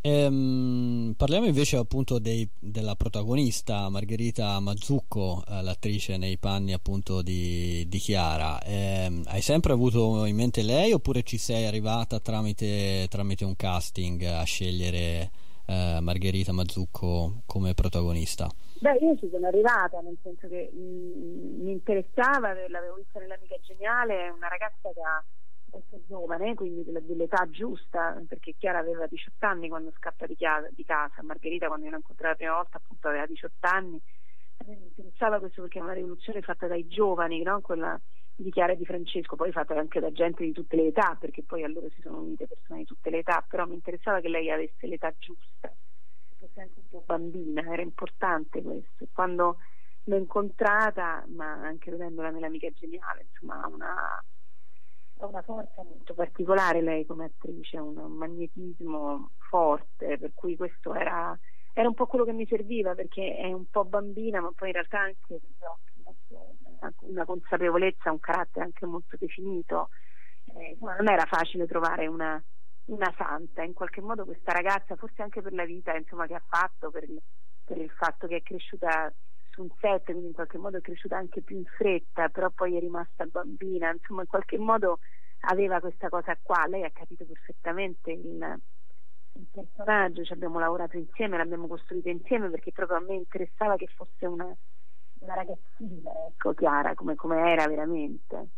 Ehm, 0.00 1.14
parliamo 1.16 1.46
invece 1.46 1.76
appunto 1.76 2.18
dei, 2.18 2.48
della 2.58 2.94
protagonista 2.94 3.88
Margherita 3.88 4.60
Mazzucco, 4.60 5.42
eh, 5.48 5.62
l'attrice 5.62 6.16
nei 6.16 6.38
panni 6.38 6.72
appunto 6.72 7.22
di, 7.22 7.84
di 7.88 7.98
Chiara. 7.98 8.62
Ehm, 8.62 9.22
hai 9.26 9.40
sempre 9.40 9.72
avuto 9.72 10.24
in 10.24 10.36
mente 10.36 10.62
lei 10.62 10.92
oppure 10.92 11.22
ci 11.22 11.38
sei 11.38 11.66
arrivata 11.66 12.20
tramite, 12.20 13.06
tramite 13.08 13.44
un 13.44 13.56
casting 13.56 14.22
a 14.22 14.44
scegliere 14.44 15.30
eh, 15.66 15.98
Margherita 16.00 16.52
Mazzucco 16.52 17.42
come 17.46 17.74
protagonista? 17.74 18.48
Beh, 18.78 18.98
io 19.00 19.16
ci 19.16 19.28
sono 19.30 19.46
arrivata, 19.46 20.00
nel 20.00 20.16
senso 20.22 20.48
che 20.48 20.70
mh, 20.72 20.78
mm, 20.78 21.64
mi 21.64 21.72
interessava, 21.72 22.54
l'avevo 22.68 22.94
vista 22.96 23.18
nell'Amica 23.18 23.56
Geniale, 23.62 24.28
una 24.28 24.48
ragazza 24.48 24.90
che 24.92 25.00
ha 25.00 25.22
giovane, 26.06 26.54
quindi 26.54 26.84
dell'età 26.84 27.48
giusta, 27.50 28.22
perché 28.26 28.54
Chiara 28.56 28.78
aveva 28.78 29.06
18 29.06 29.46
anni 29.46 29.68
quando 29.68 29.92
scappa 29.96 30.26
di, 30.26 30.36
di 30.70 30.84
casa, 30.84 31.22
Margherita 31.22 31.66
quando 31.66 31.88
l'ho 31.88 31.96
incontrata 31.96 32.30
la 32.30 32.36
prima 32.36 32.54
volta 32.54 32.76
appunto 32.78 33.08
aveva 33.08 33.26
18 33.26 33.54
anni, 33.66 34.00
me 34.64 34.76
mi 34.76 34.86
interessava 34.86 35.38
questo 35.38 35.62
perché 35.62 35.78
è 35.78 35.82
una 35.82 35.92
rivoluzione 35.92 36.42
fatta 36.42 36.66
dai 36.66 36.86
giovani, 36.86 37.42
no? 37.42 37.60
quella 37.60 38.00
di 38.34 38.50
Chiara 38.50 38.72
e 38.72 38.76
di 38.76 38.84
Francesco, 38.84 39.36
poi 39.36 39.52
fatta 39.52 39.78
anche 39.78 40.00
da 40.00 40.12
gente 40.12 40.44
di 40.44 40.52
tutte 40.52 40.76
le 40.76 40.86
età, 40.86 41.16
perché 41.18 41.42
poi 41.42 41.64
a 41.64 41.68
loro 41.68 41.88
si 41.90 42.00
sono 42.02 42.18
unite 42.18 42.46
persone 42.46 42.80
di 42.80 42.84
tutte 42.84 43.10
le 43.10 43.18
età, 43.18 43.44
però 43.46 43.66
mi 43.66 43.74
interessava 43.74 44.20
che 44.20 44.28
lei 44.28 44.50
avesse 44.50 44.86
l'età 44.86 45.12
giusta, 45.18 45.72
fosse 46.38 46.60
anche 46.60 46.80
un 46.80 46.88
po' 46.88 47.02
bambina, 47.06 47.62
era 47.62 47.82
importante 47.82 48.62
questo. 48.62 49.06
Quando 49.12 49.58
l'ho 50.04 50.16
incontrata, 50.16 51.24
ma 51.28 51.52
anche 51.52 51.90
vedendola 51.90 52.30
nell'amica 52.30 52.68
geniale, 52.70 53.26
insomma, 53.30 53.66
una 53.66 54.22
ha 55.18 55.26
una 55.26 55.42
forza 55.42 55.82
molto 55.82 56.14
particolare 56.14 56.82
lei 56.82 57.06
come 57.06 57.26
attrice, 57.26 57.78
un, 57.78 57.94
magnetismo 57.94 59.30
forte, 59.48 60.18
per 60.18 60.32
cui 60.34 60.56
questo 60.56 60.94
era, 60.94 61.38
era, 61.72 61.88
un 61.88 61.94
po' 61.94 62.06
quello 62.06 62.24
che 62.24 62.32
mi 62.32 62.46
serviva 62.46 62.94
perché 62.94 63.36
è 63.36 63.52
un 63.52 63.68
po' 63.70 63.84
bambina, 63.84 64.40
ma 64.40 64.52
poi 64.54 64.68
in 64.68 64.74
realtà 64.74 65.00
anche 65.00 65.40
una 67.00 67.24
consapevolezza, 67.24 68.12
un 68.12 68.20
carattere 68.20 68.64
anche 68.64 68.86
molto 68.86 69.16
definito. 69.18 69.88
Eh, 70.54 70.76
non 70.80 71.08
era 71.08 71.24
facile 71.24 71.66
trovare 71.66 72.06
una, 72.06 72.42
una, 72.86 73.14
santa, 73.16 73.62
in 73.62 73.72
qualche 73.72 74.00
modo 74.00 74.24
questa 74.24 74.52
ragazza, 74.52 74.96
forse 74.96 75.22
anche 75.22 75.42
per 75.42 75.52
la 75.52 75.64
vita 75.64 75.96
insomma, 75.96 76.26
che 76.26 76.34
ha 76.34 76.42
fatto, 76.46 76.90
per 76.90 77.04
il, 77.04 77.20
per 77.64 77.78
il 77.78 77.90
fatto 77.90 78.26
che 78.26 78.36
è 78.36 78.42
cresciuta 78.42 79.12
su 79.56 79.62
un 79.62 79.70
set, 79.80 80.04
quindi 80.04 80.26
in 80.26 80.32
qualche 80.34 80.58
modo 80.58 80.76
è 80.76 80.80
cresciuta 80.82 81.16
anche 81.16 81.40
più 81.40 81.56
in 81.56 81.64
fretta, 81.64 82.28
però 82.28 82.50
poi 82.50 82.76
è 82.76 82.80
rimasta 82.80 83.24
bambina, 83.24 83.90
insomma 83.90 84.20
in 84.20 84.28
qualche 84.28 84.58
modo 84.58 84.98
aveva 85.48 85.80
questa 85.80 86.10
cosa 86.10 86.36
qua, 86.40 86.66
lei 86.68 86.84
ha 86.84 86.90
capito 86.90 87.24
perfettamente 87.24 88.12
il, 88.12 88.60
il 89.32 89.46
personaggio, 89.50 90.24
ci 90.24 90.32
abbiamo 90.34 90.58
lavorato 90.58 90.98
insieme, 90.98 91.38
l'abbiamo 91.38 91.66
costruito 91.66 92.10
insieme 92.10 92.50
perché 92.50 92.70
proprio 92.70 92.98
a 92.98 93.00
me 93.00 93.14
interessava 93.14 93.76
che 93.76 93.88
fosse 93.96 94.26
una, 94.26 94.54
una 95.20 95.34
ragazzina, 95.34 96.10
ecco 96.28 96.52
Chiara, 96.52 96.94
come, 96.94 97.14
come 97.14 97.50
era 97.50 97.66
veramente. 97.66 98.48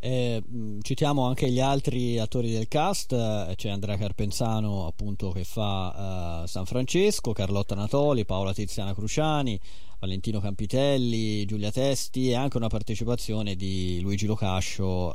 Eh, 0.00 0.40
citiamo 0.80 1.26
anche 1.26 1.50
gli 1.50 1.58
altri 1.58 2.20
attori 2.20 2.52
del 2.52 2.68
cast, 2.68 3.12
eh, 3.12 3.54
c'è 3.56 3.68
Andrea 3.68 3.96
Carpenzano 3.96 4.86
appunto 4.86 5.30
che 5.30 5.42
fa 5.42 6.42
uh, 6.42 6.46
San 6.46 6.66
Francesco, 6.66 7.32
Carlotta 7.32 7.74
Natoli, 7.74 8.24
Paola 8.24 8.52
Tiziana 8.52 8.94
Cruciani, 8.94 9.60
Valentino 9.98 10.38
Campitelli, 10.40 11.44
Giulia 11.44 11.70
Testi 11.70 12.30
e 12.30 12.36
anche 12.36 12.56
una 12.56 12.68
partecipazione 12.68 13.54
di 13.54 14.00
Luigi 14.00 14.26
Locascio 14.26 15.14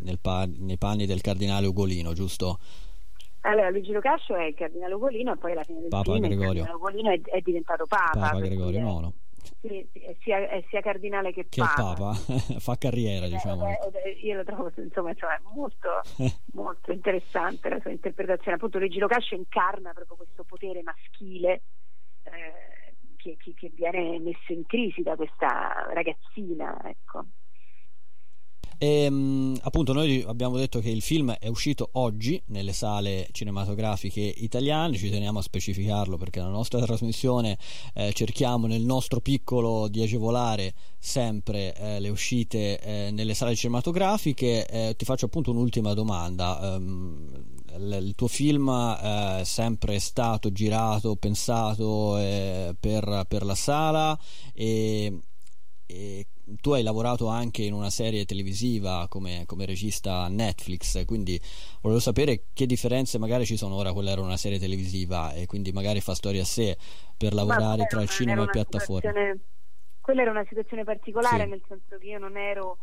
nel 0.00 0.18
pa- 0.20 0.48
nei 0.58 0.76
panni 0.78 1.06
del 1.06 1.20
cardinale 1.20 1.66
Ugolino, 1.66 2.12
giusto? 2.12 2.58
Allora, 3.42 3.70
Luigi 3.70 3.92
Locascio 3.92 4.34
è 4.34 4.44
il 4.44 4.54
cardinale 4.54 4.94
Ugolino 4.94 5.32
e 5.32 5.36
poi 5.36 5.52
alla 5.52 5.62
fine 5.62 5.80
del 5.80 5.88
Papa 5.88 6.12
film 6.12 6.26
Gregorio. 6.26 6.50
il 6.50 6.66
cardinale 6.66 6.76
Ugolino 6.76 7.10
è, 7.10 7.20
è 7.36 7.40
diventato 7.40 7.86
Papa. 7.86 8.18
Papa 8.18 8.40
Gregorio 8.40 8.78
IX. 8.80 9.12
sì, 9.60 9.88
sì, 9.92 10.16
sia, 10.20 10.38
sia, 10.68 10.80
cardinale 10.80 11.32
che, 11.32 11.46
che 11.48 11.62
papa. 11.62 12.12
fa 12.58 12.76
carriera, 12.76 13.26
eh, 13.26 13.30
diciamo. 13.30 13.68
Eh, 13.68 13.78
eh, 14.04 14.10
io 14.22 14.36
lo 14.36 14.44
trovo 14.44 14.72
insomma, 14.76 15.10
insomma 15.10 15.40
molto, 15.54 15.88
molto, 16.54 16.90
interessante 16.90 17.68
la 17.68 17.78
sua 17.80 17.92
interpretazione. 17.92 18.56
Appunto, 18.56 18.78
Luigi 18.78 18.98
Locascio 18.98 19.36
incarna 19.36 19.92
proprio 19.92 20.16
questo 20.16 20.42
potere 20.42 20.82
maschile 20.82 21.62
eh, 22.24 22.67
che, 23.18 23.36
che, 23.38 23.52
che, 23.54 23.70
viene 23.74 24.18
messo 24.18 24.52
in 24.52 24.64
crisi 24.66 25.02
da 25.02 25.16
questa 25.16 25.90
ragazzina. 25.92 26.80
Ecco. 26.88 27.26
E, 28.78 29.02
ehm, 29.02 29.58
appunto 29.62 29.92
noi 29.92 30.24
abbiamo 30.26 30.56
detto 30.56 30.78
che 30.78 30.88
il 30.88 31.02
film 31.02 31.32
è 31.32 31.48
uscito 31.48 31.88
oggi 31.94 32.40
nelle 32.46 32.72
sale 32.72 33.26
cinematografiche 33.32 34.20
italiane, 34.20 34.96
ci 34.96 35.10
teniamo 35.10 35.40
a 35.40 35.42
specificarlo 35.42 36.16
perché 36.16 36.38
la 36.38 36.46
nostra 36.46 36.80
trasmissione 36.80 37.58
eh, 37.94 38.12
cerchiamo 38.12 38.68
nel 38.68 38.82
nostro 38.82 39.20
piccolo 39.20 39.88
di 39.88 40.00
agevolare 40.00 40.74
sempre 40.98 41.74
eh, 41.74 42.00
le 42.00 42.08
uscite 42.08 42.80
eh, 42.80 43.10
nelle 43.10 43.34
sale 43.34 43.56
cinematografiche. 43.56 44.66
Eh, 44.66 44.94
ti 44.96 45.04
faccio 45.04 45.26
appunto 45.26 45.50
un'ultima 45.50 45.92
domanda. 45.92 46.76
Um, 46.76 47.56
il 47.78 48.14
tuo 48.14 48.28
film 48.28 48.68
eh, 48.68 49.40
è 49.40 49.44
sempre 49.44 49.98
stato 49.98 50.52
girato, 50.52 51.16
pensato 51.16 52.18
eh, 52.18 52.74
per, 52.78 53.24
per 53.28 53.44
la 53.44 53.54
sala 53.54 54.18
e, 54.52 55.18
e 55.86 56.26
tu 56.60 56.72
hai 56.72 56.82
lavorato 56.82 57.28
anche 57.28 57.62
in 57.62 57.72
una 57.72 57.90
serie 57.90 58.24
televisiva 58.24 59.06
come, 59.08 59.44
come, 59.46 59.66
regista 59.66 60.28
Netflix, 60.28 61.04
quindi 61.04 61.40
volevo 61.82 62.00
sapere 62.00 62.44
che 62.52 62.66
differenze 62.66 63.18
magari 63.18 63.44
ci 63.44 63.56
sono 63.56 63.74
ora, 63.74 63.92
quella 63.92 64.10
era 64.10 64.22
una 64.22 64.36
serie 64.36 64.58
televisiva 64.58 65.32
e 65.32 65.46
quindi 65.46 65.72
magari 65.72 66.00
fa 66.00 66.14
storia 66.14 66.42
a 66.42 66.46
sé 66.46 66.76
per 67.16 67.34
lavorare 67.34 67.84
tra 67.86 68.00
il 68.00 68.08
cinema 68.08 68.44
e 68.44 68.50
piattaforme. 68.50 69.40
Quella 70.00 70.22
era 70.22 70.30
una 70.30 70.44
situazione 70.48 70.84
particolare, 70.84 71.44
sì. 71.44 71.50
nel 71.50 71.62
senso 71.68 71.98
che 71.98 72.06
io 72.06 72.18
non 72.18 72.38
ero, 72.38 72.78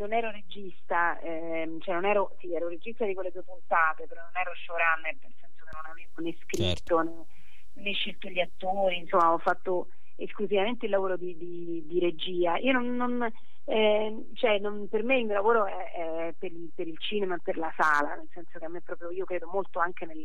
non 0.00 0.12
ero 0.14 0.30
regista, 0.30 1.20
ehm, 1.20 1.80
cioè 1.80 1.94
non 1.94 2.06
ero, 2.06 2.36
sì, 2.40 2.54
ero 2.54 2.68
regista 2.68 3.04
di 3.04 3.14
quelle 3.14 3.30
due 3.30 3.42
puntate, 3.42 4.06
però 4.06 4.22
non 4.22 4.40
ero 4.40 4.52
showrunner, 4.54 5.16
nel 5.20 5.34
senso 5.38 5.64
che 5.64 5.76
non 5.76 5.90
avevo 5.90 6.10
né 6.16 6.34
scritto 6.40 6.96
certo. 6.96 7.02
né, 7.02 7.82
né 7.82 7.92
scelto 7.92 8.28
gli 8.28 8.40
attori, 8.40 8.98
insomma 8.98 9.32
ho 9.32 9.38
fatto 9.38 9.88
esclusivamente 10.16 10.86
il 10.86 10.92
lavoro 10.92 11.16
di, 11.16 11.36
di, 11.36 11.84
di 11.86 11.98
regia. 11.98 12.56
Io 12.58 12.72
non, 12.72 12.96
non, 12.96 13.30
eh, 13.64 14.26
cioè 14.34 14.58
non, 14.58 14.88
per 14.88 15.02
me 15.02 15.18
il 15.18 15.26
mio 15.26 15.34
lavoro 15.34 15.66
è, 15.66 15.92
è 15.92 16.34
per, 16.38 16.50
il, 16.50 16.70
per, 16.74 16.88
il, 16.88 16.98
cinema 16.98 17.34
e 17.34 17.40
per 17.42 17.56
la 17.56 17.72
sala, 17.76 18.14
nel 18.14 18.28
senso 18.32 18.58
che 18.58 18.64
a 18.64 18.68
me 18.68 18.80
proprio 18.80 19.10
io 19.10 19.24
credo 19.24 19.48
molto 19.52 19.80
anche 19.80 20.06
nel, 20.06 20.24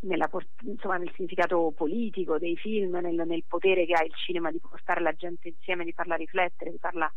nella, 0.00 0.30
insomma, 0.62 0.96
nel 0.96 1.12
significato 1.14 1.72
politico 1.76 2.38
dei 2.38 2.56
film, 2.56 2.98
nel, 3.00 3.22
nel, 3.26 3.44
potere 3.46 3.84
che 3.84 3.94
ha 3.94 4.02
il 4.02 4.14
cinema 4.14 4.50
di 4.50 4.60
portare 4.60 5.00
la 5.00 5.12
gente 5.12 5.48
insieme, 5.48 5.84
di 5.84 5.92
farla 5.92 6.16
riflettere, 6.16 6.70
di 6.70 6.78
farla 6.78 7.10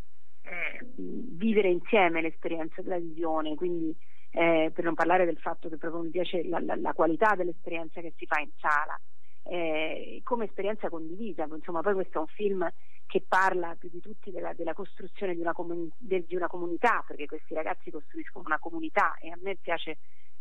vivere 0.96 1.70
insieme 1.70 2.22
l'esperienza 2.22 2.82
della 2.82 3.00
visione. 3.00 3.56
Quindi 3.56 3.96
eh, 4.32 4.72
per 4.74 4.84
non 4.84 4.94
parlare 4.94 5.26
del 5.26 5.38
fatto 5.38 5.70
che 5.70 5.78
proprio 5.78 6.02
mi 6.02 6.10
piace 6.10 6.44
la, 6.48 6.60
la, 6.60 6.76
la 6.76 6.94
qualità 6.94 7.36
dell'esperienza 7.36 8.02
che 8.02 8.14
si 8.18 8.26
fa 8.26 8.40
in 8.40 8.50
sala 8.58 9.00
eh, 9.44 10.22
come 10.24 10.46
esperienza 10.46 10.90
condivisa. 10.90 11.48
Insomma, 11.52 11.82
poi 11.82 11.94
questo 11.94 12.18
è 12.18 12.22
un 12.22 12.28
film 12.28 12.68
che 13.06 13.24
parla 13.28 13.76
più 13.78 13.90
di 13.90 14.00
tutti 14.00 14.32
della, 14.32 14.54
della 14.54 14.74
costruzione 14.74 15.36
di 15.36 15.42
una, 15.42 15.54
comuni- 15.54 15.92
de, 15.98 16.26
di 16.26 16.36
una, 16.36 16.48
comunità, 16.48 17.04
perché 17.06 17.26
questi 17.26 17.54
ragazzi 17.54 17.92
costruiscono 17.92 18.46
una 18.46 18.60
comunità 18.60 19.16
e 19.20 19.30
a 19.30 19.38
me 19.42 19.58
piace 19.62 19.98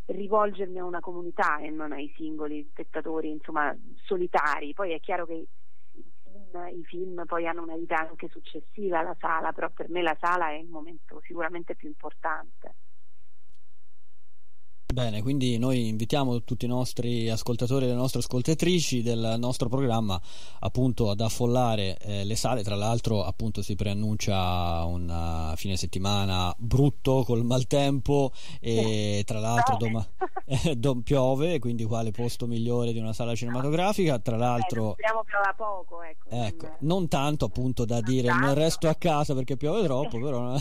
rivolgermi 0.07 0.79
a 0.79 0.85
una 0.85 1.01
comunità 1.01 1.59
e 1.59 1.71
non 1.71 1.93
ai 1.93 2.13
singoli 2.17 2.67
spettatori, 2.71 3.31
insomma, 3.31 3.77
solitari. 4.05 4.73
Poi 4.73 4.93
è 4.93 5.01
chiaro 5.01 5.27
che 5.27 5.47
i 6.69 6.85
film, 6.85 7.25
poi 7.27 7.47
hanno 7.47 7.63
una 7.63 7.77
vita 7.77 7.97
anche 7.97 8.29
successiva 8.29 8.99
alla 8.99 9.17
sala, 9.19 9.53
però 9.53 9.71
per 9.71 9.89
me 9.89 10.03
la 10.03 10.17
sala 10.21 10.51
è 10.51 10.55
il 10.55 10.69
momento 10.69 11.21
sicuramente 11.25 11.75
più 11.75 11.89
importante. 11.89 12.75
Bene, 14.93 15.23
quindi 15.23 15.57
noi 15.57 15.89
invitiamo 15.89 16.43
tutti 16.43 16.67
i 16.67 16.69
nostri 16.69 17.31
ascoltatori 17.31 17.87
e 17.87 17.89
le 17.89 17.95
nostre 17.95 18.21
ascoltatrici 18.21 19.01
del 19.01 19.37
nostro 19.39 19.71
programma 19.71 20.21
appunto 20.61 21.09
ad 21.09 21.19
affollare 21.23 21.97
eh, 21.97 22.25
le 22.25 22.37
sale, 22.37 22.63
tra 22.63 22.75
l'altro 22.75 23.25
appunto 23.25 23.63
si 23.63 23.75
preannuncia 23.75 24.85
un 24.85 25.55
fine 25.57 25.79
settimana 25.79 26.55
brutto 26.59 27.25
col 27.25 27.43
maltempo 27.43 28.33
e 28.61 29.23
tra 29.25 29.39
l'altro 29.39 29.77
doma- 29.79 30.07
eh, 30.45 30.79
piove, 31.03 31.59
quindi 31.59 31.85
quale 31.85 32.11
posto 32.11 32.47
migliore 32.47 32.93
di 32.93 32.99
una 32.99 33.15
sala 33.15 33.35
cinematografica, 33.35 34.19
tra 34.19 34.37
l'altro... 34.37 34.91
Eh, 34.91 34.93
speriamo 34.93 35.25
piova 35.25 35.55
poco, 35.57 36.03
ecco. 36.03 36.29
ecco. 36.29 36.77
Non 36.81 37.09
tanto 37.09 37.47
appunto 37.47 37.87
da 37.87 38.03
dire 38.03 38.29
non 38.29 38.53
resto 38.53 38.89
a 38.91 38.95
casa 38.95 39.33
perché 39.33 39.57
piove 39.57 39.83
troppo, 39.85 40.19
però 40.21 40.55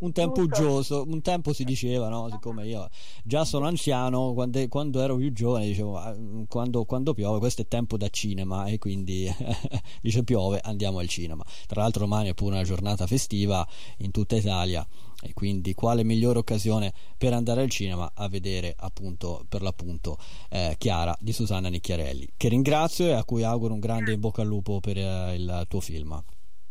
un 0.00 0.12
tempo 0.12 0.40
uggioso, 0.40 1.04
un 1.06 1.22
tempo 1.22 1.52
si 1.52 1.62
diceva, 1.62 2.08
no? 2.08 2.28
siccome 2.32 2.66
io 2.66 2.88
già 3.22 3.44
sono 3.44 3.58
sono 3.60 3.68
anziano, 3.68 4.32
quando, 4.32 4.68
quando, 4.68 5.02
ero 5.02 5.16
più 5.16 5.32
giovane 5.32 5.66
dicevo 5.66 5.96
ah, 5.98 6.16
quando, 6.48 6.84
quando, 6.84 7.12
piove 7.12 7.38
questo 7.38 7.62
è 7.62 7.68
tempo 7.68 7.98
da 7.98 8.08
cinema 8.08 8.64
e 8.64 8.78
quindi 8.78 9.30
dice 10.00 10.24
piove 10.24 10.60
andiamo 10.62 10.98
al 10.98 11.08
cinema. 11.08 11.44
Tra 11.66 11.82
l'altro 11.82 12.04
domani 12.04 12.30
è 12.30 12.34
pure 12.34 12.54
una 12.54 12.64
giornata 12.64 13.06
festiva 13.06 13.66
in 13.98 14.10
tutta 14.10 14.36
Italia 14.36 14.86
e 15.22 15.34
quindi 15.34 15.74
quale 15.74 16.02
migliore 16.02 16.38
occasione 16.38 16.92
per 17.18 17.34
andare 17.34 17.60
al 17.60 17.68
cinema 17.68 18.10
a 18.14 18.28
vedere 18.28 18.74
appunto 18.78 19.44
per 19.46 19.60
l'appunto 19.60 20.16
eh, 20.48 20.74
Chiara 20.78 21.14
di 21.20 21.32
Susanna 21.32 21.68
Nicchiarelli 21.68 22.26
che 22.38 22.48
ringrazio 22.48 23.06
e 23.06 23.12
a 23.12 23.24
cui 23.24 23.42
auguro 23.42 23.74
un 23.74 23.80
grande 23.80 24.12
in 24.12 24.20
bocca 24.20 24.40
al 24.40 24.48
lupo 24.48 24.80
per 24.80 24.96
eh, 24.96 25.34
il 25.34 25.64
tuo 25.68 25.80
film. 25.80 26.22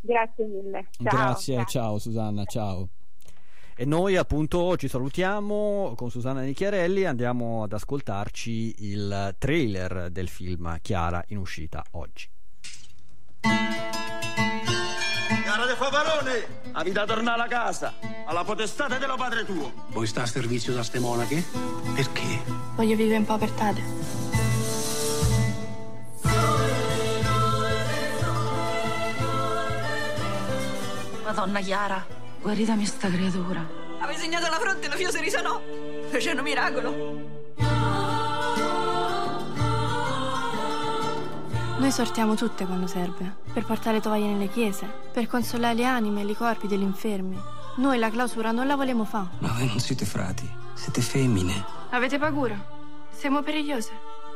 Grazie 0.02 0.46
mille. 0.46 0.88
Ciao, 0.92 1.04
Grazie, 1.04 1.56
ciao, 1.56 1.66
ciao 1.66 2.00
Susanna, 2.00 2.46
ciao. 2.46 2.90
E 3.82 3.86
noi 3.86 4.18
appunto 4.18 4.76
ci 4.76 4.90
salutiamo 4.90 5.94
con 5.96 6.10
Susanna 6.10 6.42
Nicchiarelli, 6.42 7.06
andiamo 7.06 7.64
ad 7.64 7.72
ascoltarci 7.72 8.76
il 8.80 9.34
trailer 9.38 10.10
del 10.10 10.28
film 10.28 10.78
Chiara 10.82 11.24
in 11.28 11.38
uscita 11.38 11.82
oggi. 11.92 12.30
Chiara 15.44 15.66
de 15.66 15.76
Favarone, 15.76 16.48
a 16.74 16.84
vita 16.84 17.06
tornare 17.06 17.42
a 17.42 17.48
casa, 17.48 17.94
alla 18.26 18.44
potestà 18.44 18.90
dello 18.90 19.16
padre 19.16 19.46
tuo. 19.46 19.72
Vuoi 19.92 20.08
sta 20.08 20.24
a 20.24 20.26
servizio 20.26 20.74
da 20.74 20.84
ste 20.84 21.00
monache? 21.00 21.42
Perché? 21.96 22.42
Voglio 22.76 22.98
vivere 22.98 23.16
in 23.16 23.24
povertà. 23.24 23.74
Madonna 31.24 31.62
Chiara, 31.62 32.06
Guaritami 32.42 32.86
sta 32.86 33.10
creatura. 33.10 33.68
Avevi 34.00 34.20
segnato 34.20 34.50
la 34.50 34.58
fronte 34.58 34.86
e 34.86 34.90
la 34.90 34.96
fiosa 34.96 35.20
risanò. 35.20 35.62
Facendo 36.10 36.42
miracolo. 36.42 37.38
Noi 41.78 41.92
sortiamo 41.92 42.36
tutte 42.36 42.66
quando 42.66 42.88
serve, 42.88 43.36
per 43.54 43.66
portare 43.66 44.02
tovaglie 44.02 44.28
nelle 44.28 44.50
chiese, 44.50 44.86
per 45.12 45.28
consolare 45.28 45.76
le 45.76 45.86
anime 45.86 46.22
e 46.22 46.26
i 46.26 46.36
corpi 46.36 46.68
degli 46.68 46.82
infermi. 46.82 47.40
Noi 47.78 47.98
la 48.00 48.10
clausura 48.10 48.52
non 48.52 48.68
la 48.68 48.76
vogliamo 48.76 49.06
fare. 49.06 49.30
Ma 49.40 49.54
voi 49.54 49.68
non 49.68 49.80
siete 49.80 50.06
frati, 50.06 50.50
siete 50.74 51.02
femmine. 51.02 51.66
Avete 51.92 52.18
paura? 52.18 52.58
Siamo 53.12 53.42
perigliose. 53.42 53.92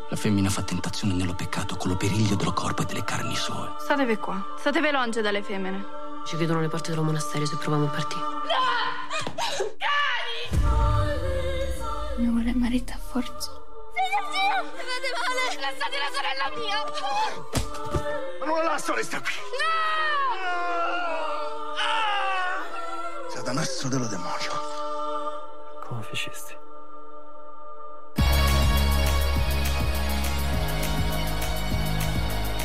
La 0.10 0.16
femmina 0.16 0.50
fa 0.50 0.62
tentazione 0.62 1.14
nello 1.14 1.34
peccato 1.34 1.76
con 1.76 1.90
lo 1.90 1.98
periglio 1.98 2.36
dello 2.36 2.54
corpo 2.54 2.84
e 2.84 2.86
delle 2.86 3.04
carni 3.04 3.36
sue. 3.36 3.76
Statevi 3.80 4.18
qua, 4.18 4.42
statevi 4.60 4.92
longe 4.92 5.22
dalle 5.22 5.42
femmine. 5.42 6.02
Ci 6.26 6.38
chiudono 6.38 6.62
le 6.62 6.68
porte 6.70 6.90
dello 6.90 7.04
monastero 7.04 7.46
se 7.46 7.58
proviamo 7.58 7.86
a 7.86 7.90
partire. 7.90 8.22
No! 8.22 8.40
Cani! 9.78 10.48
Mi 12.18 12.28
vuole 12.28 12.54
marito 12.56 12.94
a 12.94 12.98
forza. 12.98 13.52
Zio, 13.52 14.20
zio! 14.32 14.64
Mi 14.64 14.72
vede 14.72 15.12
male! 15.20 15.44
Lasciate 15.60 15.98
la 16.00 16.10
sorella 16.12 16.48
mia! 16.58 16.80
Ma 18.40 18.46
non 18.46 18.58
la 18.58 18.64
lascio, 18.64 18.94
resta 18.96 19.20
qui! 19.20 19.34
No! 19.62 19.82
Satanasso 23.30 23.88
dello 23.90 24.08
demonio. 24.08 24.52
Come 25.86 26.04
facesti? 26.04 26.56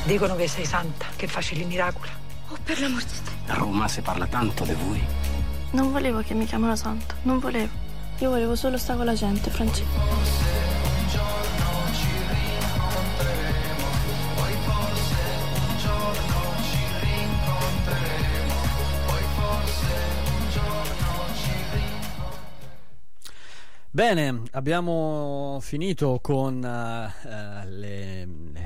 Dicono 0.05 0.37
che 0.37 0.49
sei 0.49 0.65
santa, 0.65 1.07
che 1.17 1.27
facili 1.27 1.65
miracoli. 1.65 2.27
Oh, 2.51 2.57
per 2.65 2.81
l'amor 2.81 3.03
di 3.03 3.13
Dio. 3.23 3.53
A 3.53 3.57
Roma 3.57 3.89
si 3.89 4.01
parla 4.01 4.27
tanto 4.27 4.65
di 4.65 4.73
voi. 4.73 5.05
Non 5.73 5.93
volevo 5.93 6.21
che 6.21 6.35
mi 6.35 6.47
chiamano 6.47 6.77
santo, 6.77 7.15
non 7.23 7.39
volevo. 7.39 7.87
Io 8.19 8.31
volevo 8.31 8.57
solo 8.57 8.79
stare 8.79 8.97
con 8.97 9.07
la 9.07 9.15
gente, 9.15 9.51
Francesco. 9.51 10.47
Bene, 23.91 24.43
abbiamo 24.53 25.59
finito 25.61 26.21
con 26.23 26.57
uh, 26.59 27.69
le, 27.69 28.29
le, 28.53 28.58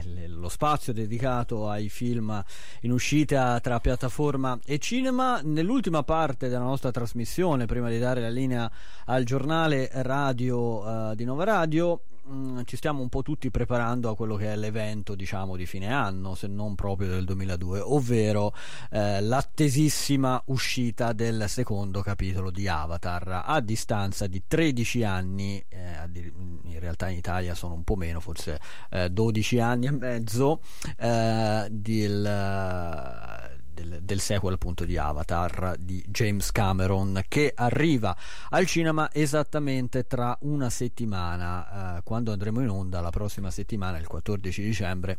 lo 0.42 0.48
spazio 0.48 0.92
dedicato 0.92 1.68
ai 1.68 1.88
film 1.88 2.44
in 2.80 2.90
uscita 2.90 3.58
tra 3.60 3.78
piattaforma 3.78 4.58
e 4.66 4.78
cinema. 4.78 5.40
Nell'ultima 5.42 6.02
parte 6.02 6.48
della 6.48 6.64
nostra 6.64 6.90
trasmissione, 6.90 7.66
prima 7.66 7.88
di 7.88 7.98
dare 7.98 8.20
la 8.20 8.28
linea 8.28 8.70
al 9.06 9.22
giornale 9.22 9.88
radio 9.92 10.58
uh, 10.82 11.14
di 11.14 11.24
Nova 11.24 11.44
Radio, 11.44 12.02
mh, 12.24 12.34
mm, 12.34 12.60
ci 12.64 12.76
stiamo 12.76 13.02
un 13.02 13.08
po' 13.08 13.22
tutti 13.22 13.50
preparando 13.50 14.10
a 14.10 14.16
quello 14.16 14.36
che 14.36 14.52
è 14.52 14.56
l'evento 14.56 15.14
diciamo 15.14 15.56
di 15.56 15.66
fine 15.66 15.92
anno 15.92 16.34
se 16.34 16.46
non 16.46 16.74
proprio 16.74 17.08
del 17.08 17.24
2002 17.24 17.80
ovvero 17.80 18.54
eh, 18.90 19.20
l'attesissima 19.20 20.42
uscita 20.46 21.12
del 21.12 21.44
secondo 21.48 22.02
capitolo 22.02 22.50
di 22.50 22.68
Avatar. 22.68 23.42
A 23.44 23.60
distanza 23.60 24.26
di 24.26 24.42
13 24.46 25.04
anni 25.04 25.64
eh, 25.68 26.08
in 26.14 26.78
realtà 26.78 27.08
in 27.08 27.18
Italia 27.18 27.54
sono 27.54 27.74
un 27.74 27.84
po' 27.84 27.96
meno 27.96 28.20
forse 28.20 28.58
eh, 28.90 29.10
12 29.10 29.58
anni 29.60 29.86
e 29.86 29.90
mezzo 29.90 30.60
eh, 30.98 31.66
del 31.70 33.50
del, 33.82 34.02
del, 34.02 34.20
sequel 34.20 34.54
appunto 34.54 34.84
di 34.84 34.96
Avatar 34.96 35.76
di 35.78 36.02
James 36.08 36.50
Cameron 36.52 37.22
che 37.28 37.52
arriva 37.54 38.16
al 38.50 38.66
cinema 38.66 39.10
esattamente 39.12 40.06
tra 40.06 40.36
una 40.42 40.70
settimana. 40.70 41.96
Eh, 41.98 42.02
quando 42.02 42.32
andremo 42.32 42.60
in 42.60 42.68
onda 42.68 43.00
la 43.00 43.10
prossima 43.10 43.50
settimana 43.50 43.98
il 43.98 44.06
14 44.06 44.62
dicembre 44.62 45.18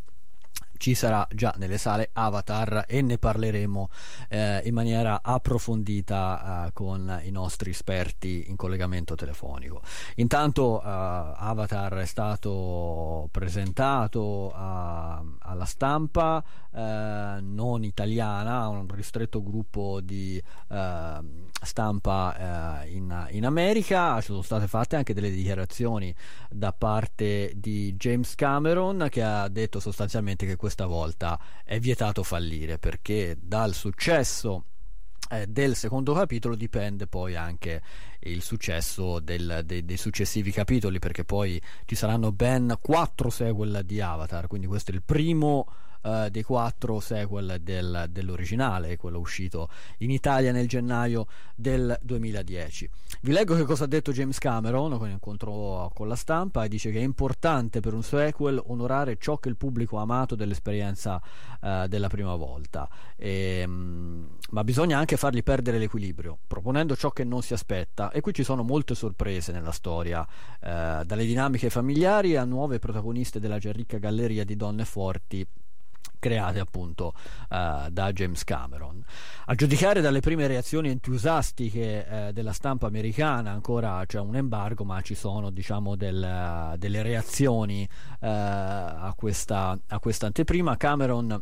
ci 0.78 0.94
sarà 0.96 1.26
già 1.34 1.54
nelle 1.58 1.78
sale 1.78 2.10
Avatar 2.14 2.86
e 2.88 3.02
ne 3.02 3.18
parleremo 3.18 3.90
eh, 4.30 4.62
in 4.66 4.74
maniera 4.74 5.22
approfondita 5.22 6.68
eh, 6.68 6.74
con 6.74 7.22
i 7.24 7.32
nostri 7.32 7.70
esperti 7.70 8.46
in 8.48 8.56
collegamento 8.56 9.16
telefonico. 9.16 9.82
Intanto 10.16 10.82
eh, 10.82 10.86
Avatar 10.86 11.94
è 11.96 12.06
stato 12.06 13.28
presentato 13.32 14.52
alla 14.54 15.66
stampa 15.66 16.44
eh, 16.74 17.38
non 17.42 17.84
italiana, 17.84 18.62
a 18.62 18.68
un 18.68 18.88
ristretto 18.90 19.44
gruppo 19.44 20.02
di 20.02 20.42
eh, 20.70 21.20
stampa 21.62 22.82
eh, 22.84 22.90
in, 22.90 23.28
in 23.32 23.46
America, 23.46 24.20
ci 24.20 24.28
sono 24.28 24.42
state 24.42 24.68
fatte 24.68 24.96
anche 24.96 25.14
delle 25.14 25.30
dichiarazioni 25.30 26.14
da 26.50 26.74
parte 26.74 27.54
di 27.56 27.96
James 27.96 28.36
Cameron 28.36 29.08
che 29.10 29.24
ha 29.24 29.48
detto 29.48 29.80
sostanzialmente 29.80 30.46
che 30.46 30.56
questa 30.64 30.86
volta 30.86 31.38
è 31.66 31.78
vietato 31.78 32.24
fallire 32.24 32.80
perché 32.80 33.36
dal 33.38 33.74
successo 33.74 34.68
eh, 35.30 35.46
del 35.46 35.76
secondo 35.76 36.14
capitolo 36.14 36.56
dipende 36.56 37.06
poi 37.06 37.36
anche 37.36 37.82
il 38.22 38.42
successo 38.42 39.20
del, 39.20 39.64
dei, 39.66 39.84
dei, 39.84 39.98
successivi 39.98 40.52
capitoli 40.52 41.00
perché 41.00 41.26
poi 41.26 41.62
ci 41.84 41.96
saranno 41.96 42.32
ben 42.32 42.78
quattro 42.80 43.30
sequel 43.30 43.82
di 43.84 44.00
Avatar 44.00 44.48
quindi 44.48 44.66
questo 44.66 44.92
è 44.92 44.94
il 44.94 45.04
primo 45.04 45.68
uh, 46.04 46.30
dei 46.30 46.44
quattro 46.44 47.00
sequel 47.00 47.58
del, 47.62 48.06
dell'originale, 48.10 48.98
quello 48.98 49.20
uscito 49.20 49.70
in 50.00 50.12
Italia 50.12 50.52
nel 50.52 50.68
gennaio 50.68 51.28
del 51.56 51.98
2010. 52.02 52.90
Vi 53.22 53.32
leggo 53.32 53.56
che 53.56 53.64
cosa 53.64 53.86
ha 53.86 53.88
detto 53.88 54.12
James 54.12 54.38
Cameron 54.38 54.98
con 54.98 55.10
incontro 55.10 55.92
con 55.94 56.08
la 56.08 56.16
stampa 56.16 56.64
e 56.64 56.68
dice 56.68 56.92
che 56.92 57.00
è 57.00 57.04
importante 57.04 57.80
per 57.80 57.94
un 57.94 58.04
sequel 58.04 58.62
onorare 58.68 59.18
ciò 59.18 59.38
che 59.38 59.50
il 59.50 59.56
pubblico 59.56 59.98
ha 59.98 60.02
amato 60.02 60.36
dell'esperienza 60.36 61.22
uh, 61.62 61.88
della 61.88 62.08
prima 62.08 62.36
volta, 62.36 62.90
e, 63.16 63.64
um, 63.66 64.28
ma 64.52 64.64
bisogna 64.64 64.98
anche 64.98 65.18
fargli 65.18 65.44
perdere 65.44 65.78
l'equilibrio, 65.78 66.38
proponendo 66.46 66.96
ciò 66.96 67.12
che 67.12 67.24
non 67.24 67.42
si 67.42 67.54
aspetta 67.54 68.12
e 68.12 68.22
qui 68.22 68.34
ci 68.34 68.44
sono 68.44 68.64
molte 68.64 68.96
sorprese 68.96 69.52
nella 69.52 69.72
storia, 69.72 70.22
uh, 70.22 71.04
dalle 71.04 71.26
dinamiche 71.26 71.70
familiari 71.70 72.36
a 72.36 72.44
nuove 72.44 72.80
protagoniste 72.80 73.40
della 73.40 73.58
già 73.58 73.72
ricca 73.72 73.98
galleria 73.98 74.44
di 74.44 74.56
donne 74.56 74.86
forti 74.86 75.46
create 76.24 76.60
appunto 76.60 77.14
uh, 77.50 77.90
da 77.90 78.14
James 78.14 78.46
Cameron. 78.46 79.04
A 79.48 79.56
giudicare 79.56 80.00
dalle 80.00 80.22
prime 80.22 80.48
reazioni 80.48 80.88
entusiastiche 80.88 82.06
uh, 82.08 82.32
della 82.32 82.54
stampa 82.54 82.88
americana, 82.88 83.52
ancora 83.52 84.06
c'è 84.06 84.20
un 84.20 84.38
embargo, 84.38 84.86
ma 84.86 85.02
ci 85.02 85.16
sono 85.16 85.50
diciamo 85.50 85.98
del, 85.98 86.76
delle 86.78 87.02
reazioni 87.02 87.86
uh, 87.90 88.26
a, 88.26 89.08
a 89.08 89.14
questa 90.00 90.26
anteprima. 90.26 90.78
Cameron 90.78 91.38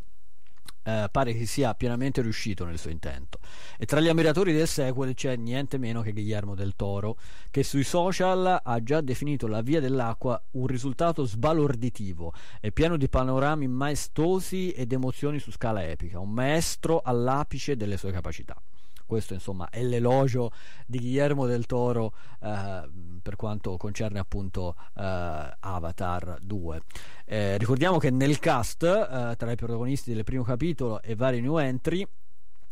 eh, 0.84 1.08
pare 1.12 1.34
che 1.34 1.46
sia 1.46 1.74
pienamente 1.74 2.22
riuscito 2.22 2.66
nel 2.66 2.78
suo 2.78 2.90
intento. 2.90 3.40
E 3.78 3.86
tra 3.86 4.00
gli 4.00 4.08
ammiratori 4.08 4.54
del 4.54 4.68
sequel 4.68 5.14
c'è 5.14 5.36
niente 5.36 5.78
meno 5.78 6.02
che 6.02 6.14
Guillermo 6.14 6.56
del 6.56 6.76
Toro, 6.76 7.18
che 7.50 7.64
sui 7.64 7.84
social 7.84 8.60
ha 8.64 8.84
già 8.84 9.02
definito 9.02 9.48
La 9.48 9.62
Via 9.62 9.80
dell'Acqua 9.80 10.42
un 10.52 10.68
risultato 10.68 11.26
sbalorditivo 11.26 12.34
e 12.60 12.72
pieno 12.72 12.98
di 12.98 13.10
panorami 13.10 13.68
maestosi 13.68 14.72
ed 14.72 14.92
emozioni 14.92 15.40
su 15.40 15.52
scala 15.52 15.84
epica, 15.84 16.20
un 16.20 16.32
maestro 16.32 17.02
all'apice 17.04 17.76
delle 17.76 17.98
sue 17.98 18.12
capacità 18.12 18.56
questo 19.12 19.34
insomma 19.34 19.68
è 19.70 19.84
l'elogio 19.84 20.54
di 20.86 20.98
Guillermo 20.98 21.46
del 21.46 21.66
Toro 21.66 22.14
eh, 22.42 22.90
per 23.22 23.36
quanto 23.36 23.76
concerne 23.76 24.20
appunto 24.20 24.76
eh, 24.96 25.54
Avatar 25.60 26.38
2 26.42 26.82
eh, 27.26 27.58
ricordiamo 27.58 27.98
che 27.98 28.10
nel 28.10 28.40
cast 28.40 28.84
eh, 28.84 29.36
tra 29.36 29.52
i 29.52 29.56
protagonisti 29.58 30.14
del 30.14 30.24
primo 30.24 30.44
capitolo 30.44 31.02
e 31.02 31.16
vari 31.16 31.42
new 31.42 31.58
entry 31.58 32.08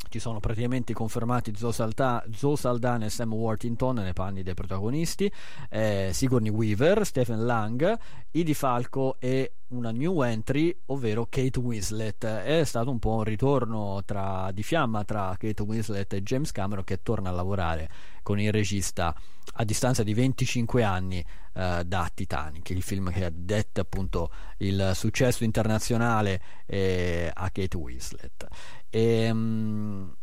ci 0.09 0.19
sono 0.19 0.39
praticamente 0.39 0.93
confermati 0.93 1.53
Zoe, 1.55 1.71
Salta, 1.71 2.23
Zoe 2.31 2.57
Saldana 2.57 3.05
e 3.05 3.09
Sam 3.09 3.33
Worthington 3.33 3.95
nei 3.95 4.13
panni 4.13 4.43
dei 4.43 4.53
protagonisti, 4.53 5.31
eh, 5.69 6.09
Sigourney 6.11 6.51
Weaver, 6.51 7.05
Stephen 7.05 7.45
Lang, 7.45 7.97
Idi 8.31 8.53
Falco 8.53 9.17
e 9.19 9.53
una 9.69 9.91
new 9.91 10.21
entry, 10.21 10.75
ovvero 10.87 11.27
Kate 11.29 11.59
Winslet. 11.59 12.25
È 12.25 12.63
stato 12.63 12.89
un 12.89 12.99
po' 12.99 13.15
un 13.15 13.23
ritorno 13.23 14.01
tra, 14.03 14.51
di 14.51 14.63
fiamma 14.63 15.03
tra 15.03 15.35
Kate 15.37 15.61
Winslet 15.61 16.13
e 16.13 16.23
James 16.23 16.51
Cameron 16.51 16.83
che 16.83 17.01
torna 17.03 17.29
a 17.29 17.33
lavorare 17.33 17.89
con 18.23 18.39
il 18.39 18.51
regista 18.51 19.15
a 19.53 19.63
distanza 19.63 20.03
di 20.03 20.13
25 20.13 20.83
anni 20.83 21.23
eh, 21.53 21.83
da 21.85 22.09
Titanic, 22.13 22.69
il 22.69 22.81
film 22.81 23.11
che 23.11 23.25
ha 23.25 23.31
detto 23.33 23.81
appunto 23.81 24.31
il 24.57 24.91
successo 24.93 25.43
internazionale 25.43 26.41
eh, 26.65 27.31
a 27.33 27.49
Kate 27.49 27.77
Winslet. 27.77 28.47
E, 28.89 29.29
um, 29.29 30.15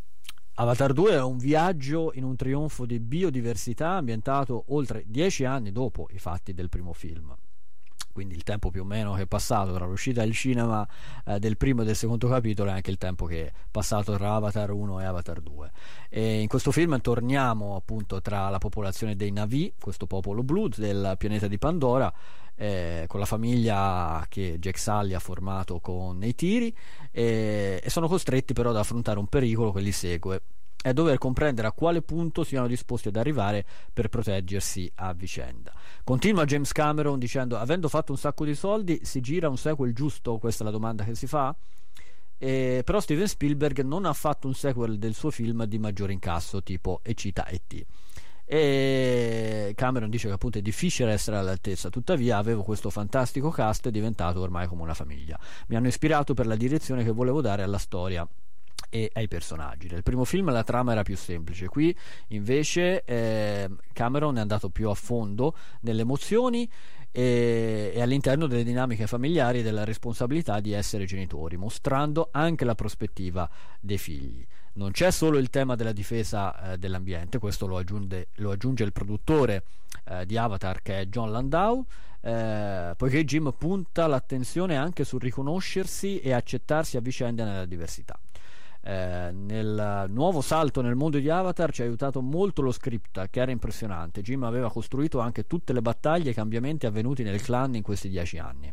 Avatar 0.59 0.91
2 0.91 1.11
è 1.11 1.21
un 1.21 1.37
viaggio 1.37 2.11
in 2.15 2.23
un 2.23 2.35
trionfo 2.35 2.87
di 2.87 2.99
biodiversità 2.99 3.89
ambientato 3.89 4.65
oltre 4.69 5.03
dieci 5.05 5.45
anni 5.45 5.71
dopo 5.71 6.07
i 6.11 6.17
fatti 6.17 6.53
del 6.53 6.67
primo 6.67 6.93
film. 6.93 7.35
Quindi 8.11 8.33
il 8.33 8.41
tempo 8.41 8.71
più 8.71 8.81
o 8.81 8.83
meno 8.83 9.13
che 9.13 9.21
è 9.21 9.27
passato 9.27 9.71
tra 9.71 9.85
l'uscita 9.85 10.23
al 10.23 10.31
cinema 10.31 10.87
eh, 11.23 11.37
del 11.37 11.55
primo 11.55 11.83
e 11.83 11.85
del 11.85 11.95
secondo 11.95 12.27
capitolo 12.27 12.71
è 12.71 12.73
anche 12.73 12.89
il 12.89 12.97
tempo 12.97 13.25
che 13.25 13.45
è 13.45 13.51
passato 13.69 14.15
tra 14.17 14.33
Avatar 14.33 14.71
1 14.71 14.99
e 14.99 15.05
Avatar 15.05 15.39
2 15.39 15.71
e 16.09 16.41
in 16.41 16.47
questo 16.47 16.71
film 16.71 16.99
torniamo 16.99 17.75
appunto 17.75 18.19
tra 18.19 18.49
la 18.49 18.57
popolazione 18.57 19.15
dei 19.15 19.29
Navi 19.29 19.71
questo 19.79 20.07
popolo 20.07 20.41
blu 20.41 20.67
del 20.67 21.13
pianeta 21.19 21.45
di 21.45 21.59
Pandora 21.59 22.11
eh, 22.57 23.05
con 23.07 23.19
la 23.19 23.25
famiglia 23.25 24.25
che 24.27 24.57
Jack 24.59 24.79
Sully 24.79 25.13
ha 25.13 25.19
formato 25.19 25.79
con 25.79 26.23
i 26.23 26.33
tiri 26.33 26.75
e, 27.11 27.79
e 27.83 27.89
sono 27.89 28.07
costretti 28.07 28.53
però 28.53 28.71
ad 28.71 28.77
affrontare 28.77 29.19
un 29.19 29.27
pericolo 29.27 29.71
che 29.71 29.81
li 29.81 29.91
segue 29.91 30.41
e 30.83 30.93
dover 30.93 31.17
comprendere 31.17 31.67
a 31.67 31.71
quale 31.71 32.01
punto 32.01 32.43
siano 32.43 32.67
disposti 32.67 33.07
ad 33.07 33.15
arrivare 33.15 33.65
per 33.91 34.09
proteggersi 34.09 34.89
a 34.95 35.13
vicenda. 35.13 35.73
Continua 36.03 36.45
James 36.45 36.71
Cameron 36.71 37.19
dicendo: 37.19 37.57
Avendo 37.57 37.89
fatto 37.89 38.11
un 38.11 38.17
sacco 38.17 38.45
di 38.45 38.55
soldi, 38.55 38.99
si 39.03 39.19
gira 39.19 39.49
un 39.49 39.57
sequel 39.57 39.93
giusto? 39.93 40.37
Questa 40.37 40.63
è 40.63 40.65
la 40.65 40.71
domanda 40.71 41.03
che 41.03 41.15
si 41.15 41.27
fa. 41.27 41.55
E, 42.39 42.83
però 42.85 42.99
Steven 42.99 43.27
Spielberg 43.27 43.81
non 43.81 44.05
ha 44.05 44.13
fatto 44.13 44.47
un 44.47 44.53
sequel 44.53 44.97
del 44.99 45.15
suo 45.15 45.31
film 45.31 45.65
di 45.65 45.79
maggiore 45.79 46.13
incasso, 46.13 46.61
tipo 46.61 46.99
E 47.03 47.15
cita 47.15 47.45
E.T. 47.47 47.85
E 48.49 49.73
Cameron 49.75 50.09
dice 50.09 50.29
che 50.29 50.33
appunto 50.33 50.57
è 50.57 50.61
difficile 50.61 51.11
essere 51.11 51.35
all'altezza, 51.35 51.89
tuttavia 51.89 52.37
avevo 52.37 52.63
questo 52.63 52.89
fantastico 52.89 53.49
cast 53.49 53.89
diventato 53.89 54.39
ormai 54.39 54.67
come 54.67 54.83
una 54.83 54.93
famiglia. 54.93 55.37
Mi 55.67 55.75
hanno 55.75 55.87
ispirato 55.87 56.33
per 56.33 56.47
la 56.47 56.55
direzione 56.55 57.03
che 57.03 57.11
volevo 57.11 57.41
dare 57.41 57.63
alla 57.63 57.77
storia 57.77 58.25
e 58.89 59.09
ai 59.13 59.27
personaggi. 59.27 59.89
Nel 59.89 60.01
primo 60.03 60.23
film 60.23 60.49
la 60.49 60.63
trama 60.63 60.93
era 60.93 61.03
più 61.03 61.17
semplice, 61.17 61.67
qui 61.67 61.93
invece 62.29 63.03
eh, 63.03 63.69
Cameron 63.91 64.37
è 64.37 64.39
andato 64.39 64.69
più 64.69 64.89
a 64.89 64.95
fondo 64.95 65.53
nelle 65.81 66.01
emozioni 66.01 66.69
e, 67.11 67.91
e, 67.93 68.01
all'interno 68.01 68.47
delle 68.47 68.63
dinamiche 68.63 69.07
familiari 69.07 69.59
e 69.59 69.63
della 69.63 69.83
responsabilità 69.83 70.61
di 70.61 70.71
essere 70.71 71.03
genitori, 71.03 71.57
mostrando 71.57 72.29
anche 72.31 72.63
la 72.63 72.75
prospettiva 72.75 73.49
dei 73.81 73.97
figli. 73.97 74.45
Non 74.77 74.91
c'è 74.91 75.09
solo 75.09 75.39
il 75.39 75.49
tema 75.49 75.73
della 75.73 75.91
difesa 75.91 76.73
eh, 76.73 76.77
dell'ambiente, 76.77 77.39
questo 77.39 77.65
lo 77.65 77.77
aggiunge, 77.77 78.27
lo 78.35 78.51
aggiunge 78.51 78.83
il 78.83 78.91
produttore 78.91 79.63
eh, 80.05 80.23
di 80.27 80.37
Avatar 80.37 80.83
che 80.83 80.99
è 80.99 81.05
John 81.05 81.31
Landau, 81.31 81.83
eh, 82.21 82.93
poiché 82.95 83.25
Jim 83.25 83.51
punta 83.57 84.05
l'attenzione 84.05 84.75
anche 84.75 85.03
sul 85.03 85.19
riconoscersi 85.19 86.19
e 86.19 86.31
accettarsi 86.31 86.95
a 86.95 86.99
vicenda 86.99 87.43
nella 87.43 87.65
diversità. 87.65 88.19
Eh, 88.81 89.31
nel 89.33 90.05
nuovo 90.09 90.41
salto 90.41 90.81
nel 90.81 90.95
mondo 90.95 91.17
di 91.17 91.27
Avatar 91.27 91.71
ci 91.71 91.81
ha 91.81 91.85
aiutato 91.85 92.21
molto 92.21 92.61
lo 92.61 92.71
script 92.71 93.31
che 93.31 93.41
era 93.41 93.49
impressionante. 93.49 94.21
Jim 94.21 94.43
aveva 94.43 94.69
costruito 94.71 95.19
anche 95.19 95.47
tutte 95.47 95.73
le 95.73 95.81
battaglie 95.81 96.27
e 96.27 96.31
i 96.31 96.35
cambiamenti 96.35 96.85
avvenuti 96.85 97.23
nel 97.23 97.41
clan 97.41 97.73
in 97.73 97.81
questi 97.81 98.09
dieci 98.09 98.37
anni 98.37 98.71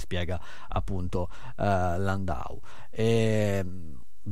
spiega 0.00 0.40
appunto 0.68 1.28
uh, 1.56 1.62
Landau. 1.62 2.60
E, 2.90 3.64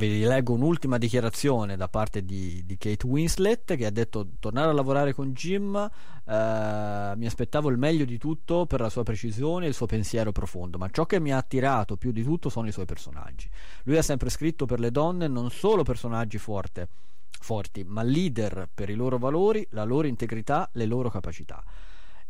vi 0.07 0.22
leggo 0.22 0.53
un'ultima 0.53 0.96
dichiarazione 0.96 1.76
da 1.76 1.88
parte 1.88 2.24
di, 2.24 2.62
di, 2.64 2.78
Kate 2.78 3.07
Winslet 3.07 3.74
che 3.74 3.84
ha 3.84 3.90
detto 3.90 4.28
tornare 4.38 4.70
a 4.70 4.72
lavorare 4.72 5.12
con 5.12 5.32
Jim 5.32 5.74
eh, 5.76 7.12
mi 7.16 7.26
aspettavo 7.26 7.68
il 7.68 7.78
meglio 7.78 8.05
di 8.05 8.16
tutto 8.16 8.64
per 8.66 8.80
la 8.80 8.88
sua 8.88 9.03
precisione 9.03 9.64
e 9.64 9.68
il 9.68 9.74
suo 9.74 9.86
pensiero 9.86 10.30
profondo 10.30 10.78
ma 10.78 10.88
ciò 10.90 11.05
che 11.05 11.18
mi 11.18 11.32
ha 11.32 11.36
attirato 11.36 11.96
più 11.96 12.12
di 12.12 12.22
tutto 12.22 12.49
sono 12.49 12.68
i 12.68 12.72
suoi 12.72 12.86
personaggi. 12.86 13.51
Lui 13.84 13.96
ha 13.96 14.03
sempre 14.03 14.30
scritto 14.30 14.66
per 14.66 14.78
le 14.78 14.92
donne 14.92 15.26
non 15.26 15.51
solo 15.51 15.82
personaggi 15.82 16.38
forte, 16.38 16.88
forti 17.40 17.82
ma 17.84 18.03
leader 18.03 18.68
per 18.72 18.90
i 18.90 18.94
loro 18.94 19.18
valori 19.18 19.66
la 19.70 19.84
loro 19.84 20.07
integrità 20.07 20.68
le 20.74 20.86
loro 20.86 21.11
capacità. 21.11 21.62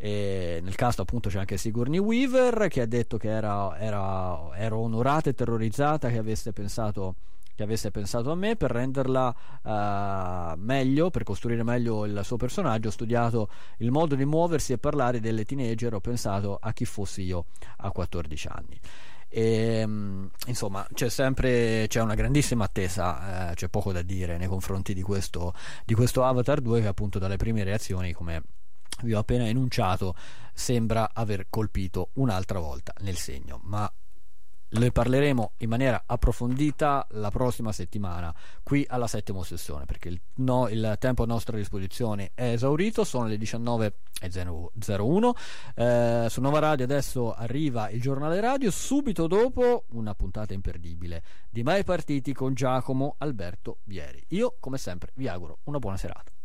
E 0.01 0.61
nel 0.63 0.77
caso 0.77 1.03
appunto 1.03 1.29
c'è 1.29 1.41
anche 1.41 1.57
Sigourney 1.57 1.99
Weaver 1.99 2.69
che 2.69 2.81
ha 2.81 2.87
detto 2.87 3.17
che 3.19 3.29
era, 3.29 3.77
era, 3.79 4.57
era 4.57 4.77
onorata 4.77 5.29
e 5.29 5.35
terrorizzata 5.35 6.09
che 6.09 6.19
avesse 6.19 6.53
pensato 6.53 7.17
che 7.59 7.65
avesse 7.65 7.91
pensato 7.91 8.31
a 8.31 8.37
me 8.37 8.55
per 8.55 8.71
renderla 8.71 9.35
uh, 9.63 10.57
meglio, 10.61 11.11
per 11.11 11.25
costruire 11.25 11.65
meglio 11.65 12.05
il 12.05 12.21
suo 12.23 12.37
personaggio, 12.37 12.87
ho 12.87 12.93
studiato 12.93 13.51
il 13.79 13.91
modo 13.91 14.15
di 14.15 14.25
muoversi 14.25 14.73
e 14.73 14.79
parlare 14.79 15.19
delle 15.19 15.45
teenager, 15.45 15.93
ho 15.93 16.01
pensato 16.01 16.57
a 16.61 16.73
chi 16.73 16.85
fossi 16.85 17.23
io 17.23 17.47
a 17.79 17.91
14 17.91 18.47
anni. 18.47 18.81
E, 19.29 19.83
um, 19.85 20.31
insomma 20.47 20.87
c'è 20.95 21.11
sempre 21.11 21.87
c'è 21.87 22.01
una 22.01 22.15
grandissima 22.15 22.65
attesa 22.65 23.51
eh, 23.51 23.55
c'è 23.57 23.69
poco 23.69 23.93
da 23.93 24.01
dire 24.01 24.39
nei 24.39 24.47
confronti 24.47 24.95
di 24.95 25.03
questo, 25.03 25.53
di 25.85 25.93
questo 25.93 26.25
Avatar 26.25 26.63
2 26.63 26.81
che 26.81 26.87
appunto 26.87 27.19
dalle 27.19 27.37
prime 27.37 27.63
reazioni 27.63 28.15
come 28.15 28.43
vi 29.03 29.13
ho 29.13 29.19
appena 29.19 29.47
enunciato 29.47 30.15
sembra 30.55 31.11
aver 31.13 31.49
colpito 31.51 32.09
un'altra 32.15 32.59
volta 32.59 32.95
nel 33.01 33.17
segno 33.17 33.61
ma 33.65 33.93
ne 34.71 34.91
parleremo 34.91 35.53
in 35.59 35.69
maniera 35.69 36.03
approfondita 36.05 37.07
la 37.13 37.31
prossima 37.31 37.73
settimana 37.73 38.35
qui 38.63 38.85
alla 38.89 39.07
settima 39.07 39.43
sessione 39.43 39.85
perché 39.87 40.09
il, 40.09 40.21
no, 40.37 40.69
il 40.69 40.97
tempo 40.99 41.23
a 41.23 41.27
nostra 41.27 41.57
disposizione 41.57 42.33
è 42.35 42.53
esaurito 42.53 43.05
sono 43.05 43.27
le 43.27 43.37
19.01 43.37 45.31
eh, 45.75 46.27
su 46.29 46.41
Nova 46.41 46.59
Radio 46.59 46.85
adesso 46.85 47.33
arriva 47.33 47.89
il 47.91 48.01
giornale 48.01 48.41
radio 48.41 48.71
subito 48.71 49.27
dopo 49.27 49.85
una 49.91 50.15
puntata 50.15 50.53
imperdibile 50.53 51.23
di 51.49 51.63
Mai 51.63 51.85
Partiti 51.85 52.33
con 52.33 52.55
Giacomo 52.55 53.15
Alberto 53.19 53.79
Vieri. 53.85 54.23
Io 54.29 54.57
come 54.61 54.79
sempre 54.79 55.13
vi 55.15 55.29
auguro 55.29 55.59
una 55.65 55.79
buona 55.79 55.97
serata 55.97 56.38